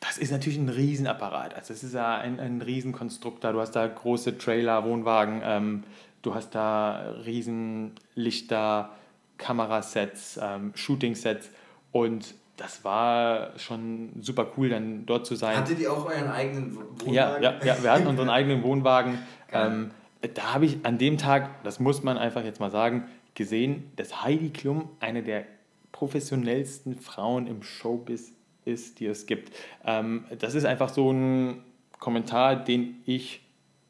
[0.00, 1.54] Das ist natürlich ein Riesenapparat.
[1.54, 3.52] Also es ist ja ein, ein Riesenkonstrukt da.
[3.52, 5.84] Du hast da große Trailer, Wohnwagen, ähm,
[6.22, 8.90] du hast da riesen Lichter,
[9.38, 11.50] Kamerasets, ähm, Shooting-Sets
[11.92, 15.56] und das war schon super cool, dann dort zu sein.
[15.56, 17.12] Hattet ihr auch euren eigenen Wohnwagen?
[17.12, 19.18] Ja, ja, ja, wir hatten unseren eigenen Wohnwagen.
[19.50, 19.90] Ähm,
[20.34, 24.22] da habe ich an dem Tag, das muss man einfach jetzt mal sagen, gesehen, dass
[24.22, 25.44] Heidi Klum eine der
[25.90, 28.32] professionellsten Frauen im Showbiz
[28.64, 29.52] ist, die es gibt.
[29.84, 31.62] Ähm, das ist einfach so ein
[31.98, 33.40] Kommentar, den ich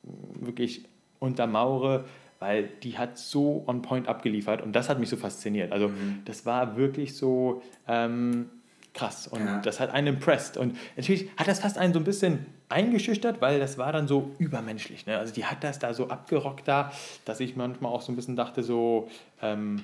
[0.03, 0.85] wirklich
[1.19, 2.05] untermauere,
[2.43, 5.71] weil die hat so on point abgeliefert und das hat mich so fasziniert.
[5.73, 5.91] Also
[6.25, 8.51] das war wirklich so ähm,
[8.95, 9.61] krass und Ja.
[9.61, 13.59] das hat einen impressed und natürlich hat das fast einen so ein bisschen eingeschüchtert, weil
[13.61, 15.07] das war dann so übermenschlich.
[15.07, 15.17] Ne?
[15.17, 16.91] Also die hat das da so abgerockt da,
[17.25, 19.09] dass ich manchmal auch so ein bisschen dachte so,
[19.41, 19.83] ähm,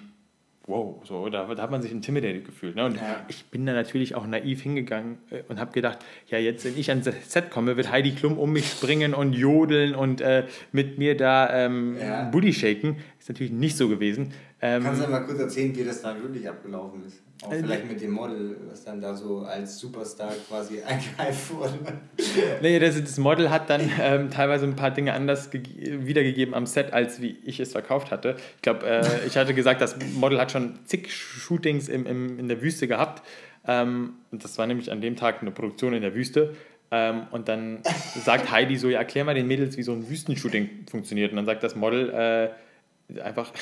[0.68, 2.76] wow, so, da, da hat man sich intimidated gefühlt.
[2.76, 2.84] Ne?
[2.84, 3.24] Und Ja.
[3.28, 5.98] ich bin da natürlich auch naiv hingegangen äh, und habe gedacht,
[6.28, 9.94] ja, jetzt, wenn ich ans Set komme, wird Heidi Klum um mich springen und jodeln
[9.94, 12.24] und äh, mit mir da ähm, Ja.
[12.30, 12.96] Booty shaken.
[13.18, 14.32] Ist natürlich nicht so gewesen.
[14.60, 17.22] Ähm, Kannst du mal kurz erzählen, wie das dann wirklich abgelaufen ist?
[17.42, 21.78] Auch Äh, vielleicht mit dem Model, was dann da so als Superstar quasi eingeheift wurde.
[22.60, 26.66] Nee, das, das Model hat dann ähm, teilweise ein paar Dinge anders gege- wiedergegeben am
[26.66, 28.36] Set, als wie ich es verkauft hatte.
[28.56, 32.48] Ich glaube, äh, ich hatte gesagt, das Model hat schon zig Shootings im, im, in
[32.48, 33.22] der Wüste gehabt.
[33.66, 36.54] Ähm, und das war nämlich an dem Tag eine Produktion in der Wüste.
[36.90, 37.80] Ähm, und dann
[38.24, 41.30] sagt Heidi so, ja, erklär mal den Mädels, wie so ein Wüstenshooting funktioniert.
[41.30, 42.10] Und dann sagt das Model
[43.14, 43.52] äh, einfach,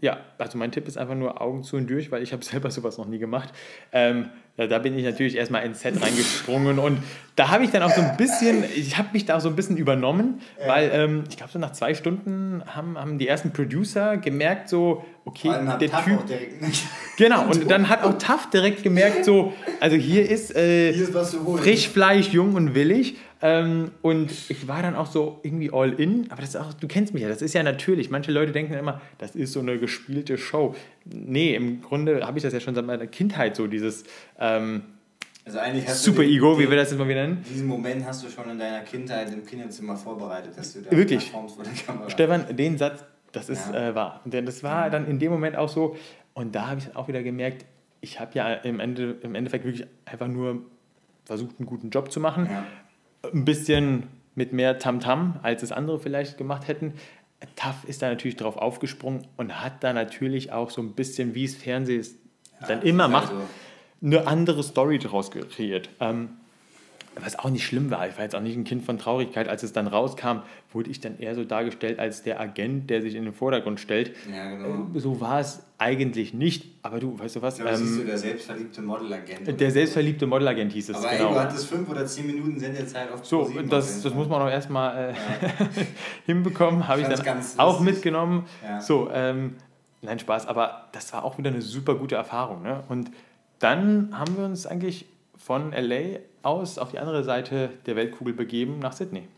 [0.00, 2.70] ja, also mein Tipp ist einfach nur Augen zu und durch, weil ich habe selber
[2.70, 3.52] sowas noch nie gemacht.
[3.92, 6.98] Ähm, da, da bin ich natürlich erstmal ins Set reingesprungen und
[7.36, 9.54] da habe ich dann auch so ein bisschen, ich habe mich da auch so ein
[9.54, 14.16] bisschen übernommen, weil ähm, ich glaube so nach zwei Stunden haben, haben die ersten Producer
[14.16, 16.24] gemerkt so, okay, der Typ,
[17.16, 21.36] genau, und dann hat auch Taff direkt gemerkt so, also hier ist, äh, Hier ist.
[21.58, 23.16] Frischfleisch, jung und willig.
[23.40, 26.30] Ähm, und ich war dann auch so irgendwie all in.
[26.30, 28.10] Aber das ist auch, du kennst mich ja, das ist ja natürlich.
[28.10, 30.74] Manche Leute denken immer, das ist so eine gespielte Show.
[31.04, 34.04] Nee, im Grunde habe ich das ja schon seit meiner Kindheit so, dieses
[34.40, 34.82] ähm,
[35.44, 37.44] Also eigentlich hast du Super den- Ego, wie wir das jetzt mal wieder nennen.
[37.48, 41.30] Diesen Moment hast du schon in deiner Kindheit im Kinderzimmer vorbereitet, dass du da Wirklich?
[41.30, 42.10] vor der Kamera.
[42.10, 43.90] Stefan, den Satz, das ist Ja.
[43.90, 44.20] äh, wahr.
[44.24, 45.96] Und das war dann in dem Moment auch so.
[46.34, 47.64] Und da habe ich dann auch wieder gemerkt,
[48.00, 50.62] ich habe ja im, Ende, im Endeffekt wirklich einfach nur
[51.24, 52.46] versucht, einen guten Job zu machen.
[52.46, 52.64] Ja.
[53.22, 54.04] Ein bisschen
[54.34, 56.94] mit mehr Tamtam, als es andere vielleicht gemacht hätten.
[57.56, 61.44] Taff ist da natürlich drauf aufgesprungen und hat da natürlich auch so ein bisschen, wie
[61.44, 62.16] es Fernsehen ist,
[62.66, 63.42] dann immer ist macht, also-
[64.00, 65.90] eine andere Story draus kreiert.
[66.00, 66.30] Ähm,
[67.24, 69.48] was auch nicht schlimm war, ich war jetzt auch nicht ein Kind von Traurigkeit.
[69.48, 70.40] Als es dann rauskam,
[70.72, 74.12] wurde ich dann eher so dargestellt als der Agent, der sich in den Vordergrund stellt.
[74.32, 74.88] Ja, genau.
[74.94, 76.66] Äh, So war es eigentlich nicht.
[76.82, 77.58] Aber du, weißt du was?
[77.58, 79.60] Ja, aber siehst du, Ähm, der selbstverliebte Modelagent.
[79.60, 81.32] der selbstverliebte Modelagent hieß es, Aber genau.
[81.34, 85.10] du hattest fünf oder zehn Minuten Sendezeit auf So, das, das muss man auch erstmal
[85.10, 85.14] äh,
[86.26, 88.46] hinbekommen, habe ich fand's dann auch mitgenommen.
[88.62, 88.80] Ja.
[88.80, 89.54] So, ähm,
[90.02, 92.62] nein, Spaß, aber das war auch wieder eine super gute Erfahrung.
[92.62, 92.82] Ne?
[92.88, 93.10] Und
[93.58, 95.06] dann haben wir uns eigentlich
[95.36, 99.28] von LA aus auf die andere Seite der Weltkugel begeben, nach Sydney.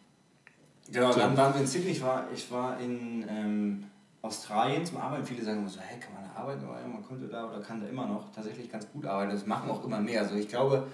[0.92, 1.92] Genau, dann waren wir in Sydney.
[1.92, 3.84] Ich war, ich war in ähm,
[4.22, 5.24] Australien zum Arbeiten.
[5.24, 6.64] Viele sagen immer so, hey, kann man da arbeiten?
[6.68, 9.30] Oder man konnte da oder kann da immer noch tatsächlich ganz gut arbeiten.
[9.32, 10.20] Das machen auch immer mehr.
[10.22, 10.86] Also ich glaube,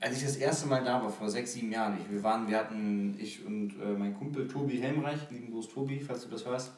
[0.00, 2.58] als ich das erste Mal da war, vor sechs, sieben Jahren, ich, wir waren, wir
[2.58, 6.72] hatten, ich und äh, mein Kumpel Tobi Helmreich, lieben Gruß Tobi, falls du das hörst.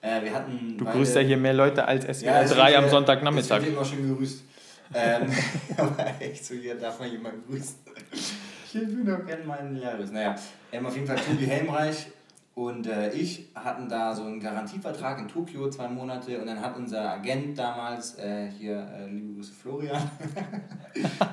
[0.00, 2.66] Äh, wir hatten Du beide- grüßt ja hier mehr Leute als SWR Ja, es 3
[2.68, 3.58] wird am ja- Sonntagnachmittag.
[3.58, 4.44] Es wird immer schön gerüßt.
[4.94, 5.26] ähm,
[5.76, 7.76] aber echt so, hier darf man jemanden grüßen.
[8.12, 10.10] Ich will doch gerne meinen Lehrers.
[10.10, 10.34] Naja,
[10.70, 12.06] ähm, auf jeden Fall Tobi Helmreich
[12.54, 16.76] und äh, ich hatten da so einen Garantievertrag in Tokio, zwei Monate, und dann hat
[16.76, 20.02] unser Agent damals, äh, hier, äh, liebe Grüße Florian,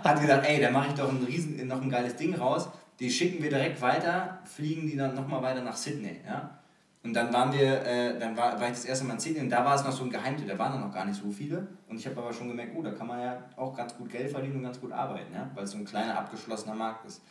[0.04, 2.70] hat gesagt, ey, da mache ich doch ein riesen, noch ein geiles Ding raus,
[3.00, 6.58] die schicken wir direkt weiter, fliegen die dann nochmal weiter nach Sydney, ja.
[7.02, 9.50] Und dann waren wir, äh, dann war, war ich das erste Mal in Sydney und
[9.50, 11.66] da war es noch so ein Geheimtipp, da waren noch gar nicht so viele.
[11.88, 14.30] Und ich habe aber schon gemerkt, oh, da kann man ja auch ganz gut Geld
[14.30, 15.50] verdienen und ganz gut arbeiten, ja?
[15.56, 17.22] weil es so ein kleiner, abgeschlossener Markt ist.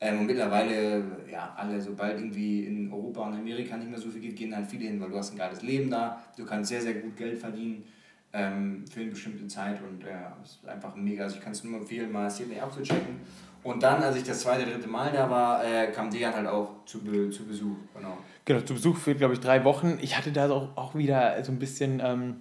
[0.00, 4.22] Ähm, und mittlerweile, ja, alle, sobald irgendwie in Europa und Amerika nicht mehr so viel
[4.22, 6.80] geht, gehen dann viele hin, weil du hast ein geiles Leben da, du kannst sehr,
[6.80, 7.84] sehr gut Geld verdienen
[8.32, 11.24] ähm, für eine bestimmte Zeit und ja, es ist einfach mega.
[11.24, 13.20] Also ich kann es nur empfehlen, mal Sydney abzuchecken.
[13.62, 16.82] Und dann, als ich das zweite, dritte Mal da war, äh, kam Dejan halt auch
[16.86, 17.76] zu, zu Besuch.
[17.94, 18.16] Genau.
[18.50, 19.98] Genau, zu Besuch für, glaube ich, drei Wochen.
[20.02, 22.38] Ich hatte da auch, auch wieder so ein bisschen, ähm,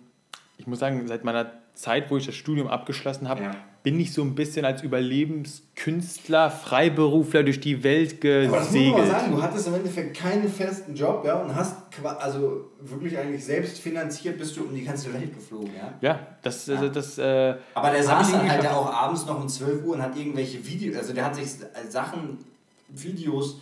[0.58, 3.52] ich muss sagen, seit meiner Zeit, wo ich das Studium abgeschlossen habe, Ja.
[3.84, 8.92] bin ich so ein bisschen als Überlebenskünstler, Freiberufler durch die Welt Aber das muss man
[8.92, 9.08] gesegelt.
[9.08, 11.76] sagen, du hattest im Endeffekt keinen festen Job, ja, und hast
[12.18, 15.94] also wirklich eigentlich selbst finanziert bist du um die ganze Welt geflogen, ja.
[16.02, 19.86] Ja, das, also das, äh, Aber der saß dann halt auch abends noch um 12
[19.86, 21.50] Uhr und hat irgendwelche Videos, also der hat sich
[21.88, 22.40] Sachen,
[22.88, 23.60] Videos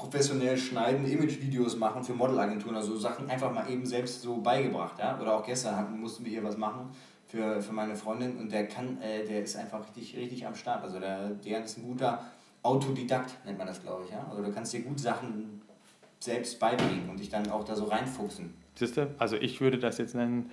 [0.00, 5.18] professionell schneiden, Imagevideos machen für Modelagenturen, also Sachen einfach mal eben selbst so beigebracht, ja.
[5.20, 6.88] Oder auch gestern hatten, mussten wir hier was machen
[7.26, 10.82] für, für meine Freundin und der kann, äh, der ist einfach richtig, richtig am Start.
[10.82, 12.24] Also der, der ist ein guter
[12.62, 14.26] Autodidakt, nennt man das, glaube ich, ja.
[14.30, 15.62] Also du kannst dir gut Sachen
[16.18, 18.54] selbst beibringen und dich dann auch da so reinfuchsen.
[18.74, 19.14] Siehst du?
[19.18, 20.50] Also ich würde das jetzt nennen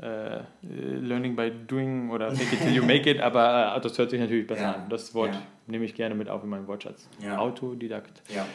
[0.00, 4.10] äh, Learning by Doing oder Fake it till you make it, aber äh, das hört
[4.10, 4.72] sich natürlich besser Ja.
[4.74, 4.88] an.
[4.88, 5.42] Das Wort Ja.
[5.66, 7.08] nehme ich gerne mit auf in meinen Wortschatz.
[7.22, 7.38] Ja.
[7.38, 8.22] Autodidakt.
[8.34, 8.46] Ja.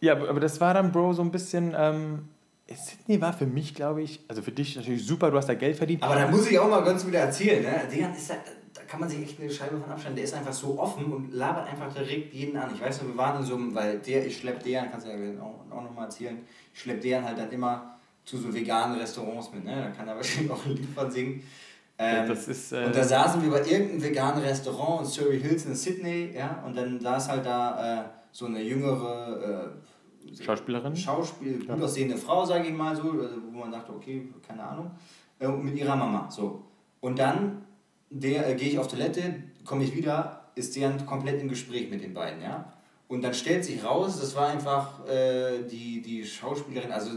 [0.00, 1.74] Ja, aber das war dann, Bro, so ein bisschen.
[1.76, 2.28] Ähm,
[2.72, 5.76] Sydney war für mich, glaube ich, also für dich natürlich super, du hast da Geld
[5.76, 6.02] verdient.
[6.02, 7.82] Aber da muss ich auch mal ganz wieder erzählen, ne?
[7.90, 8.34] Dejan ist da,
[8.72, 10.14] da kann man sich echt eine Scheibe von abschneiden.
[10.14, 12.70] Der ist einfach so offen und labert einfach direkt jeden an.
[12.72, 15.10] Ich weiß noch, wir waren in so einem, weil der, ich schlepp Dejan, kannst du
[15.10, 16.38] ja auch, auch nochmal erzählen,
[16.72, 19.74] ich schlepp Dejan halt dann immer zu so veganen Restaurants mit, ne?
[19.74, 21.42] Da kann er wahrscheinlich auch ein Lied von singen.
[21.98, 25.66] Ähm, das ist, äh, und da saßen wir bei irgendeinem veganen Restaurant in Surrey Hills
[25.66, 29.89] in Sydney, ja, und dann saß halt da äh, so eine jüngere äh,
[30.40, 30.96] Schauspielerin?
[30.96, 34.90] Schauspiel, gut aussehende Frau, sage ich mal so, also wo man dachte, okay, keine Ahnung,
[35.38, 36.30] äh, mit ihrer Mama.
[36.30, 36.64] So.
[37.00, 37.62] Und dann
[38.10, 39.34] der, äh, gehe ich auf Toilette,
[39.64, 42.72] komme ich wieder, ist der komplett im Gespräch mit den beiden, ja.
[43.08, 47.10] Und dann stellt sich raus, das war einfach äh, die, die Schauspielerin, also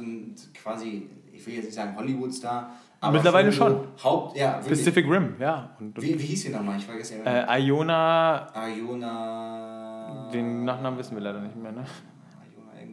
[0.53, 3.87] quasi, ich will jetzt nicht sagen Hollywood-Star, aber Mittlerweile so schon.
[4.01, 4.79] Haupt, ja, wirklich.
[4.79, 5.75] Pacific Rim, ja.
[5.77, 6.77] Und, und, Wie, wie hieß sie nochmal?
[6.77, 10.29] Ich vergesse ja äh, Iona, Iona.
[10.33, 11.83] den Nachnamen wissen wir leider nicht mehr, ne?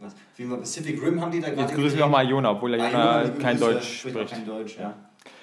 [0.01, 0.15] Irgendwas.
[0.37, 1.61] Jeden Fall Pacific Rim haben die da gerade.
[1.61, 4.77] Jetzt grüßen wir auch mal Iona, obwohl Iona Iona, liebe kein Deutsch spricht kein Deutsch,
[4.79, 4.93] ja.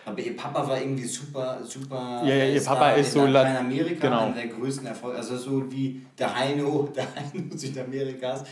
[0.05, 2.23] Aber ihr Papa war irgendwie super, super.
[2.25, 4.27] Ja, ja, ihr Star Papa ist in so La- Lateinamerika, genau.
[4.27, 5.19] einer der größten Erfolge.
[5.19, 8.45] Also so wie der Heino, der Heino Südamerikas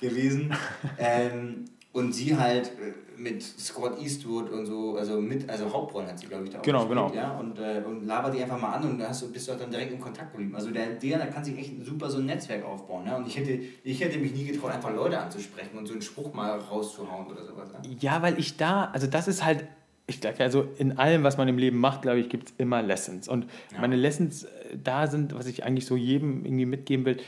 [0.00, 0.52] gewesen.
[0.98, 6.18] ähm, und sie halt äh, mit Scott Eastwood und so, also mit, also Hauptrollen hat
[6.18, 7.14] sie, glaube ich, da auch Genau, gespielt, genau.
[7.14, 9.52] Ja, und, äh, und labert die einfach mal an und da hast du, bist du
[9.52, 10.54] halt dann direkt in Kontakt geblieben.
[10.56, 13.04] Also der, der, da kann sich echt super so ein Netzwerk aufbauen.
[13.04, 13.16] Ne?
[13.16, 16.34] Und ich hätte, ich hätte mich nie getraut, einfach Leute anzusprechen und so einen Spruch
[16.34, 17.70] mal rauszuhauen oder sowas.
[17.72, 17.96] Ne?
[18.00, 19.64] Ja, weil ich da, also das ist halt,
[20.08, 22.82] ich glaube, also in allem, was man im Leben macht, glaube ich, gibt es immer
[22.82, 23.28] Lessons.
[23.28, 23.46] Und
[23.80, 24.48] meine Lessons äh,
[24.82, 27.18] da sind, was ich eigentlich so jedem irgendwie mitgeben will,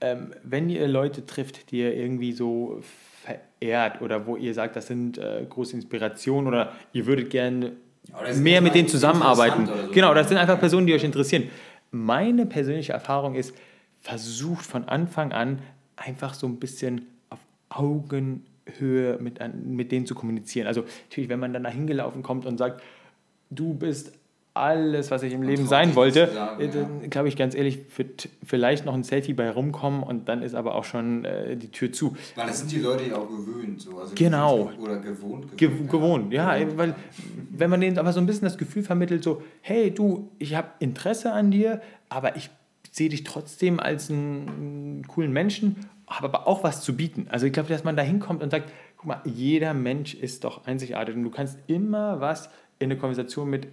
[0.00, 2.80] ähm, wenn ihr Leute trifft, die ihr irgendwie so
[3.26, 7.72] verehrt oder wo ihr sagt, das sind äh, große Inspirationen oder ihr würdet gerne
[8.08, 9.66] Ja, mehr mit denen zusammenarbeiten.
[9.66, 9.72] so.
[9.92, 11.44] Genau, das sind einfach Personen, die euch interessieren.
[11.90, 13.54] Meine persönliche Erfahrung ist,
[14.00, 15.58] versucht von Anfang an
[15.96, 17.38] einfach so ein bisschen auf
[17.70, 20.66] Augenhöhe mit, mit denen zu kommunizieren.
[20.66, 22.82] Also natürlich, wenn man dann da hingelaufen kommt und sagt,
[23.50, 24.12] du bist
[24.56, 28.28] alles, was ich im Leben traut sein wollte, äh, dann glaube ich ganz ehrlich, wird
[28.44, 31.92] vielleicht noch ein Selfie bei rumkommen und dann ist aber auch schon äh, die Tür
[31.92, 32.16] zu.
[32.34, 33.80] Weil das sind die Leute ja auch gewöhnt.
[33.80, 33.98] So.
[33.98, 34.70] Also Genau.
[34.80, 35.56] Oder gewohnt.
[35.56, 36.94] Ge gewohnt, ja, weil
[37.50, 40.68] wenn man denen aber so ein bisschen das Gefühl vermittelt, so, hey du, ich habe
[40.78, 42.50] Interesse an dir, aber ich
[42.90, 45.76] sehe dich trotzdem als einen coolen Menschen,
[46.06, 47.26] habe aber auch was zu bieten.
[47.30, 50.66] Also ich glaube, dass man da hinkommt und sagt, guck mal, jeder Mensch ist doch
[50.66, 53.68] einzigartig und du kannst immer was in eine Konversation mit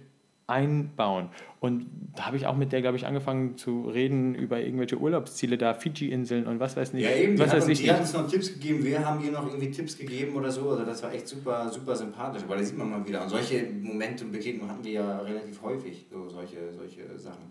[0.46, 1.28] einbauen.
[1.60, 5.56] Und da habe ich auch mit der, glaube ich, angefangen zu reden über irgendwelche Urlaubsziele
[5.56, 7.04] da, Fiji-Inseln und was weiß nicht.
[7.04, 9.04] Ja, eben, die, was hat weiß uns, ich die hat uns noch Tipps gegeben, wir
[9.04, 10.70] haben ihr noch irgendwie Tipps gegeben oder so.
[10.70, 12.42] Also das war echt super, super sympathisch.
[12.42, 13.22] Aber da sieht man mal wieder.
[13.22, 17.44] Und solche Momente und Begegnungen hatten wir ja relativ häufig, so solche, solche Sachen.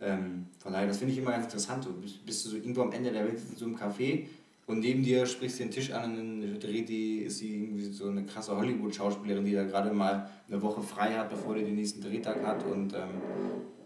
[0.00, 1.84] Ähm, von daher, das finde ich immer ganz interessant.
[1.84, 4.26] Du bist, bist du so irgendwo am Ende der Welt in so einem Café
[4.68, 7.86] und neben dir sprichst du den Tisch an und dann dreht die, ist sie irgendwie
[7.86, 11.74] so eine krasse Hollywood-Schauspielerin, die da gerade mal eine Woche frei hat, bevor die den
[11.74, 12.64] nächsten Drehtag hat.
[12.64, 13.00] Und ähm,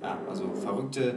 [0.03, 1.15] ja, also verrückte,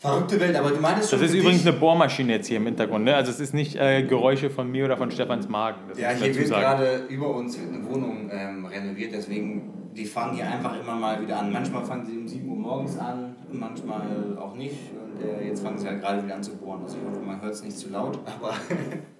[0.00, 3.04] Verrückte Welt, aber du meintest Das ist übrigens eine Bohrmaschine jetzt hier im Hintergrund.
[3.04, 3.16] Ne?
[3.16, 5.80] Also es ist nicht äh, Geräusche von mir oder von Stefans Magen.
[5.88, 10.46] Das Ja, hier wird gerade über uns eine Wohnung ähm, renoviert, deswegen die fangen hier
[10.46, 11.52] einfach immer mal wieder an.
[11.52, 14.76] Manchmal fangen sie um 7 Uhr morgens an, manchmal auch nicht.
[14.92, 16.82] Und äh, jetzt fangen sie halt gerade wieder an zu bohren.
[16.84, 18.54] Also ich hoffe, man hört es nicht zu laut, aber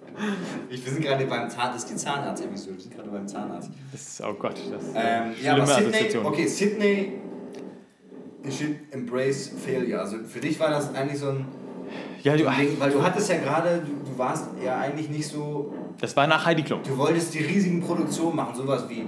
[0.69, 3.71] ich, wir sind gerade beim Zahnarzt, das ist die Zahnarzt-Episode, wir sind gerade beim Zahnarzt.
[3.91, 7.13] Das ist, oh Gott, das ist Ähm, ja, aber Sydney, okay, Sydney
[8.91, 9.99] Embrace Failure.
[9.99, 11.45] Also für dich war das eigentlich so ein
[12.23, 15.73] Ja, du, Ding, weil du hattest ja gerade, du, du warst ja eigentlich nicht so
[15.99, 16.81] das war nach Heidi Klum.
[16.83, 19.05] Du wolltest die riesigen Produktionen machen, sowas wie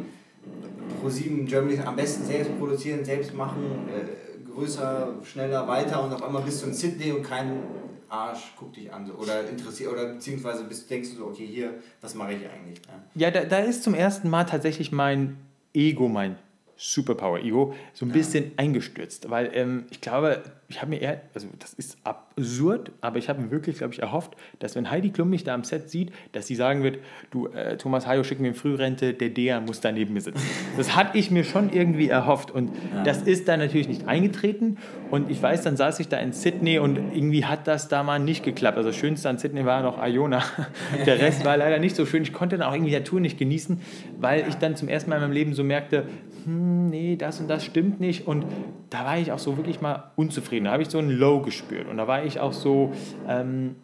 [1.02, 6.44] Pro7 Germany, am besten selbst produzieren, selbst machen, äh, größer, schneller, weiter und auf einmal
[6.44, 7.64] bist du in Sydney und kein
[8.10, 11.76] Arsch guckt dich an so, oder interessiert oder beziehungsweise bist, denkst du so, okay, hier,
[12.02, 12.82] was mache ich eigentlich?
[13.16, 13.28] Ja.
[13.28, 15.38] Ja, da, da ist zum ersten Mal tatsächlich mein
[15.74, 16.38] Ego, mein
[16.76, 19.30] Superpower-Ego, so ein bisschen eingestürzt.
[19.30, 23.42] Weil ähm, ich glaube, ich habe mir eher, also das ist absurd, aber ich habe
[23.42, 26.48] mir wirklich, glaube ich, erhofft, dass wenn Heidi Klum mich da am Set sieht, dass
[26.48, 27.00] sie sagen wird,
[27.30, 30.42] du, äh, Thomas Hayo, schick mir in Frührente, der Dea muss da neben mir sitzen.
[30.78, 32.72] Das hatte ich mir schon irgendwie erhofft und
[33.04, 34.78] das ist dann natürlich nicht eingetreten
[35.12, 38.18] und ich weiß, dann saß ich da in Sydney und irgendwie hat das da mal
[38.18, 38.78] nicht geklappt.
[38.78, 40.42] Also das Schönste an Sydney war noch Iona.
[41.06, 42.24] Der Rest war leider nicht so schön.
[42.24, 43.82] Ich konnte dann auch irgendwie der Tour nicht genießen,
[44.20, 46.06] weil ich dann zum ersten Mal in meinem Leben so merkte,
[46.46, 48.26] hm, nee, das und das stimmt nicht.
[48.26, 48.46] Und
[48.90, 50.61] da war ich auch so wirklich mal unzufrieden.
[50.66, 51.88] Da habe ich so ein Low gespürt.
[51.88, 52.92] Und da war ich auch so,
[53.28, 53.76] ähm,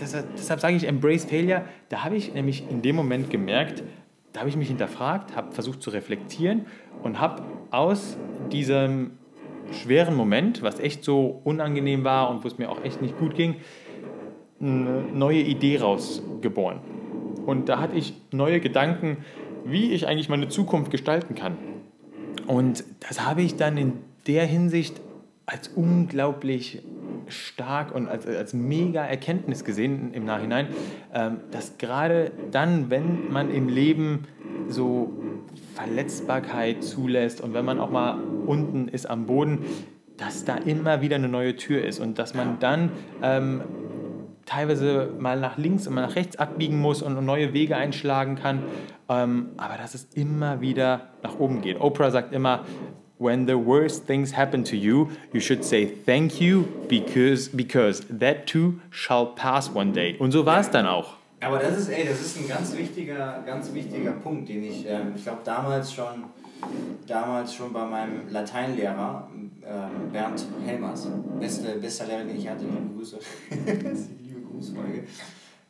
[0.00, 1.64] deshalb, deshalb sage ich Embrace Failure.
[1.88, 3.82] Da habe ich nämlich in dem Moment gemerkt,
[4.32, 6.66] da habe ich mich hinterfragt, habe versucht zu reflektieren
[7.02, 8.16] und habe aus
[8.50, 9.12] diesem
[9.70, 13.34] schweren Moment, was echt so unangenehm war und wo es mir auch echt nicht gut
[13.34, 13.56] ging,
[14.60, 16.80] eine neue Idee rausgeboren.
[17.46, 19.18] Und da hatte ich neue Gedanken,
[19.64, 21.56] wie ich eigentlich meine Zukunft gestalten kann.
[22.46, 23.92] Und das habe ich dann in
[24.26, 25.00] der Hinsicht
[25.46, 26.82] als unglaublich
[27.28, 30.68] stark und als, als mega Erkenntnis gesehen im Nachhinein,
[31.12, 34.26] ähm, dass gerade dann, wenn man im Leben
[34.68, 35.12] so
[35.74, 39.64] Verletzbarkeit zulässt und wenn man auch mal unten ist am Boden,
[40.16, 42.90] dass da immer wieder eine neue Tür ist und dass man dann
[43.22, 43.62] ähm,
[44.46, 48.62] teilweise mal nach links und mal nach rechts abbiegen muss und neue Wege einschlagen kann,
[49.08, 51.80] ähm, aber dass es immer wieder nach oben geht.
[51.80, 52.64] Oprah sagt immer,
[53.18, 58.46] when the worst things happen to you, you should say thank you because, because that
[58.46, 60.16] too shall pass one day.
[60.18, 61.14] Und so war es dann auch.
[61.40, 65.12] Aber das ist, ey, das ist ein ganz wichtiger, ganz wichtiger Punkt, den ich, ähm,
[65.14, 66.24] ich glaube, damals schon,
[67.06, 69.28] damals schon bei meinem Lateinlehrer,
[69.66, 71.06] ähm, Bernd Helmers,
[71.38, 73.18] beste, bester Lehrer, den ich hatte, liebe Grüße,
[73.50, 75.04] liebe Grußfolge.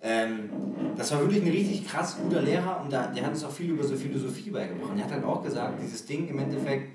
[0.03, 0.51] Ähm,
[0.97, 3.71] das war wirklich ein richtig krass guter Lehrer und da, der hat uns auch viel
[3.71, 4.93] über so Philosophie beigebracht.
[4.97, 6.89] Er hat halt auch gesagt, dieses Ding im Endeffekt,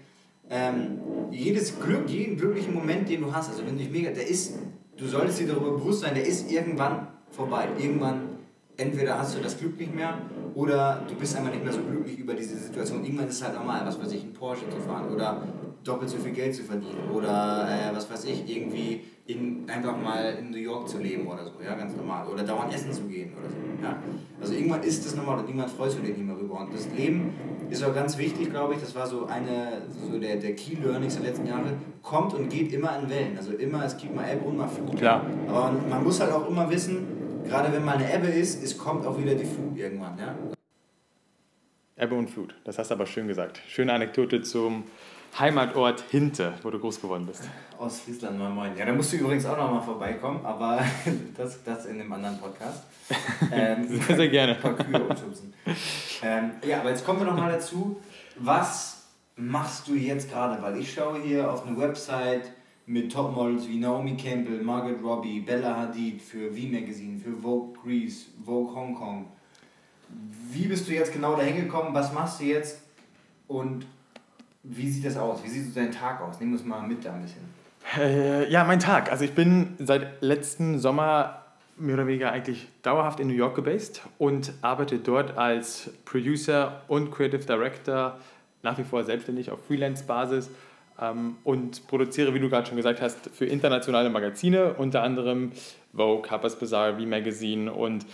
[0.49, 0.99] ähm,
[1.31, 4.55] jedes Glück, jeden glücklichen Moment, den du hast, also wenn du dich mega, der ist,
[4.97, 7.67] du solltest dir darüber bewusst sein, der ist irgendwann vorbei.
[7.77, 8.21] Irgendwann,
[8.77, 10.17] entweder hast du das Glück nicht mehr
[10.55, 13.03] oder du bist einfach nicht mehr so glücklich über diese Situation.
[13.03, 15.43] Irgendwann ist es halt normal, was weiß ich, einen Porsche zu fahren oder
[15.83, 20.37] doppelt so viel Geld zu verdienen oder äh, was weiß ich, irgendwie in, einfach mal
[20.39, 22.27] in New York zu leben oder so, ja, ganz normal.
[22.27, 24.01] Oder dauernd essen zu gehen oder so, ja.
[24.41, 26.61] Also irgendwann ist das normal und irgendwann freust du dich nicht mehr rüber.
[26.61, 27.31] Und das Leben
[27.69, 31.15] ist auch ganz wichtig, glaube ich, das war so eine, so der, der Key Learnings
[31.15, 33.37] der letzten Jahre, kommt und geht immer in Wellen.
[33.37, 34.97] Also immer, es gibt mal Ebbe und mal Flut.
[34.97, 35.23] Klar.
[35.47, 37.05] Aber man, muss halt auch immer wissen,
[37.45, 40.35] gerade wenn mal eine Ebbe ist, es kommt auch wieder die Flut irgendwann, ja.
[41.97, 43.61] Ebbe und Flut, das hast du aber schön gesagt.
[43.67, 44.85] Schöne Anekdote zum
[45.37, 47.47] Heimatort Hinte, wo du groß geworden bist.
[47.77, 48.77] Aus Friesland, moin moin.
[48.77, 50.83] Ja, da musst du übrigens auch noch mal vorbeikommen, aber
[51.37, 52.83] das, das in einem anderen Podcast.
[53.51, 54.55] Ähm, Sehr, gerne.
[54.55, 55.53] Ein paar Kühe umschubsen.
[56.21, 57.99] Ähm, ja, aber jetzt kommen wir noch mal dazu.
[58.37, 60.61] Was machst du jetzt gerade?
[60.61, 62.51] Weil ich schaue hier auf eine Website
[62.85, 68.27] mit Topmodels wie Naomi Campbell, Margaret Robbie, Bella Hadid für V Magazine, für Vogue Greece,
[68.45, 69.25] Vogue Hong Kong.
[70.51, 71.93] Wie bist du jetzt genau dahin gekommen?
[71.93, 72.81] Was machst du jetzt?
[73.47, 73.85] Und
[74.63, 75.43] wie sieht das aus?
[75.43, 76.39] Wie sieht so dein Tag aus?
[76.39, 77.41] Nimm uns mal mit da ein bisschen.
[77.97, 79.11] Äh, ja, mein Tag.
[79.11, 81.43] Also ich bin seit letzten Sommer
[81.77, 87.11] mehr oder weniger eigentlich dauerhaft in New York gebased und arbeite dort als Producer und
[87.11, 88.19] Creative Director
[88.61, 90.49] nach wie vor selbstständig auf Freelance-Basis
[91.01, 95.53] ähm, und produziere, wie du gerade schon gesagt hast, für internationale Magazine, unter anderem
[95.93, 98.05] Vogue, Harper's Bazaar, V-Magazine und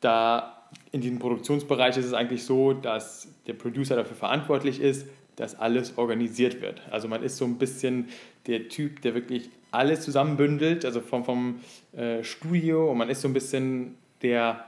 [0.00, 5.06] da in diesem Produktionsbereich ist es eigentlich so, dass der Producer dafür verantwortlich ist,
[5.36, 6.82] dass alles organisiert wird.
[6.90, 8.08] Also man ist so ein bisschen
[8.46, 11.60] der Typ, der wirklich alles zusammenbündelt, also vom, vom
[11.96, 14.66] äh, Studio und man ist so ein bisschen der,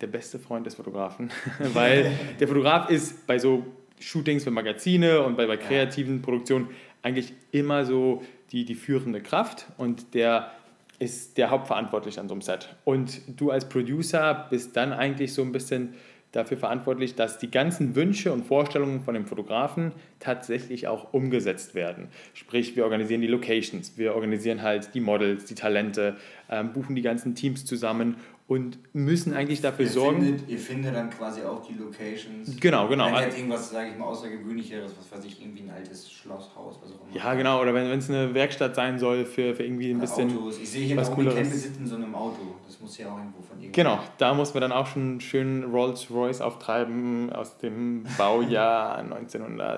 [0.00, 1.30] der beste Freund des Fotografen,
[1.72, 3.64] weil der Fotograf ist bei so
[4.00, 6.68] Shootings für Magazine und bei, bei kreativen Produktionen
[7.02, 10.50] eigentlich immer so die, die führende Kraft und der
[10.98, 12.74] ist der Hauptverantwortliche an so einem Set.
[12.84, 15.94] Und du als Producer bist dann eigentlich so ein bisschen
[16.36, 22.08] dafür verantwortlich, dass die ganzen Wünsche und Vorstellungen von dem Fotografen tatsächlich auch umgesetzt werden.
[22.34, 26.16] Sprich, wir organisieren die Locations, wir organisieren halt die Models, die Talente,
[26.48, 28.16] ähm, buchen die ganzen Teams zusammen
[28.48, 30.22] und müssen eigentlich dafür ihr sorgen.
[30.22, 32.60] Findet, ihr findet dann quasi auch die Locations.
[32.60, 33.06] Genau, genau.
[33.06, 36.92] Wenn jetzt irgendwas, sage ich mal, außergewöhnlicheres, was weiß ich, irgendwie ein altes Schlosshaus, was
[36.92, 37.16] auch immer.
[37.16, 37.60] Ja, genau.
[37.60, 40.58] Oder wenn es eine Werkstatt sein soll für, für irgendwie ein bisschen Autos.
[40.60, 41.62] Ich sehe hier was Campbell Cooleres.
[41.62, 42.54] sitzt in so einem Auto.
[42.64, 43.72] Das muss ja auch irgendwo von irgendwo.
[43.74, 48.98] Genau, da muss man dann auch schon schön Rolls-Royce auftreiben aus dem Baujahr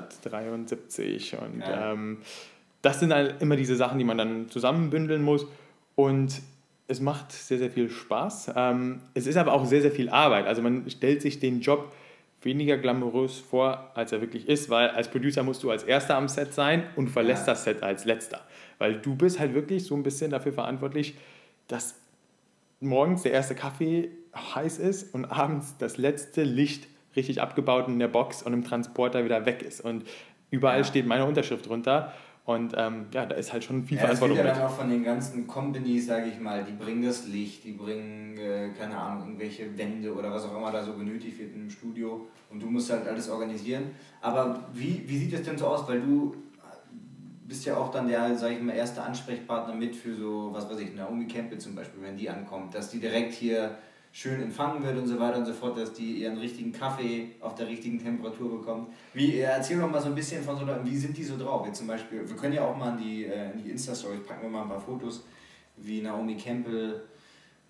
[0.03, 1.36] 1973.
[1.40, 1.93] Und Ja.
[1.93, 2.19] ähm,
[2.82, 5.47] das sind halt immer diese Sachen, die man dann zusammenbündeln muss.
[5.97, 6.40] Und
[6.89, 8.52] es macht sehr, sehr viel Spaß.
[8.56, 10.47] Ähm, es ist aber auch sehr, sehr viel Arbeit.
[10.47, 11.93] Also man stellt sich den Job
[12.43, 16.28] weniger glamourös vor, als er wirklich ist, weil als Producer musst du als Erster am
[16.28, 17.52] Set sein und verlässt Ja.
[17.52, 18.40] das Set als Letzter.
[18.78, 21.15] Weil du bist halt wirklich so ein bisschen dafür verantwortlich,
[21.66, 21.94] dass
[22.81, 24.10] morgens der erste Kaffee
[24.55, 26.86] heiß ist und abends das letzte Licht
[27.16, 29.81] richtig abgebaut in der Box und im Transporter wieder weg ist.
[29.81, 30.05] Und
[30.51, 30.85] überall Ja.
[30.85, 32.12] steht meine Unterschrift drunter.
[32.49, 34.75] Und ähm, ja, da ist halt schon viel Ja, das wird Verantwortung ja dann auch
[34.75, 38.97] von den ganzen Companies, sage ich mal, die bringen das Licht, die bringen, äh, keine
[38.97, 42.70] Ahnung, irgendwelche Wände oder was auch immer da so benötigt wird im Studio und du
[42.70, 43.91] musst halt alles organisieren.
[44.23, 45.87] Aber wie, wie sieht es denn so aus?
[45.87, 46.37] Weil du
[47.47, 50.81] bist ja auch dann der, sage ich mal, erste Ansprechpartner mit für so, was weiß
[50.81, 53.77] ich, Naomi Campbell zum Beispiel, wenn die ankommt, dass die direkt hier
[54.13, 57.55] schön empfangen wird und so weiter und so fort, dass die ihren richtigen Kaffee auf
[57.55, 58.89] der richtigen Temperatur bekommt.
[59.15, 61.37] Wie, äh, erzähl doch mal so ein bisschen von so Leuten, wie sind die so
[61.39, 61.67] drauf?
[61.67, 64.43] Jetzt zum Beispiel, wir können ja auch mal in die, äh, in die Insta-Stories packen
[64.43, 65.25] wir mal ein paar Fotos,
[65.77, 67.03] wie Naomi Campbell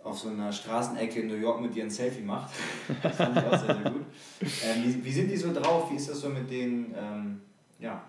[0.03, 2.51] auf so einer Straßenecke in New York mit dir ein Selfie macht.
[3.03, 4.05] Das fand ich auch sehr, sehr gut.
[4.41, 5.91] Ähm, wie, wie sind die so drauf?
[5.91, 7.41] Wie ist das so mit den, ähm,
[7.81, 8.01] ja,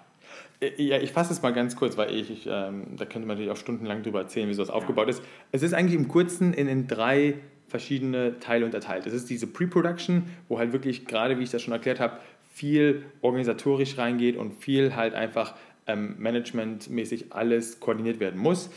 [0.62, 3.30] Äh, Ja, ich fasse es mal ganz kurz, weil ich, ich ähm, da könnte man
[3.30, 5.24] natürlich auch stundenlang drüber erzählen, wie sowas aufgebaut ist.
[5.52, 7.36] Es ist eigentlich im Kurzen in, in drei
[7.70, 9.06] verschiedene Teile unterteilt.
[9.06, 12.20] Es ist diese Pre-Production, wo halt wirklich, gerade wie ich das schon erklärt habe,
[12.54, 15.56] viel organisatorisch reingeht und viel halt einfach
[15.88, 18.70] ähm, managementmäßig alles koordiniert werden muss.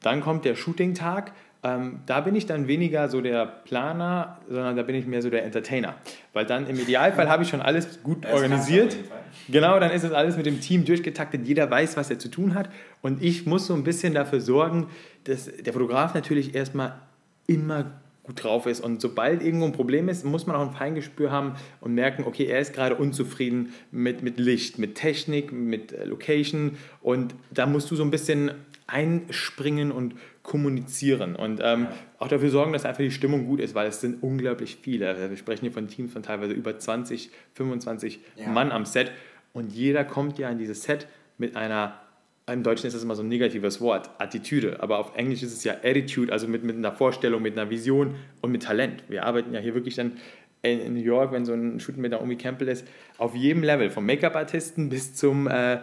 [0.00, 1.32] Dann kommt der Shooting-Tag.
[1.62, 5.30] Ähm, da bin ich dann weniger so der Planer, sondern da bin ich mehr so
[5.30, 5.94] der Entertainer.
[6.32, 8.96] Weil dann im Idealfall habe ich schon alles gut Das organisiert.
[9.48, 11.46] Genau, dann ist es alles mit dem Team durchgetaktet.
[11.46, 12.68] Jeder weiß, was er zu tun hat.
[13.02, 14.88] Und ich muss so ein bisschen dafür sorgen,
[15.24, 17.00] dass der Fotograf natürlich erstmal
[17.46, 17.92] immer
[18.26, 18.80] gut drauf ist.
[18.80, 22.46] Und sobald irgendwo ein Problem ist, muss man auch ein Feingespür haben und merken, okay,
[22.46, 26.72] er ist gerade unzufrieden mit, mit Licht, mit Technik, mit äh, Location.
[27.00, 28.50] Und da musst du so ein bisschen
[28.88, 31.88] einspringen und kommunizieren und ähm,
[32.18, 35.08] auch dafür sorgen, dass einfach die Stimmung gut ist, weil es sind unglaublich viele.
[35.08, 38.48] Also Wir sprechen hier von Teams von teilweise über 20, 25 Ja.
[38.48, 39.10] Mann am Set
[39.52, 42.00] und jeder kommt ja in dieses Set mit einer,
[42.52, 45.64] im Deutschen ist das immer so ein negatives Wort, Attitüde, aber auf Englisch ist es
[45.64, 49.02] ja Attitude, also mit, mit einer Vorstellung, mit einer Vision und mit Talent.
[49.08, 50.12] Wir arbeiten ja hier wirklich dann
[50.62, 52.86] in, in New York, wenn so ein Shooting mit Naomi Campbell ist,
[53.18, 55.78] auf jedem Level, vom Make-up-Artisten bis zum äh,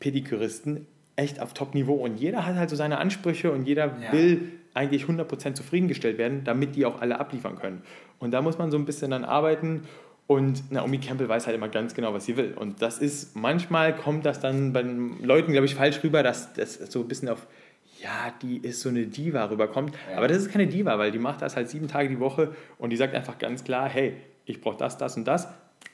[0.00, 0.86] Pediküristen,
[1.16, 4.12] echt auf Top-Niveau und jeder hat halt so seine Ansprüche und jeder Ja.
[4.12, 7.82] will eigentlich 100% zufriedengestellt werden, damit die auch alle abliefern können.
[8.18, 9.82] Und da muss man so ein bisschen dann arbeiten
[10.26, 12.54] und Naomi Campbell weiß halt immer ganz genau, was sie will.
[12.54, 16.52] Und das ist, manchmal kommt das dann bei den Leuten, glaube ich, falsch rüber, dass
[16.54, 17.46] das so ein bisschen auf,
[18.02, 19.94] ja, die ist so eine Diva rüberkommt.
[20.10, 20.16] Ja.
[20.18, 22.90] Aber das ist keine Diva, weil die macht das halt sieben Tage die Woche und
[22.90, 25.48] die sagt einfach ganz klar, hey, ich brauche das, das und das,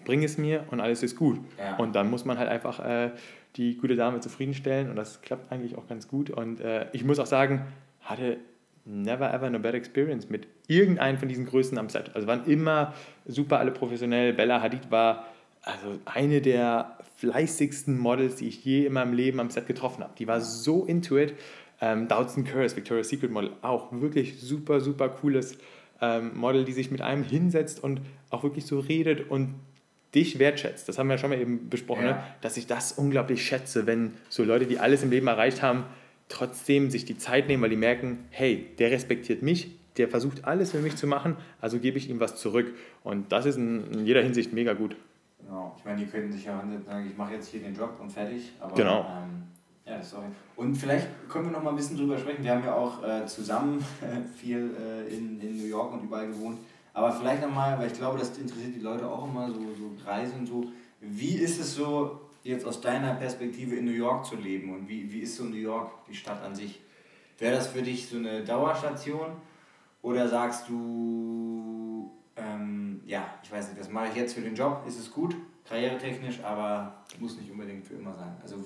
[0.04, 1.38] bring es mir und alles ist gut.
[1.58, 1.76] Ja.
[1.76, 3.10] Und dann muss man halt einfach äh,
[3.56, 6.30] die gute Dame zufriedenstellen und das klappt eigentlich auch ganz gut.
[6.30, 7.66] Und äh, ich muss auch sagen,
[8.00, 8.38] hatte
[8.84, 12.10] never ever a bad experience mit irgendeinem von diesen Größen am Set.
[12.14, 12.94] Also waren immer
[13.26, 14.32] super alle professionell.
[14.32, 15.26] Bella Hadid war
[15.62, 20.12] also eine der fleißigsten Models, die ich je in meinem Leben am Set getroffen habe.
[20.18, 21.34] Die war so into it.
[21.80, 25.58] Ähm, Dowson Curse, Victoria's Secret Model, auch wirklich super, super cooles
[26.00, 28.00] ähm, Model, die sich mit einem hinsetzt und
[28.30, 29.54] auch wirklich so redet und
[30.14, 30.88] dich wertschätzt.
[30.88, 32.12] Das haben wir ja schon mal eben besprochen, Ja.
[32.12, 32.22] ne?
[32.40, 35.84] dass ich das unglaublich schätze, wenn so Leute, die alles im Leben erreicht haben,
[36.32, 40.70] trotzdem sich die Zeit nehmen, weil die merken, hey, der respektiert mich, der versucht alles
[40.70, 42.74] für mich zu machen, also gebe ich ihm was zurück.
[43.04, 44.96] Und das ist in, jeder Hinsicht mega gut.
[45.38, 45.74] Genau.
[45.78, 48.52] Ich meine, die könnten sich ja sagen, ich mache jetzt hier den Job und fertig.
[48.60, 49.00] Aber, Genau.
[49.00, 49.42] Ähm,
[49.84, 50.22] ja, das ist auch.
[50.56, 52.42] Und vielleicht können wir noch mal ein bisschen drüber sprechen.
[52.42, 53.84] Wir haben ja auch äh, zusammen
[54.36, 56.58] viel äh, in, in New York und überall gewohnt.
[56.94, 59.90] Aber vielleicht noch mal, weil ich glaube, das interessiert die Leute auch immer, so, so
[60.06, 60.64] Reise und so.
[61.00, 64.74] Wie ist es so, jetzt aus deiner Perspektive in New York zu leben?
[64.74, 66.80] Und wie, wie ist so New York, die Stadt an sich?
[67.38, 69.36] Wäre das für dich so eine Dauerstation?
[70.02, 74.84] Oder sagst du, ähm, ja, ich weiß nicht, das mache ich jetzt für den Job,
[74.86, 75.36] ist es gut,
[75.68, 78.36] karrieretechnisch, aber muss nicht unbedingt für immer sein.
[78.42, 78.56] Also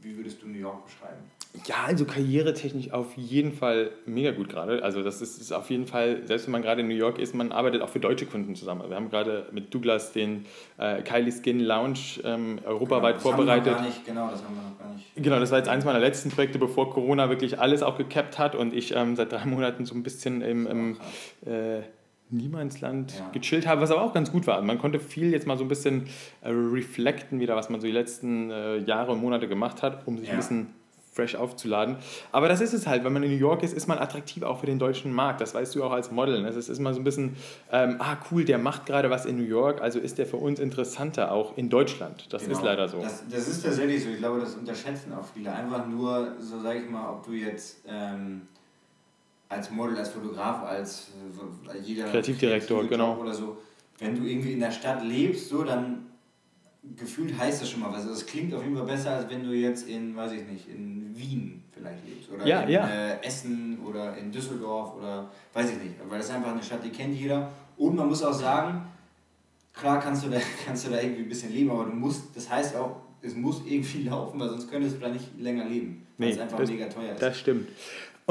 [0.00, 1.22] wie würdest du New York beschreiben?
[1.66, 4.84] Ja, also karrieretechnisch auf jeden Fall mega gut gerade.
[4.84, 7.34] Also das ist, ist auf jeden Fall, selbst wenn man gerade in New York ist,
[7.34, 8.88] man arbeitet auch für deutsche Kunden zusammen.
[8.88, 10.46] Wir haben gerade mit Douglas den
[10.78, 13.66] äh, Kylie Skin Lounge ähm, europaweit das vorbereitet.
[13.66, 15.06] Haben wir noch gar nicht, genau, das haben wir noch gar nicht.
[15.16, 18.54] Genau, das war jetzt eines meiner letzten Projekte, bevor Corona wirklich alles auch gekappt hat
[18.54, 20.96] und ich ähm, seit drei Monaten so ein bisschen im, im
[21.46, 21.80] äh,
[22.30, 23.28] Niemandsland Ja.
[23.32, 24.62] gechillt habe, was aber auch ganz gut war.
[24.62, 26.06] Man konnte viel jetzt mal so ein bisschen
[26.42, 30.16] äh, reflekten wieder, was man so die letzten äh, Jahre und Monate gemacht hat, um
[30.16, 30.34] sich Ja.
[30.34, 30.66] ein bisschen
[31.12, 31.96] fresh aufzuladen.
[32.30, 34.60] Aber das ist es halt, wenn man in New York ist, ist man attraktiv auch
[34.60, 35.40] für den deutschen Markt.
[35.40, 36.40] Das weißt du auch als Model.
[36.40, 36.48] ne?
[36.48, 37.36] Es ist immer so ein bisschen,
[37.72, 40.60] ähm, ah cool, der macht gerade was in New York, also ist der für uns
[40.60, 42.26] interessanter auch in Deutschland.
[42.32, 42.64] Das ist Genau.
[42.64, 43.00] leider so.
[43.02, 44.10] Das, das ist tatsächlich so.
[44.10, 45.52] Ich glaube, das unterschätzen auch viele.
[45.52, 48.42] Einfach nur, so sage ich mal, ob du jetzt ähm,
[49.48, 51.08] als Model, als Fotograf, als
[51.74, 53.16] äh, jeder Kreativdirektor, kreative genau.
[53.16, 53.58] Oder so,
[53.98, 56.06] wenn du irgendwie in der Stadt lebst, so dann
[56.96, 58.02] gefühlt heißt das schon mal was.
[58.02, 60.68] Also es klingt auf jeden Fall besser, als wenn du jetzt in, weiß ich nicht,
[60.68, 62.30] in Wien vielleicht lebst.
[62.30, 62.88] Oder Ja, in ja.
[62.88, 65.94] Äh, Essen oder in Düsseldorf oder weiß ich nicht.
[66.08, 67.50] Weil das ist einfach eine Stadt, die kennt jeder.
[67.76, 68.86] Und man muss auch sagen,
[69.74, 72.48] klar kannst du da, kannst du da irgendwie ein bisschen leben, aber du musst, das
[72.50, 76.06] heißt auch, es muss irgendwie laufen, weil sonst könntest du da nicht länger leben.
[76.16, 77.22] Weil Nee, es einfach das- mega teuer ist.
[77.22, 77.68] Das stimmt.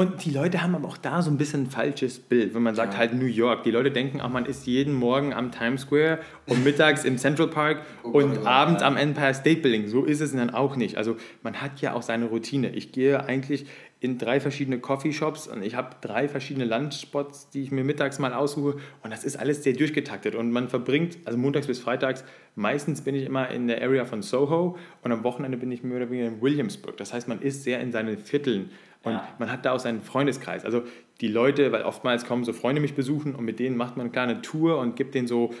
[0.00, 2.74] Und die Leute haben aber auch da so ein bisschen ein falsches Bild, wenn man
[2.74, 3.00] sagt Ja.
[3.00, 3.64] halt New York.
[3.64, 7.48] Die Leute denken auch, man ist jeden Morgen am Times Square und mittags im Central
[7.48, 8.88] Park Oh und oh Gott, abends ja.
[8.88, 9.88] am Empire State Building.
[9.88, 10.96] So ist es dann auch nicht.
[10.96, 12.70] Also man hat ja auch seine Routine.
[12.70, 13.66] Ich gehe eigentlich
[14.02, 18.32] in drei verschiedene Coffeeshops und ich habe drei verschiedene Lunchspots, die ich mir mittags mal
[18.32, 22.24] aussuche und das ist alles sehr durchgetaktet und man verbringt, also montags bis freitags,
[22.54, 25.98] meistens bin ich immer in der Area von Soho und am Wochenende bin ich mehr
[25.98, 26.96] oder weniger in Williamsburg.
[26.96, 28.70] Das heißt, man ist sehr in seinen Vierteln
[29.02, 29.28] und Ja.
[29.38, 30.64] man hat da auch seinen Freundeskreis.
[30.64, 30.82] Also
[31.20, 34.12] die Leute, weil oftmals kommen so Freunde mich besuchen und mit denen macht man eine
[34.12, 35.52] kleine Tour und gibt denen so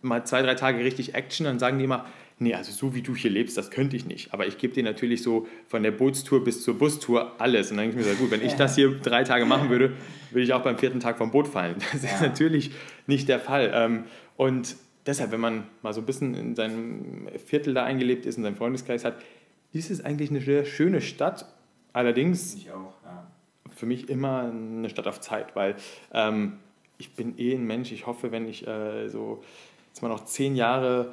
[0.00, 1.44] mal zwei, drei Tage richtig Action.
[1.44, 2.06] Dann sagen die immer,
[2.38, 4.32] nee, also so wie du hier lebst, das könnte ich nicht.
[4.34, 7.70] Aber ich gebe dir natürlich so von der Bootstour bis zur Bustour alles.
[7.70, 9.92] Und dann denke ich mir so, gut, wenn ich das hier drei Tage machen würde,
[10.30, 11.76] würde ich auch beim vierten Tag vom Boot fallen.
[11.92, 12.26] Das ist Ja.
[12.26, 12.72] natürlich
[13.06, 13.70] nicht der Fall.
[13.74, 14.04] Ähm,
[14.36, 18.42] Und deshalb, wenn man mal so ein bisschen in seinem Viertel da eingelebt ist, in
[18.42, 19.16] seinem Freundeskreis hat,
[19.72, 21.46] ist es eigentlich eine sehr schöne Stadt.
[21.92, 23.26] Allerdings ich auch, ja.
[23.70, 25.76] für mich immer eine Stadt auf Zeit, weil
[26.12, 26.58] ähm,
[26.98, 27.92] ich bin eh ein Mensch.
[27.92, 29.42] Ich hoffe, wenn ich äh, so
[29.88, 31.12] jetzt mal noch zehn Jahre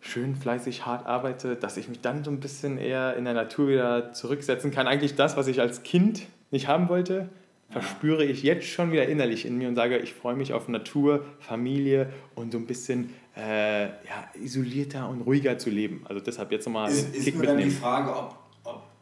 [0.00, 3.68] schön fleißig hart arbeite, dass ich mich dann so ein bisschen eher in der Natur
[3.68, 4.86] wieder zurücksetzen kann.
[4.86, 7.28] Eigentlich das, was ich als Kind nicht haben wollte,
[7.68, 11.24] verspüre ich jetzt schon wieder innerlich in mir und sage, ich freue mich auf Natur,
[11.38, 16.02] Familie und so ein bisschen äh, ja, isolierter und ruhiger zu leben.
[16.08, 17.80] Also deshalb jetzt nochmal Ist, ist nur dann die mitnehmen.
[17.80, 18.36] Frage, ob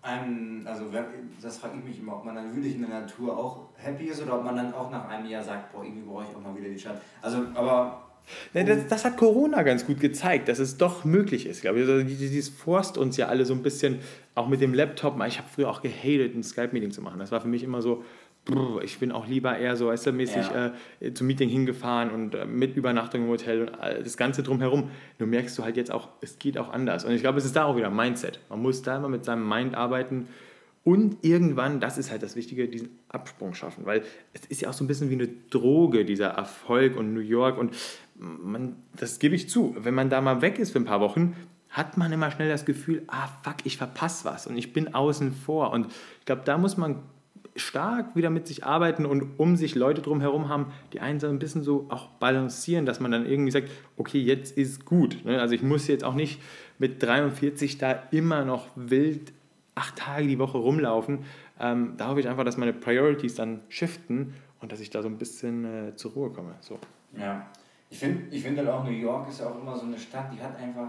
[0.08, 0.84] einem, also
[1.40, 4.22] das frage ich mich immer, ob man dann wirklich in der Natur auch happy ist
[4.22, 6.56] oder ob man dann auch nach einem Jahr sagt, boah, irgendwie brauche ich auch mal
[6.56, 7.00] wieder die Stadt.
[7.22, 8.08] Also, aber
[8.54, 11.62] Ja, das, das hat Corona ganz gut gezeigt, dass es doch möglich ist.
[11.62, 11.88] Glaube ich.
[11.88, 14.00] Also dieses forst uns ja alle so ein bisschen,
[14.34, 15.20] auch mit dem Laptop.
[15.26, 17.18] Ich habe früher auch gehatet, ein Skype-Meeting zu machen.
[17.18, 18.04] Das war für mich immer so,
[18.82, 20.72] ich bin auch lieber eher so weißt du, mäßig Ja.
[21.00, 24.90] äh, zum Meeting hingefahren und äh, mit Übernachtung im Hotel und all das Ganze drumherum.
[25.18, 27.04] Nur merkst du halt jetzt auch, es geht auch anders.
[27.04, 28.40] Und ich glaube, es ist da auch wieder Mindset.
[28.48, 30.28] Man muss da immer mit seinem Mind arbeiten
[30.84, 33.84] und irgendwann, das ist halt das Wichtige, diesen Absprung schaffen.
[33.84, 34.02] Weil
[34.32, 37.58] es ist ja auch so ein bisschen wie eine Droge, dieser Erfolg und New York.
[37.58, 37.74] Und
[38.14, 41.36] man, das gebe ich zu, wenn man da mal weg ist für ein paar Wochen,
[41.68, 45.32] hat man immer schnell das Gefühl, ah fuck, ich verpasse was und ich bin außen
[45.32, 45.72] vor.
[45.72, 45.88] Und
[46.20, 46.96] ich glaube, da muss man
[47.58, 51.38] stark wieder mit sich arbeiten und um sich Leute drumherum haben, die einen so ein
[51.38, 55.24] bisschen so auch balancieren, dass man dann irgendwie sagt, okay, jetzt ist gut.
[55.24, 55.40] ne?
[55.40, 56.40] Also ich muss jetzt auch nicht
[56.78, 59.32] mit 43 da immer noch wild
[59.74, 61.20] acht Tage die Woche rumlaufen.
[61.60, 65.08] Ähm, da hoffe ich einfach, dass meine Priorities dann shiften und dass ich da so
[65.08, 66.54] ein bisschen äh, zur Ruhe komme.
[66.60, 66.78] So.
[67.16, 67.46] Ja,
[67.90, 70.32] ich finde ich find halt auch New York ist ja auch immer so eine Stadt,
[70.32, 70.88] die hat einfach,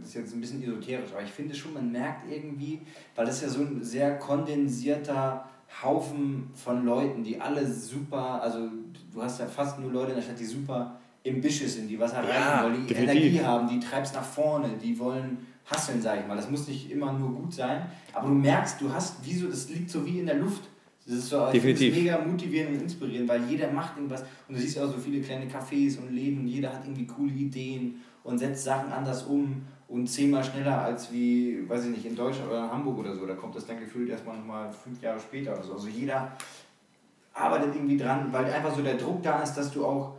[0.00, 2.80] das ist jetzt ein bisschen esoterisch, aber ich finde schon, man merkt irgendwie,
[3.14, 5.48] weil das ja so ein sehr kondensierter
[5.82, 8.68] Haufen von Leuten, die alle super, also
[9.12, 12.12] du hast ja fast nur Leute in der Stadt, die super ambitious sind, die was
[12.12, 13.22] erreichen wollen, die definitiv.
[13.22, 16.36] Energie haben, die treibst nach vorne, die wollen hasseln, sag ich mal.
[16.36, 17.82] Das muss nicht immer nur gut sein,
[18.12, 20.62] aber du merkst, du hast, wie so, das liegt so wie in der Luft.
[21.04, 21.94] Das ist so, Definitiv.
[21.94, 25.20] mega motivierend und inspirierend, weil jeder macht irgendwas und du siehst ja auch so viele
[25.20, 29.62] kleine Cafés und Läden und jeder hat irgendwie coole Ideen und setzt Sachen anders um
[29.88, 33.24] und zehnmal schneller als wie, weiß ich nicht, in Deutschland oder in Hamburg oder so.
[33.24, 35.74] Da kommt das dann gefühlt erstmal nochmal fünf Jahre später oder so.
[35.74, 36.32] Also jeder
[37.32, 40.14] arbeitet irgendwie dran, weil einfach so der Druck da ist, dass du auch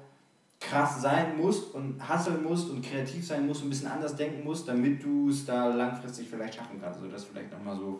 [0.59, 4.43] krass sein musst und hasseln musst und kreativ sein musst und ein bisschen anders denken
[4.43, 6.99] musst, damit du es da langfristig vielleicht schaffen kannst.
[6.99, 7.99] Also das vielleicht nochmal so,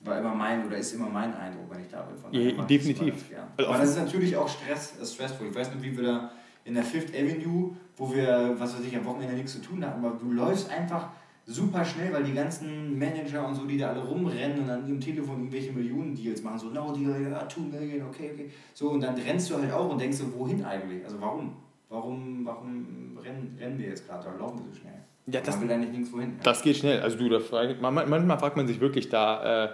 [0.00, 2.16] war immer mein oder ist immer mein Eindruck, wenn ich da bin.
[2.18, 3.14] Von Ja, das definitiv.
[3.56, 5.48] Also Aber das ist natürlich auch Stress, äh, stressful.
[5.48, 6.30] Ich weiß nicht, wie wir da
[6.66, 10.04] in der Fifth Avenue, wo wir, was weiß ich, am Wochenende nichts zu tun hatten,
[10.04, 11.08] aber du läufst einfach
[11.46, 15.00] super schnell, weil die ganzen Manager und so, die da alle rumrennen und an ihrem
[15.00, 18.50] Telefon irgendwelche Millionen-Deals machen, so, no deal, ja, 2 Millionen, okay, okay.
[18.74, 21.04] So, und dann rennst du halt auch und denkst so, wohin eigentlich?
[21.04, 21.52] Also warum?
[21.88, 24.94] Warum, warum rennen, rennen wir jetzt gerade oder laufen wir so schnell?
[25.28, 26.32] Ja, das- Man will eigentlich nirgendwo hin.
[26.42, 27.00] Das geht schnell.
[27.00, 29.68] Also du, da frag, man- manchmal fragt man sich wirklich da, äh,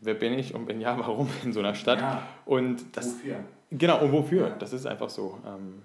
[0.00, 2.00] wer bin ich und wenn ja, warum in so einer Stadt?
[2.00, 2.22] Ja.
[2.44, 3.36] Und das, Wofür?
[3.70, 4.50] genau, und wofür?
[4.58, 5.38] Das ist einfach so.
[5.46, 5.80] Ähm,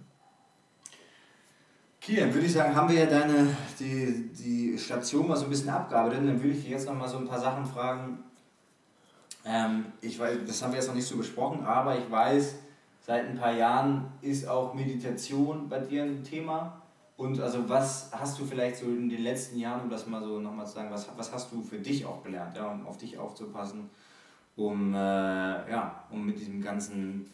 [2.09, 5.69] Kilian, würde ich sagen, haben wir ja deine, die, die Station mal so ein bisschen
[5.69, 6.27] abgearbeitet.
[6.27, 8.23] Dann würde ich jetzt noch mal so ein paar Sachen fragen.
[9.45, 12.55] Ähm, ich weiß, das haben wir jetzt noch nicht so besprochen, aber ich weiß,
[13.05, 16.81] seit ein paar Jahren ist auch Meditation bei dir ein Thema.
[17.15, 20.39] Und also was hast du vielleicht so in den letzten Jahren, um das mal so
[20.39, 23.19] nochmal zu sagen, was, was hast du für dich auch gelernt, ja, um auf dich
[23.19, 23.87] aufzupassen,
[24.55, 27.29] um, äh, ja, um mit diesem ganzen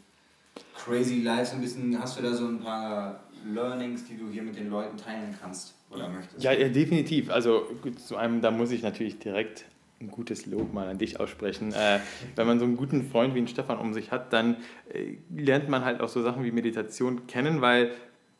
[0.75, 4.43] Crazy Life so ein bisschen, hast du da so ein paar Learnings, die du hier
[4.43, 6.43] mit den Leuten teilen kannst oder möchtest?
[6.43, 7.29] ja, ja, definitiv.
[7.29, 9.65] Also gut, zu einem, da muss ich natürlich direkt
[10.01, 11.73] ein gutes Lob mal an dich aussprechen.
[11.73, 11.99] Äh,
[12.35, 14.57] wenn man so einen guten Freund wie einen Stefan um sich hat, dann
[14.93, 17.91] äh, lernt man halt auch so Sachen wie Meditation kennen, weil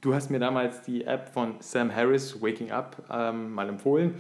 [0.02, 4.16] du hast mir damals die App von Sam Harris, Waking Up, ähm, mal empfohlen.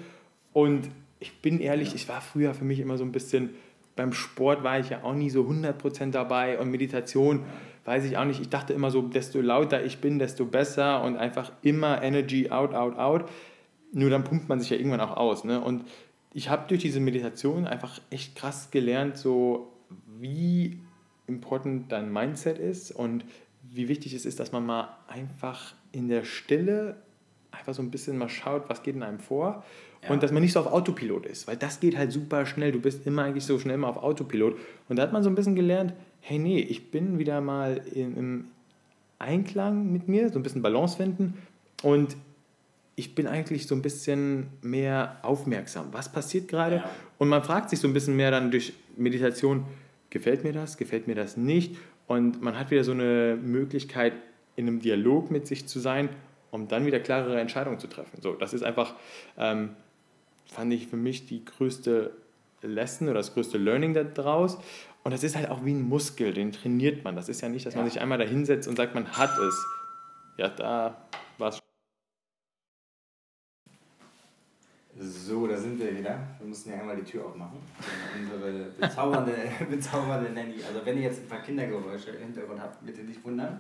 [0.54, 0.90] Und
[1.20, 3.52] ich bin ehrlich, ich war früher für mich immer so ein bisschen,
[3.96, 7.46] beim Sport war ich ja auch nie so 100% dabei und Meditation
[7.86, 8.42] weiß ich auch nicht.
[8.42, 12.74] Ich dachte immer so, desto lauter ich bin, desto besser und einfach immer Energy out,
[12.74, 13.30] out, out.
[13.92, 15.44] Nur dann pumpt man sich ja irgendwann auch aus.
[15.44, 15.62] Ne?
[15.62, 15.86] Und
[16.34, 19.72] ich habe durch diese Meditation einfach echt krass gelernt, so
[20.20, 20.80] wie
[21.28, 23.24] important dein Mindset ist und
[23.72, 26.98] wie wichtig es ist, dass man mal einfach in der Stille
[27.52, 29.64] einfach so ein bisschen mal schaut, was geht in einem vor
[30.04, 30.12] Ja.
[30.12, 32.72] und dass man nicht so auf Autopilot ist, weil das geht halt super schnell.
[32.72, 34.58] Du bist immer eigentlich so schnell mal auf Autopilot
[34.90, 35.94] und da hat man so ein bisschen gelernt,
[36.28, 38.46] hey nee, ich bin wieder mal in, im
[39.20, 41.36] Einklang mit mir, so ein bisschen Balance finden
[41.84, 42.18] und
[42.96, 45.90] ich bin eigentlich so ein bisschen mehr aufmerksam.
[45.92, 46.78] Was passiert gerade?
[46.78, 46.90] Ja.
[47.20, 49.66] Und man fragt sich so ein bisschen mehr dann durch Meditation,
[50.10, 51.76] gefällt mir das, gefällt mir das nicht?
[52.08, 54.14] Und man hat wieder so eine Möglichkeit,
[54.56, 56.10] in einem Dialog mit sich zu sein,
[56.50, 58.20] um dann wieder klarere Entscheidungen zu treffen.
[58.22, 58.96] So, das ist einfach,
[59.38, 59.72] ähm,
[60.48, 62.14] fand ich für mich die größte
[62.64, 64.58] Lesson oder das größte Learning daraus.
[65.06, 67.16] Und das ist halt auch wie ein Muskel, den trainiert man.
[67.16, 67.92] Das ist ja nicht, dass man Ja.
[67.92, 69.66] sich einmal da hinsetzt und sagt, man hat es.
[70.38, 70.98] Ja, da
[71.38, 71.60] war es
[74.98, 76.18] So, da sind wir wieder.
[76.40, 77.60] Wir mussten ja einmal die Tür aufmachen.
[78.20, 79.34] Unsere bezaubernde,
[79.70, 80.56] bezaubernde Nanny.
[80.68, 83.60] Also wenn ihr jetzt ein paar Kindergeräusche im Hintergrund habt, bitte nicht wundern.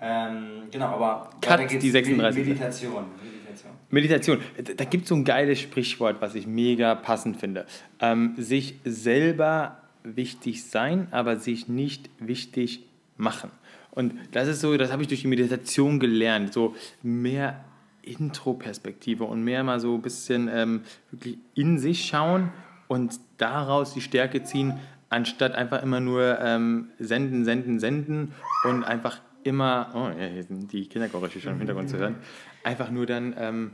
[0.00, 2.46] Ähm, genau, aber Cut, die 36.
[2.46, 3.04] Meditation.
[3.22, 3.70] Meditation.
[3.90, 4.40] Meditation.
[4.56, 7.66] Da- Da gibt es so ein geiles Sprichwort, was ich mega passend finde.
[8.00, 12.84] Ähm, sich selber wichtig sein, aber sich nicht wichtig
[13.16, 13.50] machen.
[13.90, 16.52] Und das ist so, das habe ich durch die Meditation gelernt.
[16.52, 17.64] So mehr
[18.02, 22.52] Intro-Perspektive und mehr mal so ein bisschen ähm, wirklich in sich schauen
[22.86, 24.74] und daraus die Stärke ziehen,
[25.08, 28.32] anstatt einfach immer nur ähm, senden, senden, senden
[28.64, 32.16] und einfach immer, oh ja, hier sind die Kindergeräusche schon im Hintergrund zu hören,
[32.62, 33.70] einfach nur dann ähm,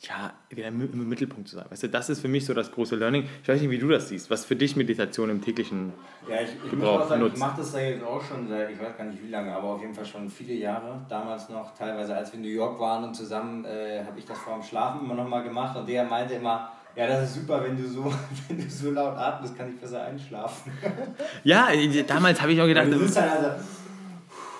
[0.00, 1.64] ja, wieder im, im Mittelpunkt zu sein.
[1.70, 3.26] Weißt du, das ist für mich so das große Learning.
[3.42, 5.92] Ich weiß nicht, wie du das siehst, was für dich Meditation im täglichen
[6.28, 7.38] Ja, ich, ich, Gebrauch sagen, ich nutzt.
[7.40, 9.80] mache das ja jetzt auch schon seit, ich weiß gar nicht wie lange, aber auf
[9.80, 11.00] jeden Fall schon viele Jahre.
[11.08, 14.38] Damals noch, teilweise als wir in New York waren und zusammen, äh, habe ich das
[14.38, 17.62] vor dem Schlafen immer noch mal gemacht und der meinte immer, ja, das ist super,
[17.64, 18.04] wenn du so,
[18.48, 20.72] wenn du so laut atmest, kann ich besser einschlafen.
[21.44, 23.64] Ja, äh, damals habe ich auch gedacht, Also, halt also,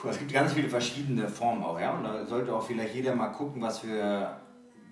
[0.08, 1.92] es gibt ganz viele verschiedene Formen auch, ja.
[1.92, 4.30] Und da sollte auch vielleicht jeder mal gucken, was für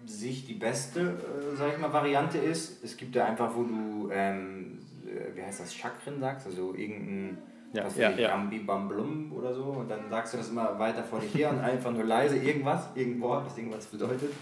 [0.07, 2.83] sich die beste, äh, sag ich mal, Variante ist.
[2.85, 7.39] Es gibt ja einfach, wo du, ähm, äh, wie heißt das, Chakren sagst, also irgendein,
[7.73, 8.31] Ja, was ja, ja.
[8.31, 9.65] Bambi Bamblum oder so.
[9.65, 12.89] Und dann sagst du das immer weiter vor dich her und einfach nur leise irgendwas,
[12.95, 14.33] irgendein Wort, das irgendwas bedeutet.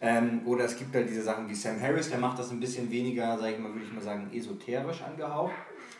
[0.00, 2.90] Ähm, oder es gibt halt diese Sachen wie Sam Harris, der macht das ein bisschen
[2.90, 5.52] weniger, sag ich mal, würde ich mal sagen, esoterisch angehaucht.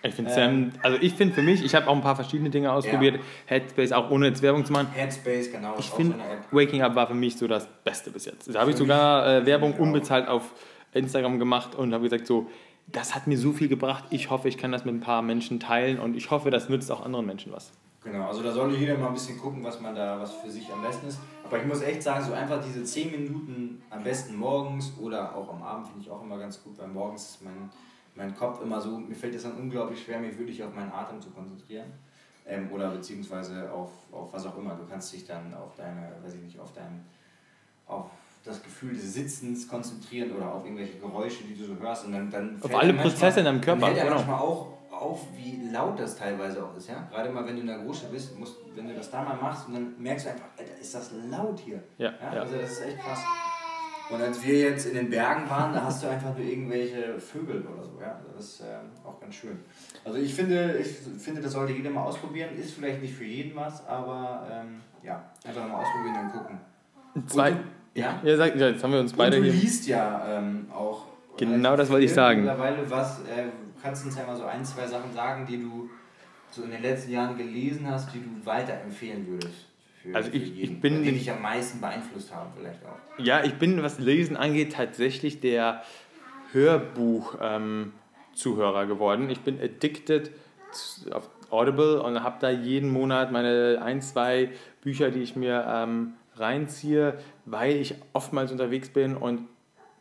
[0.08, 2.72] Ich finde Ähm, also ich finde für mich, ich habe auch ein paar verschiedene Dinge
[2.72, 4.88] ausprobiert, Headspace, auch ohne jetzt Werbung zu machen.
[4.94, 5.74] Headspace, genau.
[5.78, 6.16] Ich finde,
[6.50, 6.56] so.
[6.56, 8.54] Waking Up war für mich so das Beste bis jetzt.
[8.54, 9.78] Da habe ich sogar äh, Werbung auch.
[9.80, 10.52] unbezahlt auf
[10.92, 12.50] Instagram gemacht und habe gesagt, so,
[12.86, 14.04] das hat mir so viel gebracht.
[14.10, 16.90] Ich hoffe, ich kann das mit ein paar Menschen teilen und ich hoffe, das nützt
[16.92, 17.72] auch anderen Menschen was.
[18.04, 20.70] Genau, also da sollte jeder mal ein bisschen gucken, was man da, was für sich
[20.70, 21.18] am besten ist.
[21.42, 25.48] Aber ich muss echt sagen, so einfach diese 10 Minuten am besten morgens oder auch
[25.48, 27.70] am Abend finde ich auch immer ganz gut, weil morgens ist mein,
[28.14, 31.20] mein Kopf immer so, mir fällt es dann unglaublich schwer, mich wirklich auf meinen Atem
[31.20, 31.92] zu konzentrieren.
[32.46, 34.74] Ähm, oder beziehungsweise auf, auf was auch immer.
[34.74, 37.04] Du kannst dich dann auf deine, weiß ich nicht, auf dein,
[37.86, 38.10] auf
[38.44, 42.04] das Gefühl des Sitzens konzentrieren oder auf irgendwelche Geräusche, die du so hörst.
[42.04, 44.14] Und dann, dann fällt alle manchmal- Prozesse in deinem Körper, fällt genau.
[44.16, 46.88] manchmal auch auf, wie laut das teilweise auch ist.
[46.88, 47.08] Ja?
[47.10, 49.66] Gerade mal, wenn du in der Großstadt bist, musst, wenn du das da mal machst
[49.68, 51.82] und dann merkst du einfach, Alter, ist das laut hier.
[51.98, 52.40] Ja, ja.
[52.42, 53.20] Also das ist echt krass.
[54.10, 57.62] Und als wir jetzt in den Bergen waren, da hast du einfach nur irgendwelche Vögel
[57.62, 57.98] oder so.
[58.00, 58.20] Ja?
[58.36, 59.58] Das ist ähm, auch ganz schön.
[60.04, 60.88] Also ich finde, ich
[61.22, 62.50] finde, das sollte jeder mal ausprobieren.
[62.56, 66.58] Ist vielleicht nicht für jeden was, aber ähm, ja, einfach mal ausprobieren und gucken.
[67.26, 67.58] Zwei, Und
[67.94, 68.20] du, ja?
[68.22, 69.52] ja, sag, jetzt haben wir uns Und beide du hier.
[69.52, 71.06] liest ja ähm, auch.
[71.36, 72.40] Genau relativ das wollte ich sagen.
[72.40, 73.46] Mittlerweile, was, äh,
[73.82, 75.88] kannst du uns ja mal so ein, zwei Sachen sagen, die du
[76.50, 79.66] so in den letzten Jahren gelesen hast, die du weiterempfehlen würdest?
[80.04, 82.98] Für, Also ich- ich bin mit- dich am meisten beeinflusst haben, vielleicht auch.
[83.24, 85.82] Ja, ich bin, was Lesen angeht, tatsächlich der
[86.52, 89.30] Hörbuch-Zuhörer geworden.
[89.30, 90.30] Ich bin addicted
[91.10, 94.50] auf Audible und habe da jeden Monat meine ein, zwei
[94.82, 99.42] Bücher, die ich mir ähm, reinziehe, weil ich oftmals unterwegs bin und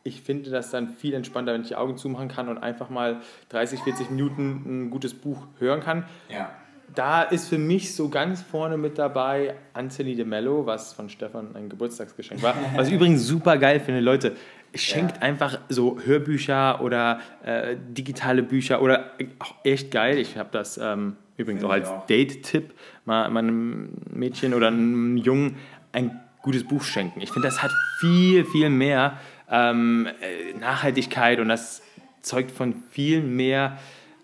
[0.05, 3.21] ich finde das dann viel entspannter, wenn ich die Augen zumachen kann und einfach mal
[3.49, 6.05] 30, 40 Minuten ein gutes Buch hören kann.
[6.27, 6.51] Ja.
[6.95, 11.55] Da ist für mich so ganz vorne mit dabei Anthony de Mello, was von Stefan
[11.55, 12.55] ein Geburtstagsgeschenk war.
[12.75, 14.35] Was ich übrigens super geil finde, Leute.
[14.75, 20.17] Schenkt einfach so Hörbücher oder äh, digitale Bücher oder auch echt geil.
[20.17, 22.07] Ich habe das ähm, übrigens Finde auch als.
[22.07, 22.73] Date-Tipp
[23.05, 25.57] mal meinem Mädchen oder einem Jungen
[25.91, 27.21] ein gutes Buch schenken.
[27.21, 31.81] Ich finde, das hat viel, viel mehr ähm, äh, Nachhaltigkeit und das
[32.21, 33.77] zeugt von viel mehr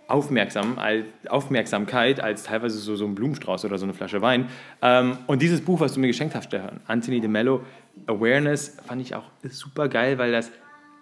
[0.09, 4.49] aufmerksam, als, Aufmerksamkeit als teilweise so, so ein Blumenstrauß oder so eine Flasche Wein.
[4.81, 7.61] Ähm, und dieses Buch, was du mir geschenkt hast, Stefan, Anthony de Mello,
[8.07, 10.51] Awareness, fand ich auch super geil, weil das,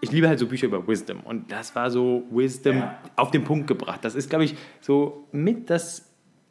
[0.02, 2.98] ich liebe halt so Bücher über Wisdom und das war so Wisdom Ja.
[3.16, 4.00] auf den Punkt gebracht.
[4.04, 6.04] Das ist, glaube ich, so mit das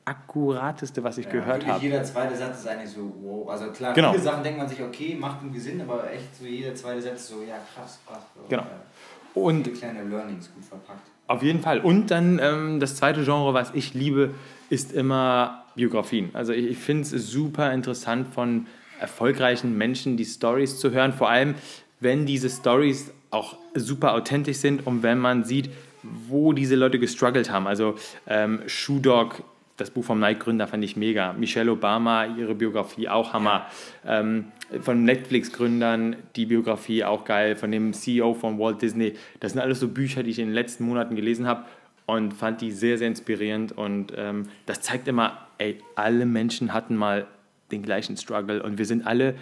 [0.05, 1.83] akkurateste, was ich gehört wirklich habe.
[1.85, 3.49] Jeder zweite Satz ist eigentlich so, wow.
[3.51, 4.13] Also klar, Genau.
[4.13, 7.29] viele Sachen denkt man sich, okay, macht irgendwie Sinn, aber echt so jeder zweite Satz
[7.29, 8.23] so, ja krass, krass.
[8.49, 8.63] Genau.
[8.63, 11.09] Äh, Und kleine Learnings gut verpackt.
[11.29, 11.81] Auf jeden Fall.
[11.81, 14.31] Und dann ähm, das zweite Genre, was ich liebe,
[14.71, 16.31] ist immer Biografien.
[16.33, 18.67] Also ich, ich finde es super interessant von
[19.01, 21.55] erfolgreichen Menschen die Stories zu hören, vor allem
[22.01, 25.71] wenn diese Stories auch super authentisch sind und wenn man sieht,
[26.03, 27.67] wo diese Leute gestruggelt haben.
[27.67, 27.97] Also
[28.27, 29.43] ähm, Shoe Dog,
[29.77, 31.33] das Buch vom Nike-Gründer fand ich mega.
[31.35, 33.67] Michelle Obama, ihre Biografie auch Hammer.
[34.07, 34.47] Ähm,
[34.81, 37.57] von Netflix-Gründern die Biografie auch geil.
[37.57, 39.15] Von dem CEO von Walt Disney.
[39.41, 41.65] Das sind alles so Bücher, die ich in den letzten Monaten gelesen habe
[42.07, 43.73] und fand die sehr, sehr inspirierend.
[43.77, 47.27] Und ähm, das zeigt immer, ey, alle Menschen hatten mal
[47.71, 49.35] den gleichen Struggle und wir sind alle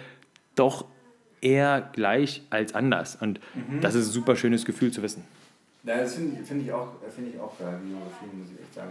[0.55, 0.85] doch
[1.41, 3.15] eher gleich als anders.
[3.21, 3.39] Und
[3.81, 5.23] das ist ein super schönes Gefühl zu wissen.
[5.83, 8.89] Ja, das finde find ich, auch- find ich auch geil, Biografien, muss ich echt sagen.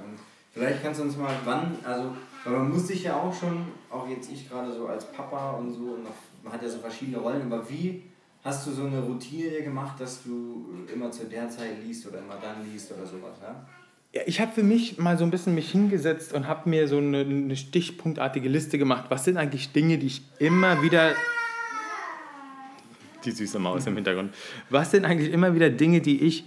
[0.55, 2.15] Vielleicht kannst du uns mal, wann, also,
[2.45, 5.73] weil man muss sich ja auch schon, auch jetzt ich gerade so als Papa und
[5.73, 6.15] so, und noch,
[6.45, 8.05] man hat ja so verschiedene Rollen, aber wie
[8.45, 12.37] hast du so eine Routine gemacht, dass du immer zu der Zeit liest oder immer
[12.41, 13.67] dann liest oder sowas, ja?
[14.13, 16.99] Ja, ich habe für mich mal so ein bisschen mich hingesetzt und habe mir so
[16.99, 19.07] eine, eine stichpunktartige Liste gemacht.
[19.09, 21.15] Was sind eigentlich Dinge, die ich immer wieder.
[23.25, 24.33] Die süße Maus im Hintergrund.
[24.71, 26.45] Was sind eigentlich immer wieder Dinge, die ich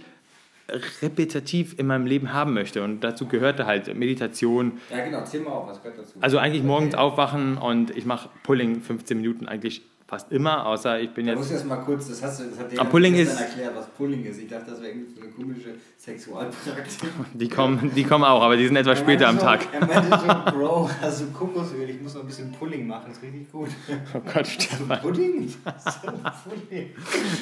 [1.02, 2.82] repetitiv in meinem Leben haben möchte?
[2.82, 4.78] Und dazu gehörte halt Meditation.
[4.90, 6.18] Ja, genau, zähl mal auf, was gehört dazu?
[6.20, 11.10] Also eigentlich morgens aufwachen und ich mache Pulling 15 Minuten eigentlich fast immer, außer ich
[11.10, 11.50] bin Da muss jetzt.
[11.50, 13.86] ich erst mal kurz, das hast du, das hat dir Ah, Pulling ist- erklärt, was
[13.90, 14.40] Pulling ist.
[14.40, 17.10] Ich dachte, das wäre irgendwie so eine komische Sexualpraktik.
[17.34, 19.68] Die kommen, die kommen auch, aber die sind etwas Er später am meinte Tag.
[19.72, 23.52] Er meinte so, Bro, du Kokosöl, ich muss noch ein bisschen Pulling machen, ist richtig
[23.52, 23.68] gut.
[24.14, 25.00] Oh Gott, Stefan.
[25.00, 25.48] Pudding?
[25.48, 26.10] So,
[26.48, 26.90] Pudding.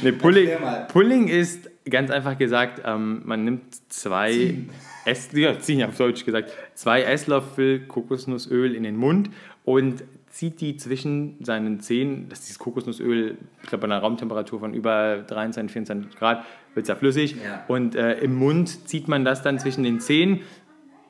[0.03, 0.51] Nee, Pulling.
[0.89, 3.63] Pulling ist ganz einfach gesagt, ähm, man nimmt
[3.93, 4.71] zwei Ziehen.
[5.05, 9.31] Ess, ja, ziehen auf Deutsch gesagt, zwei Esslöffel Kokosnussöl in den Mund
[9.65, 10.03] und
[10.37, 14.75] zieht die zwischen seinen Zähnen, das ist dieses Kokosnussöl, ich glaube bei einer Raumtemperatur von
[14.75, 16.45] über 23, 24 Grad,
[16.75, 17.37] wird es ja flüssig.
[17.43, 17.65] Ja.
[17.69, 20.41] und äh, im Mund zieht man das dann zwischen den Zähnen,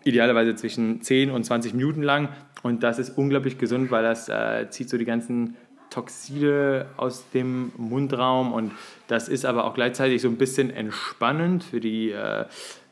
[0.05, 2.29] idealerweise zwischen 10 und 20 Minuten lang.
[2.63, 5.57] Und das ist unglaublich gesund, weil das äh, zieht so die ganzen
[5.91, 8.53] Toxine aus dem Mundraum.
[8.53, 8.71] Und
[9.09, 12.45] das ist aber auch gleichzeitig so ein bisschen entspannend für die äh,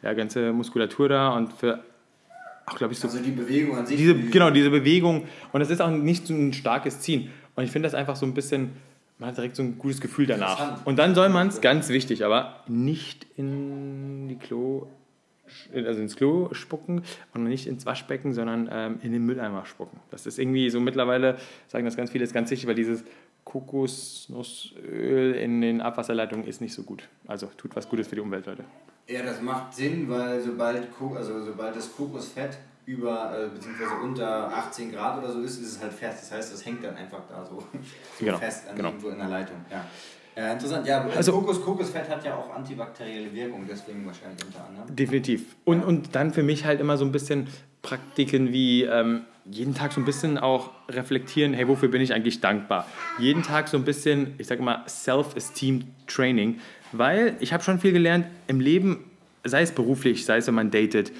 [0.03, 1.85] ja, ganze Muskulatur da und für
[2.67, 3.97] auch, glaube ich, so Also die Bewegung an sich.
[3.97, 5.25] diese, die- genau, diese Bewegung.
[5.53, 7.31] Und es ist auch nicht so ein starkes Ziehen.
[7.55, 8.71] Und ich finde das einfach so ein bisschen,
[9.19, 10.85] man hat direkt so ein gutes Gefühl danach.
[10.87, 14.87] Und dann soll man es, ganz wichtig, aber nicht in die Klo,
[15.75, 17.03] also ins Klo spucken
[17.35, 20.01] und nicht ins Waschbecken, sondern ähm, in den Mülleimer spucken.
[20.11, 21.37] Das ist irgendwie so mittlerweile,
[21.69, 23.05] sagen das ganz viele, ist ganz wichtig, weil dieses
[23.45, 27.09] Kokosnussöl in den Abwasserleitungen ist nicht so gut.
[27.27, 28.65] Also tut was Gutes für die Umwelt, Leute.
[29.09, 32.57] Ja, das macht Sinn, weil sobald, Ko- also sobald das Kokosfett
[32.87, 36.23] über, äh, beziehungsweise unter 18 Grad oder so ist, ist es halt fest.
[36.23, 37.61] Das heißt, das hängt dann einfach da so,
[38.19, 38.89] so Genau, fest an genau.
[38.89, 39.57] irgendwo in der Leitung.
[39.71, 39.85] Ja.
[40.37, 40.87] Ja, interessant.
[40.87, 44.97] Ja, Also- Kokos, Kokosfett hat ja auch antibakterielle Wirkung, deswegen wahrscheinlich unter anderem.
[44.97, 45.55] Definitiv.
[45.65, 47.47] Und, und dann für mich halt immer so ein bisschen
[47.83, 52.41] Praktiken wie ähm, jeden Tag so ein bisschen auch reflektieren, hey, wofür bin ich eigentlich
[52.41, 52.87] dankbar?
[53.19, 56.61] Jeden Tag so ein bisschen, ich sage mal, Self-Esteem-Training,
[56.93, 59.11] weil ich habe schon viel gelernt im Leben,
[59.45, 61.13] sei es beruflich, sei es, wenn man datet,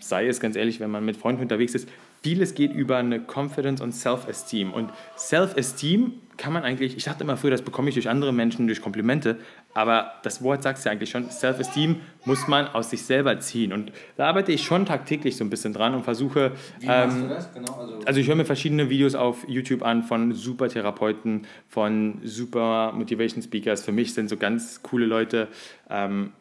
[0.00, 1.88] sei es ganz ehrlich, wenn man mit Freunden unterwegs ist,
[2.22, 4.72] vieles geht über eine Confidence und Self-Esteem.
[4.72, 8.66] Und Self-Esteem kann man eigentlich, ich dachte immer früher, das bekomme ich durch andere Menschen,
[8.66, 9.38] durch Komplimente,
[9.78, 13.72] aber das Wort sagt es ja eigentlich schon, Self-Esteem muss man aus sich selber ziehen.
[13.72, 16.50] Und da arbeite ich schon tagtäglich so ein bisschen dran und versuche,
[16.80, 17.54] Wie machst ähm, du das?
[17.54, 22.18] Genau, also, also ich höre mir verschiedene Videos auf YouTube an von super Therapeuten, von
[22.24, 23.84] super Motivation Speakers.
[23.84, 25.46] Für mich sind so ganz coole Leute.
[25.88, 26.32] Ähm,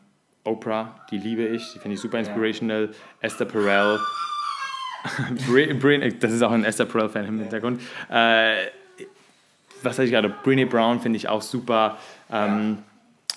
[0.43, 2.89] Oprah, die liebe ich, die finde ich super inspirational.
[3.21, 3.99] Esther Perel.
[6.19, 7.81] Das ist auch ein Esther Perel-Fan im Hintergrund.
[8.09, 8.55] Äh,
[9.83, 10.33] was hatte ich gerade?
[10.43, 11.99] Brene Brown finde ich auch super.
[12.31, 12.79] Ähm,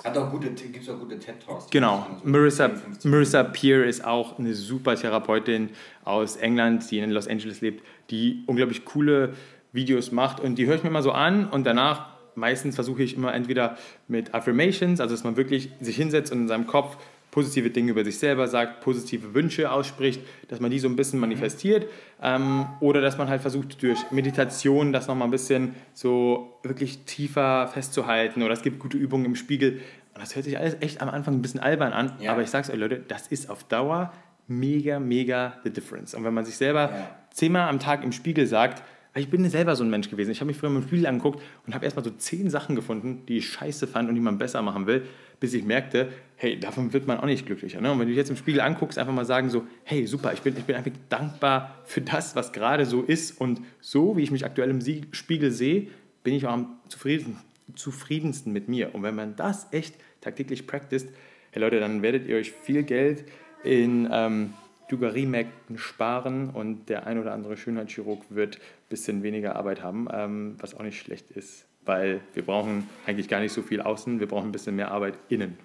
[0.04, 1.70] hat auch gute, gibt auch gute TED-Talks.
[1.70, 5.70] Genau, Also Marissa, 10, 15 Marissa Peer ist auch eine super Therapeutin
[6.04, 9.34] aus England, die in Los Angeles lebt, die unglaublich coole
[9.72, 13.16] Videos macht und die höre ich mir mal so an und danach meistens versuche ich
[13.16, 13.76] immer entweder
[14.08, 16.96] mit Affirmations, also dass man wirklich sich hinsetzt und in seinem Kopf
[17.30, 21.20] positive Dinge über sich selber sagt, positive Wünsche ausspricht, dass man die so ein bisschen
[21.20, 21.86] manifestiert
[22.22, 27.68] ähm, oder dass man halt versucht durch Meditation das nochmal ein bisschen so wirklich tiefer
[27.68, 29.80] festzuhalten oder es gibt gute Übungen im Spiegel
[30.14, 32.32] und das hört sich alles echt am Anfang ein bisschen albern an, Ja.
[32.32, 34.12] aber ich sag's euch Leute, das ist auf Dauer
[34.48, 36.12] mega, mega the difference.
[36.14, 37.10] Und wenn man sich selber Ja.
[37.32, 38.82] zehnmal am Tag im Spiegel sagt,
[39.14, 40.30] weil ich bin selber so ein Mensch gewesen.
[40.30, 43.38] Ich habe mich früher im Spiegel angeguckt und habe erstmal so zehn Sachen gefunden, die
[43.38, 45.04] ich scheiße fand und die man besser machen will,
[45.40, 47.80] bis ich merkte, hey, davon wird man auch nicht glücklicher.
[47.80, 47.90] Ne?
[47.90, 50.42] Und wenn du dich jetzt im Spiegel anguckst, einfach mal sagen so, hey, super, ich
[50.42, 54.30] bin, ich bin einfach dankbar für das, was gerade so ist und so, wie ich
[54.30, 54.80] mich aktuell im
[55.12, 55.88] Spiegel sehe,
[56.22, 57.38] bin ich auch am zufrieden,
[57.74, 58.94] zufriedensten mit mir.
[58.94, 61.08] Und wenn man das echt tagtäglich practiced,
[61.50, 63.24] hey Leute, dann werdet ihr euch viel Geld
[63.64, 64.54] in ähm,
[64.90, 70.56] Drogeriemärkten sparen und der ein oder andere Schönheitschirurg wird ein bisschen weniger Arbeit haben, ähm,
[70.58, 74.28] was auch nicht schlecht ist, weil wir brauchen eigentlich gar nicht so viel außen, wir
[74.28, 75.58] brauchen ein bisschen mehr Arbeit innen.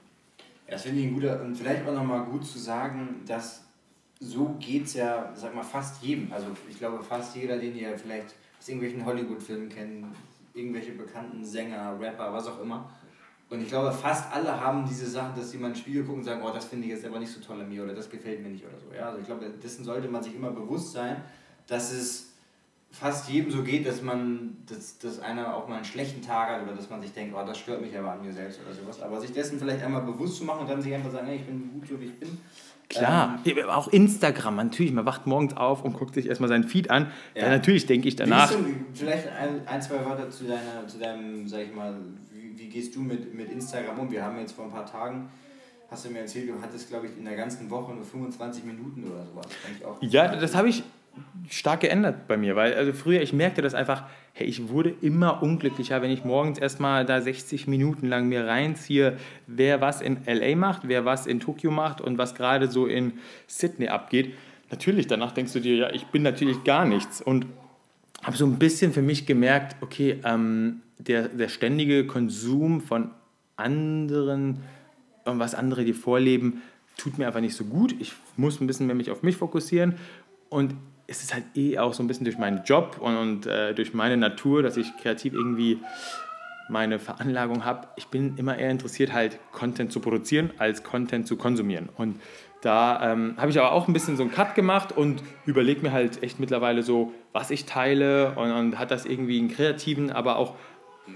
[0.68, 3.64] Das finde ich ein guter, und vielleicht auch nochmal gut zu sagen, dass
[4.20, 6.32] so geht es ja, sag mal, fast jedem.
[6.32, 10.06] Also ich glaube, fast jeder, den ihr vielleicht aus irgendwelchen Hollywood-Filmen kennt,
[10.54, 12.90] irgendwelche bekannten Sänger, Rapper, was auch immer.
[13.50, 16.20] Und ich glaube, fast alle haben diese Sachen, dass sie mal in den Spiegel gucken
[16.20, 18.10] und sagen, oh, das finde ich jetzt aber nicht so toll an mir oder das
[18.10, 18.96] gefällt mir nicht oder so.
[18.96, 19.08] Ja?
[19.08, 21.18] Also ich glaube, dessen sollte man sich immer bewusst sein,
[21.68, 22.34] dass es
[22.99, 26.63] fast jedem so geht, dass man, dass, dass einer auch mal einen schlechten Tag hat
[26.63, 29.01] oder dass man sich denkt, oh, das stört mich aber an mir selbst oder sowas.
[29.01, 31.45] Aber sich dessen vielleicht einmal bewusst zu machen und dann sich einfach sagen, hey, ich
[31.45, 32.38] bin gut so wie ich bin.
[32.88, 36.89] Klar, Ja, auch Instagram, natürlich, man wacht morgens auf und guckt sich erstmal seinen Feed
[36.89, 37.11] an.
[37.34, 37.41] Ja.
[37.41, 38.57] Dann natürlich denke ich danach, du,
[38.93, 41.95] vielleicht ein, ein, zwei Wörter zu, deiner, zu deinem, sag ich mal,
[42.31, 44.11] wie, wie gehst du mit, mit Instagram um?
[44.11, 45.30] Wir haben jetzt vor ein paar Tagen,
[45.89, 49.03] hast du mir erzählt, du hattest, glaube ich, in der ganzen Woche nur 25 Minuten
[49.03, 49.47] oder sowas.
[49.47, 50.84] Fand ich auch Ja, das habe ich
[51.50, 55.42] stark geändert bei mir, weil also früher, ich merkte das einfach, hey, ich wurde immer
[55.42, 59.18] unglücklicher, wenn ich morgens erstmal da 60 Minuten lang mir reinziehe,
[59.48, 63.14] wer was in LA macht, wer was in Tokio macht und was gerade so in
[63.48, 64.34] Sydney abgeht.
[64.72, 67.46] Natürlich, danach denkst du dir, ja, ich bin natürlich gar nichts und
[68.24, 73.12] habe so ein bisschen für mich gemerkt, okay, ähm, der, der ständige Konsum von
[73.56, 74.62] anderen
[75.26, 76.62] und was andere dir vorleben,
[76.98, 77.96] tut mir einfach nicht so gut.
[78.00, 79.96] Ich muss ein bisschen mehr mich auf mich fokussieren
[80.50, 80.76] und
[81.07, 83.94] es ist halt eh auch so ein bisschen durch meinen Job und, und äh, durch
[83.94, 85.80] meine Natur, dass ich kreativ irgendwie
[86.68, 87.88] meine Veranlagung habe.
[87.95, 91.90] Ich bin immer eher interessiert, halt Content zu produzieren, als Content zu konsumieren.
[91.95, 92.19] Und
[92.61, 95.91] da ähm, habe ich aber auch ein bisschen so einen Cut gemacht und überlege mir
[95.91, 100.38] halt echt mittlerweile so, was ich teile und, und hat das irgendwie einen kreativen, aber
[100.38, 100.56] auch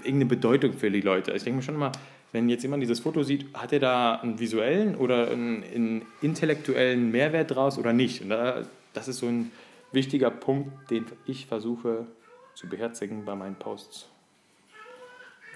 [0.04, 1.32] irgendeine Bedeutung für die Leute.
[1.32, 1.90] Ich denke mir schon mal,
[2.30, 7.10] wenn jetzt jemand dieses Foto sieht, hat er da einen visuellen oder einen, einen intellektuellen
[7.10, 8.22] Mehrwert draus oder nicht?
[8.22, 8.62] Und da,
[8.92, 9.50] das ist so ein
[9.92, 12.06] wichtiger Punkt, den ich versuche
[12.54, 14.08] zu beherzigen bei meinen Posts.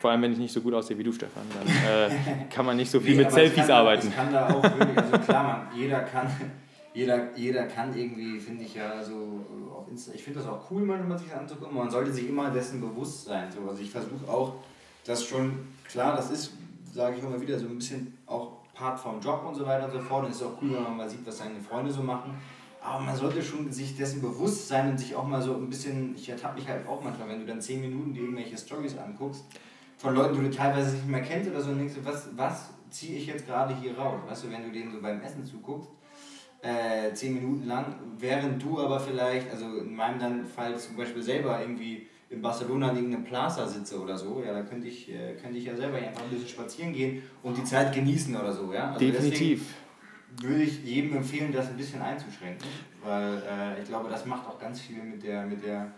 [0.01, 2.77] Vor allem, wenn ich nicht so gut aussehe wie du, Stefan, dann äh, kann man
[2.77, 4.09] nicht so viel Nee, mit Selfies kann, arbeiten.
[4.09, 6.27] Es kann da auch wirklich, also klar, man, jeder kann,
[6.93, 10.82] jeder, jeder kann irgendwie, finde ich ja, so auf Insta, ich finde das auch cool,
[10.82, 13.51] manchmal sich das anzugucken, man sollte sich immer dessen bewusst sein.
[13.51, 13.69] So.
[13.69, 14.56] Also ich versuche auch,
[15.06, 16.52] das schon, klar, das ist,
[16.93, 19.93] sage ich immer wieder, so ein bisschen auch Part vom Job und so weiter und
[19.93, 20.24] so fort.
[20.24, 22.35] Und es ist auch cool, wenn man mal sieht, was seine Freunde so machen.
[22.85, 26.15] Aber man sollte schon sich dessen bewusst sein und sich auch mal so ein bisschen,
[26.16, 29.43] ich ertappe mich halt auch manchmal, wenn du dann 10 Minuten dir irgendwelche Stories anguckst,
[29.97, 33.16] von Leuten, die du teilweise nicht mehr kennst oder so, und denkst was, was ziehe
[33.16, 34.20] ich jetzt gerade hier raus?
[34.28, 35.89] Weißt du, wenn du denen so beim Essen zuguckst,
[36.61, 37.86] äh, 10 Minuten lang,
[38.19, 42.90] während du aber vielleicht, also in meinem dann Fall zum Beispiel selber irgendwie in Barcelona
[42.90, 45.97] in irgendeinem Plaza sitze oder so, ja, da könnte ich, äh, könnte ich ja selber
[45.97, 48.93] einfach ein bisschen spazieren gehen und die Zeit genießen oder so, ja.
[48.93, 49.61] Also Definitiv.
[49.61, 49.84] deswegen
[50.40, 52.66] würde ich jedem empfehlen, das ein bisschen einzuschränken,
[53.02, 55.93] weil äh, ich glaube, das macht auch ganz viel mit der, mit der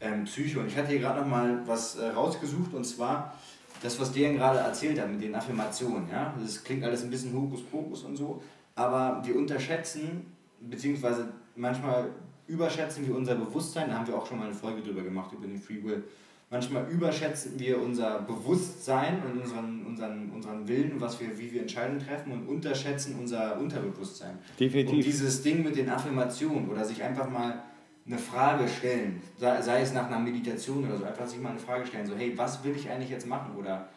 [0.00, 0.60] ähm, Psyche.
[0.60, 3.34] Und ich hatte hier gerade noch mal was äh, rausgesucht und zwar
[3.82, 6.08] das, was Dejan gerade erzählt hat mit den Affirmationen.
[6.10, 6.34] Ja?
[6.40, 8.42] Das klingt alles ein bisschen Hokuspokus und so,
[8.74, 10.26] aber wir unterschätzen,
[10.60, 12.10] beziehungsweise manchmal
[12.46, 15.46] überschätzen wir unser Bewusstsein, da haben wir auch schon mal eine Folge drüber gemacht, über
[15.46, 16.04] den Free Will.
[16.52, 22.00] Manchmal überschätzen wir unser Bewusstsein und unseren, unseren, unseren Willen, was wir, wie wir Entscheidungen
[22.00, 24.36] treffen und unterschätzen unser Unterbewusstsein.
[24.58, 24.96] Definitiv.
[24.96, 27.62] Und dieses Ding mit den Affirmationen oder sich einfach mal
[28.04, 31.86] eine Frage stellen, sei, es nach einer Meditation oder so, einfach sich mal eine Frage
[31.86, 33.54] stellen, so hey, was will ich eigentlich jetzt machen?
[33.56, 33.88] Oder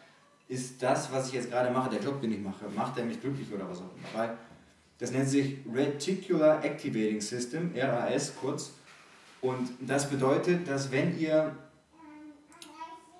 [0.47, 3.19] ist das, was ich jetzt gerade mache, der Job, den ich mache, macht der mich
[3.19, 4.07] glücklich oder was auch immer?
[4.13, 4.37] Weil
[4.99, 8.73] das nennt sich Reticular Activating System, RAS kurz.
[9.41, 11.55] Und das bedeutet, dass wenn ihr,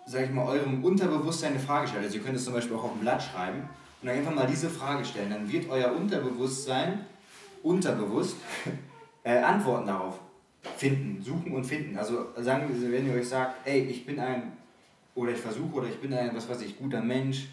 [0.05, 2.83] sag ich mal, eurem Unterbewusstsein eine Frage stellt, also ihr könnt es zum Beispiel auch
[2.83, 3.69] auf ein Blatt schreiben
[4.01, 7.05] und dann einfach mal diese Frage stellen, dann wird euer Unterbewusstsein
[7.63, 8.35] unterbewusst
[9.23, 10.19] äh, Antworten darauf
[10.77, 11.97] finden, suchen und finden.
[11.97, 14.53] Also sagen wenn ihr euch sagt, ey, ich bin ein,
[15.15, 17.47] oder ich versuche, oder ich bin ein, was weiß ich, guter Mensch,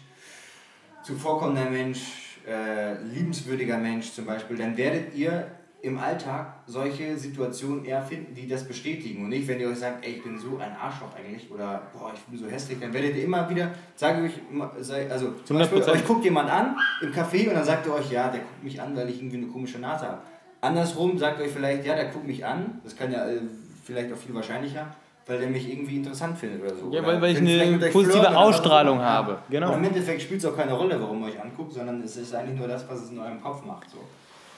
[1.03, 5.51] zuvorkommender Mensch, äh, liebenswürdiger Mensch zum Beispiel, dann werdet ihr
[5.83, 9.23] im Alltag solche Situationen eher finden, die das bestätigen.
[9.23, 12.11] Und nicht, wenn ihr euch sagt, ey, ich bin so ein Arschloch eigentlich oder boah,
[12.13, 15.79] ich bin so hässlich, dann werdet ihr immer wieder, sage ich euch, also zum Beispiel,
[15.79, 15.91] 100%.
[15.91, 18.79] euch guckt jemand an im Café und dann sagt ihr euch, ja, der guckt mich
[18.79, 20.19] an, weil ich irgendwie eine komische Nase habe.
[20.61, 23.41] Andersrum sagt ihr euch vielleicht, ja, der guckt mich an, das kann ja äh,
[23.83, 24.85] vielleicht auch viel wahrscheinlicher,
[25.25, 26.91] weil der mich irgendwie interessant findet oder so.
[26.91, 29.05] Ja, weil, weil ich eine positive flirten Ausstrahlung immer.
[29.05, 29.39] habe.
[29.49, 29.69] Genau.
[29.69, 32.35] Und im Endeffekt spielt es auch keine Rolle, warum ihr euch anguckt, sondern es ist
[32.35, 33.89] eigentlich nur das, was es in eurem Kopf macht.
[33.89, 33.97] So.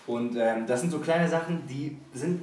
[0.08, 2.42] Und ähm, das sind so kleine Sachen, die sind,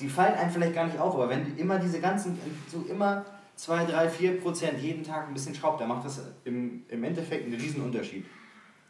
[0.00, 3.24] die fallen einem vielleicht gar nicht auf, aber wenn ihr immer diese ganzen, so immer
[3.56, 7.44] 2, 3, 4 Prozent jeden Tag ein bisschen schraubt, dann macht das im, im Endeffekt
[7.46, 8.24] einen riesen Unterschied.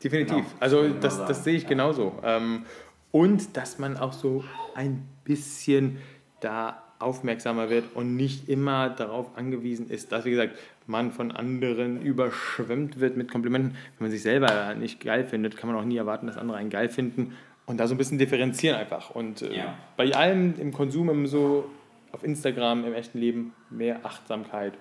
[0.03, 0.37] Definitiv.
[0.37, 1.69] Genau, Also das das, genau das sehe ich Ja.
[1.69, 2.13] genauso.
[2.25, 2.65] Ähm,
[3.13, 5.99] und dass man auch so ein bisschen
[6.41, 10.55] da aufmerksamer wird und nicht immer darauf angewiesen ist, dass, wie gesagt,
[10.87, 13.73] man von anderen überschwemmt wird mit Komplimenten.
[13.99, 16.71] Wenn man sich selber nicht geil findet, kann man auch nie erwarten, dass andere einen
[16.71, 17.35] geil finden.
[17.71, 19.11] Und da so ein bisschen differenzieren einfach.
[19.11, 19.79] Und äh, Ja.
[19.97, 21.71] bei allem im Konsum, im so
[22.11, 24.75] auf Instagram, im echten Leben, mehr Achtsamkeit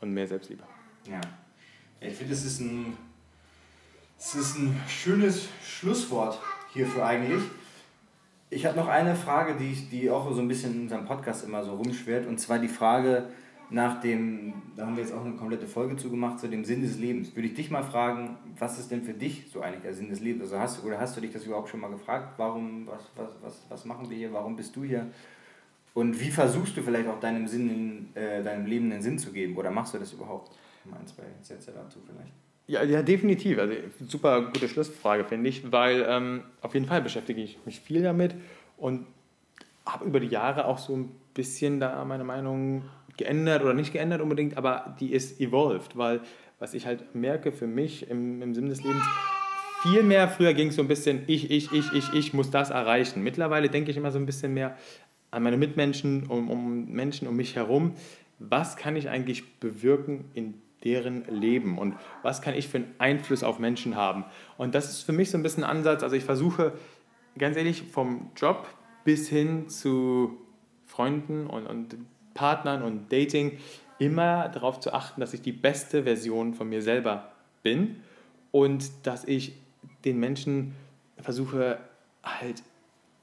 [0.00, 0.62] und mehr Selbstliebe.
[1.06, 1.20] Ja.
[2.00, 2.96] ich finde, es ist ein,
[4.18, 6.38] es ist ein schönes Schlusswort
[6.72, 7.42] hierfür eigentlich.
[8.48, 11.44] Ich habe noch eine Frage, die, ich, die auch so ein bisschen in unserem Podcast
[11.44, 13.24] immer so rumschwert, und zwar die Frage
[13.70, 16.82] nach dem, da haben wir jetzt auch eine komplette Folge zu gemacht, zu dem Sinn
[16.82, 17.34] des Lebens.
[17.36, 20.20] Würde ich dich mal fragen, was ist denn für dich so eigentlich der Sinn des
[20.20, 20.42] Lebens?
[20.44, 22.34] Also hast, oder hast du dich das überhaupt schon mal gefragt?
[22.36, 24.32] Warum, was, was, was, was machen wir hier?
[24.32, 25.06] Warum bist du hier?
[25.94, 27.70] Und wie versuchst du vielleicht auch deinem, Sinn,
[28.14, 29.56] in, äh, deinem Leben einen Sinn zu geben?
[29.56, 30.56] Oder machst du das überhaupt?
[30.86, 32.32] Ein, zwei Sätze dazu vielleicht.
[32.66, 33.58] Ja, ja, definitiv.
[33.58, 33.74] Also
[34.06, 38.34] super gute Schlussfrage, finde ich, weil ähm, auf jeden Fall beschäftige ich mich viel damit
[38.76, 39.06] und
[39.84, 42.84] habe über die Jahre auch so ein bisschen da meine Meinung
[43.20, 46.20] geändert oder nicht geändert unbedingt, aber die ist evolved, weil
[46.58, 49.04] was ich halt merke für mich im, im Sinn des Lebens,
[49.82, 52.70] viel mehr früher ging es so ein bisschen ich, ich, ich, ich, ich muss das
[52.70, 53.22] erreichen.
[53.22, 54.76] Mittlerweile denke ich immer so ein bisschen mehr
[55.30, 57.94] an meine Mitmenschen, um, um Menschen um mich herum.
[58.38, 63.42] Was kann ich eigentlich bewirken in deren Leben und was kann ich für einen Einfluss
[63.42, 64.24] auf Menschen haben?
[64.56, 66.02] Und das ist für mich so ein bisschen ein Ansatz.
[66.02, 66.72] Also ich versuche
[67.38, 68.66] ganz ehrlich vom Job
[69.04, 70.38] bis hin zu
[70.90, 71.96] Freunden und, und
[72.34, 73.58] Partnern und Dating
[73.98, 77.32] immer darauf zu achten, dass ich die beste Version von mir selber
[77.62, 78.02] bin
[78.50, 79.54] und dass ich
[80.04, 80.74] den Menschen
[81.18, 81.78] versuche
[82.22, 82.62] halt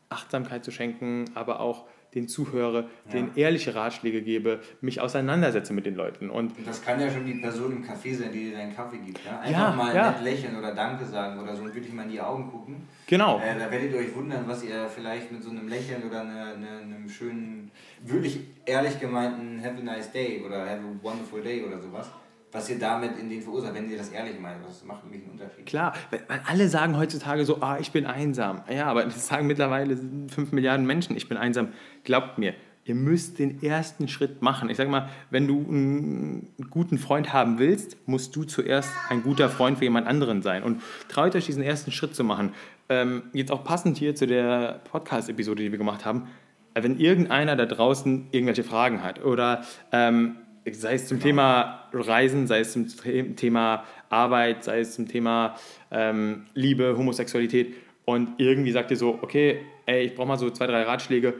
[0.09, 1.85] Achtsamkeit zu schenken, aber auch
[2.17, 6.99] den zuhöre, denen ehrliche Ratschläge gebe, mich auseinandersetze mit den Leuten und Und das kann
[6.99, 9.19] ja schon die Person im Café sein, die dir deinen Kaffee gibt.
[9.25, 9.39] Ja?
[9.39, 10.11] Einfach Ja, mal ja.
[10.11, 12.75] nett lächeln oder Danke sagen oder so und wirklich mal in die Augen gucken.
[13.05, 13.39] genau.
[13.39, 16.53] Äh, da werdet ihr euch wundern, was ihr vielleicht mit so einem Lächeln oder eine,
[16.55, 17.71] eine, einem schönen,
[18.03, 22.09] wirklich ehrlich gemeinten Have a nice day oder Have a wonderful day oder sowas,
[22.57, 24.57] was ihr damit in den verursacht, wenn ihr das ehrlich meint.
[24.65, 25.65] Das macht nämlich einen Unterschied.
[25.65, 28.63] Klar, weil alle sagen heutzutage so, ah, ich bin einsam.
[28.69, 31.69] Ja, aber das sagen mittlerweile 5 Milliarden Menschen, ich bin einsam.
[32.03, 32.55] Glaubt mir,
[32.85, 34.69] ihr müsst den ersten Schritt machen.
[34.69, 39.49] Ich sage mal, wenn du einen guten Freund haben willst, musst du zuerst ein guter
[39.49, 40.63] Freund für jemand anderen sein.
[40.63, 42.53] Und traut euch diesen ersten Schritt zu machen.
[42.89, 46.27] Ähm, jetzt auch passend hier zu der Podcast-Episode, die wir gemacht haben.
[46.73, 50.37] Äh, Wenn irgendeiner da draußen irgendwelche Fragen hat oder ähm,
[50.73, 55.55] sei es zum Thema Reisen, sei es zum The- Thema Arbeit, sei es zum Thema
[55.91, 57.73] ähm, Liebe, Homosexualität
[58.05, 61.33] und irgendwie sagt ihr so, okay, ey, ich brauche mal so zwei, drei Ratschläge,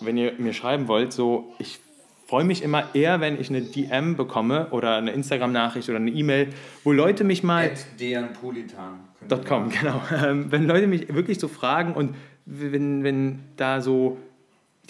[0.00, 1.78] wenn ihr mir schreiben wollt, so, ich
[2.26, 6.48] freue mich immer eher, wenn ich eine DM bekomme oder eine Instagram-Nachricht oder eine E-Mail,
[6.84, 7.70] wo Leute mich mal.
[9.46, 10.02] .com, genau.
[10.24, 12.14] Ähm, wenn Leute mich wirklich so fragen und
[12.44, 14.18] wenn, wenn da so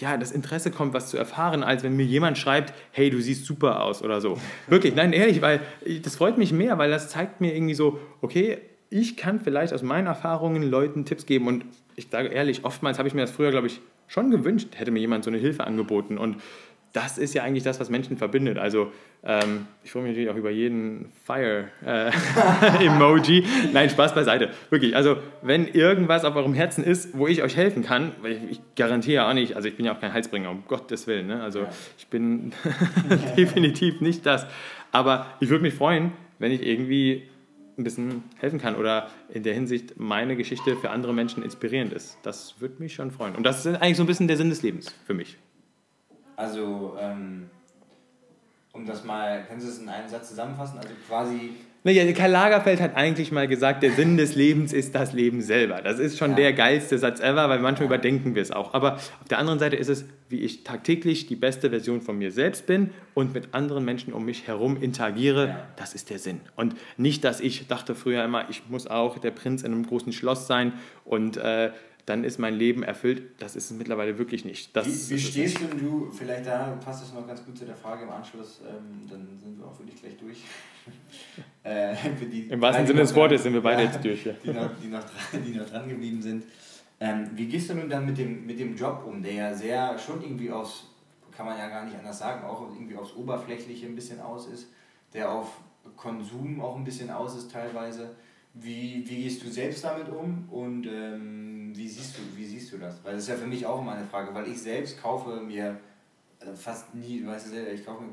[0.01, 3.45] ja, das Interesse kommt, was zu erfahren, als wenn mir jemand schreibt, hey, du siehst
[3.45, 4.39] super aus oder so.
[4.67, 5.61] Wirklich, nein, ehrlich, weil
[6.03, 8.59] das freut mich mehr, weil das zeigt mir irgendwie so, okay,
[8.91, 11.65] ich kann vielleicht aus meinen Erfahrungen Leuten Tipps geben und
[11.97, 15.01] ich sage ehrlich, oftmals habe ich mir das früher, glaube ich, schon gewünscht, hätte mir
[15.01, 16.37] jemand so eine Hilfe angeboten und
[16.93, 18.57] das ist ja eigentlich das, was Menschen verbindet.
[18.59, 18.93] Also
[19.23, 23.41] ähm, ich freue mich natürlich auch über jeden Fire-Emoji.
[23.41, 24.51] Äh, Nein, Spaß beiseite.
[24.71, 28.39] Wirklich, also wenn irgendwas auf eurem Herzen ist, wo ich euch helfen kann, weil ich,
[28.51, 31.27] ich garantiere auch nicht, also ich bin ja auch kein Heilsbringer, um Gottes Willen.
[31.27, 31.43] Ne?
[31.43, 31.69] Also ja.
[31.99, 32.53] ich bin
[33.37, 34.47] definitiv nicht das.
[34.91, 37.29] Aber ich würde mich freuen, wenn ich irgendwie
[37.77, 42.19] ein bisschen helfen kann oder in der Hinsicht meine Geschichte für andere Menschen inspirierend ist.
[42.23, 43.37] Das würde mich schon freuen.
[43.37, 45.39] Und das ist eigentlich so ein bisschen der Sinn des Lebens für mich.
[46.39, 47.51] Also, ähm,
[48.73, 50.79] um das mal, können Sie es in einem Satz zusammenfassen?
[50.79, 51.55] Also quasi.
[51.83, 55.83] Naja, Karl Lagerfeld hat eigentlich mal gesagt, der Sinn des Lebens ist das Leben selber.
[55.83, 56.37] Das ist schon ja.
[56.37, 57.97] der geilste Satz ever, weil manchmal ja.
[57.97, 58.73] überdenken wir es auch.
[58.73, 62.31] Aber auf der anderen Seite ist es, wie ich tagtäglich die beste Version von mir
[62.31, 65.49] selbst bin und mit anderen Menschen um mich herum interagiere.
[65.49, 65.67] Ja.
[65.75, 66.41] Das ist der Sinn.
[66.55, 70.13] Und nicht, dass ich dachte früher immer, ich muss auch der Prinz in einem großen
[70.13, 70.75] Schloss sein
[71.05, 71.71] und äh,
[72.09, 73.23] dann ist mein Leben erfüllt.
[73.39, 74.75] Das ist es mittlerweile wirklich nicht.
[74.75, 75.81] Das wie, wie stehst nicht.
[75.81, 79.39] du, vielleicht da passt das noch ganz gut zu der Frage im Anschluss, ähm, dann
[79.43, 80.39] sind wir auch wirklich gleich durch.
[81.65, 81.95] äh,
[82.49, 84.25] Im wahrsten Sinne des Wortes sind wir beide ja, jetzt durch.
[84.25, 84.33] Ja.
[84.43, 86.45] Die, noch, die, noch dran, die noch dran geblieben sind.
[87.01, 89.99] Ähm, wie gehst du nun dann mit dem, mit dem Job um, der ja sehr
[89.99, 90.85] schon irgendwie aufs,
[91.37, 94.69] kann man ja gar nicht anders sagen, auch irgendwie aufs Oberflächliche ein bisschen aus ist,
[95.13, 95.61] der auf
[95.97, 98.17] Konsum auch ein bisschen aus ist teilweise.
[98.55, 102.79] Wie, wie gehst du selbst damit um und ähm, wie, siehst du, wie siehst du
[102.79, 103.03] das?
[103.05, 105.79] Weil das ist ja für mich auch immer eine Frage, weil ich selbst kaufe mir
[106.41, 108.11] äh, fast nie, du weißt selber, ich kaufe mir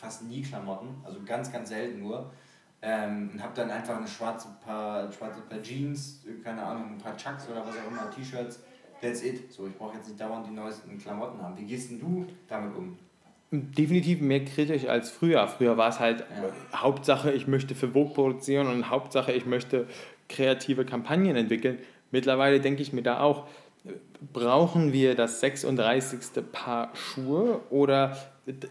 [0.00, 2.30] fast nie Klamotten, also ganz, ganz selten nur.
[2.82, 7.16] Ähm, und habe dann einfach eine schwarze paar, schwarze paar Jeans, keine Ahnung, ein paar
[7.16, 8.60] Chucks oder was auch immer, T-Shirts,
[9.02, 9.52] that's it.
[9.52, 11.58] So, ich brauche jetzt nicht dauernd die neuesten Klamotten haben.
[11.58, 12.98] Wie gehst denn du damit um?
[13.52, 15.46] Definitiv mehr kritisch als früher.
[15.48, 16.80] Früher war es halt ja.
[16.80, 19.86] Hauptsache, ich möchte für Vogue produzieren und Hauptsache, ich möchte
[20.28, 21.78] kreative Kampagnen entwickeln.
[22.10, 23.46] Mittlerweile denke ich mir da auch,
[24.32, 26.42] brauchen wir das 36.
[26.52, 28.16] Paar Schuhe oder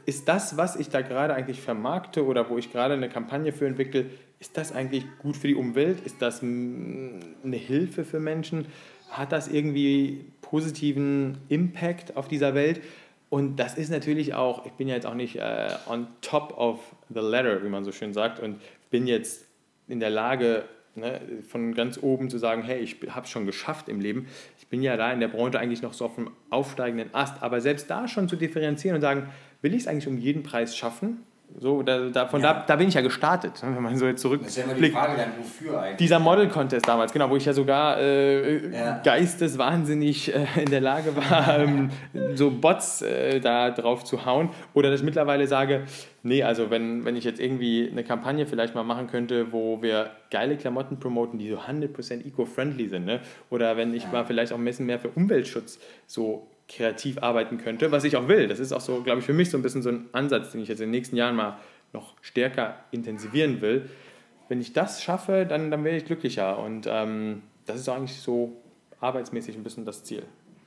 [0.05, 3.65] ist das, was ich da gerade eigentlich vermarkte oder wo ich gerade eine Kampagne für
[3.65, 4.05] entwickle,
[4.39, 5.99] ist das eigentlich gut für die Umwelt?
[6.05, 7.19] Ist das eine
[7.51, 8.67] Hilfe für Menschen?
[9.09, 12.81] Hat das irgendwie positiven Impact auf dieser Welt?
[13.29, 16.79] Und das ist natürlich auch, ich bin ja jetzt auch nicht äh, on top of
[17.09, 18.59] the ladder, wie man so schön sagt, und
[18.89, 19.45] bin jetzt
[19.87, 20.63] in der Lage,
[20.99, 24.27] ne, von ganz oben zu sagen, hey, ich habe es schon geschafft im Leben.
[24.57, 27.41] Ich bin ja da in der Branche eigentlich noch so auf dem aufsteigenden Ast.
[27.41, 29.29] Aber selbst da schon zu differenzieren und sagen,
[29.61, 31.23] will ich es eigentlich um jeden Preis schaffen?
[31.57, 32.53] So, da, da, von ja.
[32.53, 34.41] da, da bin ich ja gestartet, ne, wenn man so jetzt zurück.
[34.41, 35.97] Das ist ja immer die Frage dann, wofür eigentlich?
[35.97, 38.99] Dieser Model-Contest damals, genau, wo ich ja sogar äh, ja.
[39.03, 41.89] geisteswahnsinnig äh, in der Lage war, ähm,
[42.35, 44.49] so Bots äh, da drauf zu hauen.
[44.73, 45.83] Oder dass ich mittlerweile sage,
[46.23, 50.11] nee, also wenn, wenn ich jetzt irgendwie eine Kampagne vielleicht mal machen könnte, wo wir
[50.31, 53.21] geile Klamotten promoten, die so 100% eco-friendly sind, ne?
[53.49, 54.11] oder wenn ich ja.
[54.11, 58.27] mal vielleicht auch ein bisschen mehr für Umweltschutz so kreativ arbeiten könnte, was ich auch
[58.27, 58.47] will.
[58.47, 60.61] Das ist auch so, glaube ich, für mich so ein bisschen so ein Ansatz, den
[60.61, 61.57] ich jetzt in den nächsten Jahren mal
[61.91, 63.89] noch stärker intensivieren will.
[64.47, 66.59] Wenn ich das schaffe, dann, dann werde ich glücklicher.
[66.59, 68.53] Und ähm, das ist eigentlich so
[68.99, 70.23] arbeitsmäßig ein bisschen das Ziel,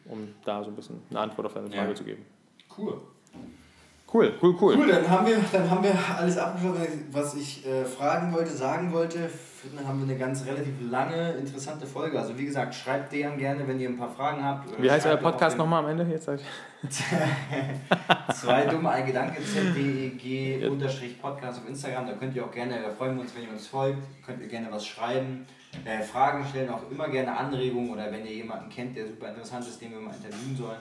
[0.07, 1.95] um da so ein bisschen eine Antwort auf deine Frage ja.
[1.95, 2.25] zu geben.
[2.77, 3.01] Cool.
[4.13, 4.77] Cool, cool, cool.
[4.77, 8.93] Cool, dann haben wir, dann haben wir alles abgeschlossen, was ich äh, fragen wollte, sagen
[8.93, 9.31] wollte.
[9.75, 12.19] Dann haben wir eine ganz relativ lange, interessante Folge.
[12.19, 14.83] Also wie gesagt, schreibt DM gerne, wenn ihr ein paar Fragen habt.
[14.83, 16.05] Wie heißt euer Podcast nochmal am Ende?
[16.13, 16.27] Jetzt
[18.35, 22.09] Zwei dumme ein Gedanke, ZDEG unterstrich Podcast auf Instagram.
[22.09, 24.03] Da könnt ihr auch gerne, da freuen wir uns, wenn ihr uns folgt.
[24.27, 25.47] Könnt ihr gerne was schreiben,
[25.85, 29.67] äh, Fragen stellen, auch immer gerne Anregungen oder wenn ihr jemanden kennt, der super interessant
[29.67, 30.81] ist, den wir mal interviewen sollen,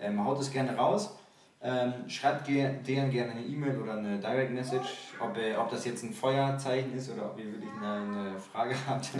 [0.00, 1.16] ähm, haut es gerne raus.
[1.62, 4.88] Ähm, schreibt denen gerne eine E-Mail oder eine Direct Message,
[5.18, 8.74] ob, äh, ob das jetzt ein Feuerzeichen ist oder ob ihr wirklich eine, eine Frage
[8.86, 9.10] habt.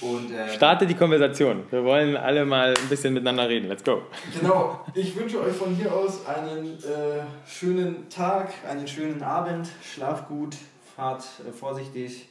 [0.00, 1.64] Und, äh, Starte die Konversation.
[1.70, 3.68] Wir wollen alle mal ein bisschen miteinander reden.
[3.68, 4.02] Let's go.
[4.38, 4.84] Genau.
[4.94, 9.66] Ich wünsche euch von hier aus einen äh, schönen Tag, einen schönen Abend.
[9.82, 10.56] Schlaf gut,
[10.94, 12.28] fahrt äh, vorsichtig.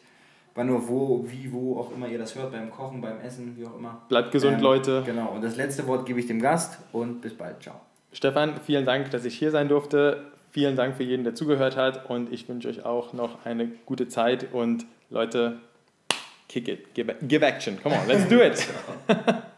[0.55, 3.65] Wann nur wo, wie, wo auch immer ihr das hört, beim Kochen, beim Essen, wie
[3.65, 4.03] auch immer.
[4.07, 5.01] Bleibt gesund, ähm, Leute.
[5.03, 5.29] Genau.
[5.29, 7.63] Und das letzte Wort gebe ich dem Gast und bis bald.
[7.63, 7.81] Ciao.
[8.13, 10.25] Stefan, vielen Dank, dass ich hier sein durfte.
[10.51, 12.09] Vielen Dank für jeden, der zugehört hat.
[12.09, 14.53] Und ich wünsche euch auch noch eine gute Zeit.
[14.53, 15.57] Und Leute,
[16.47, 16.93] kick it.
[16.93, 17.81] Give, give action.
[17.81, 18.67] Come on, let's do it.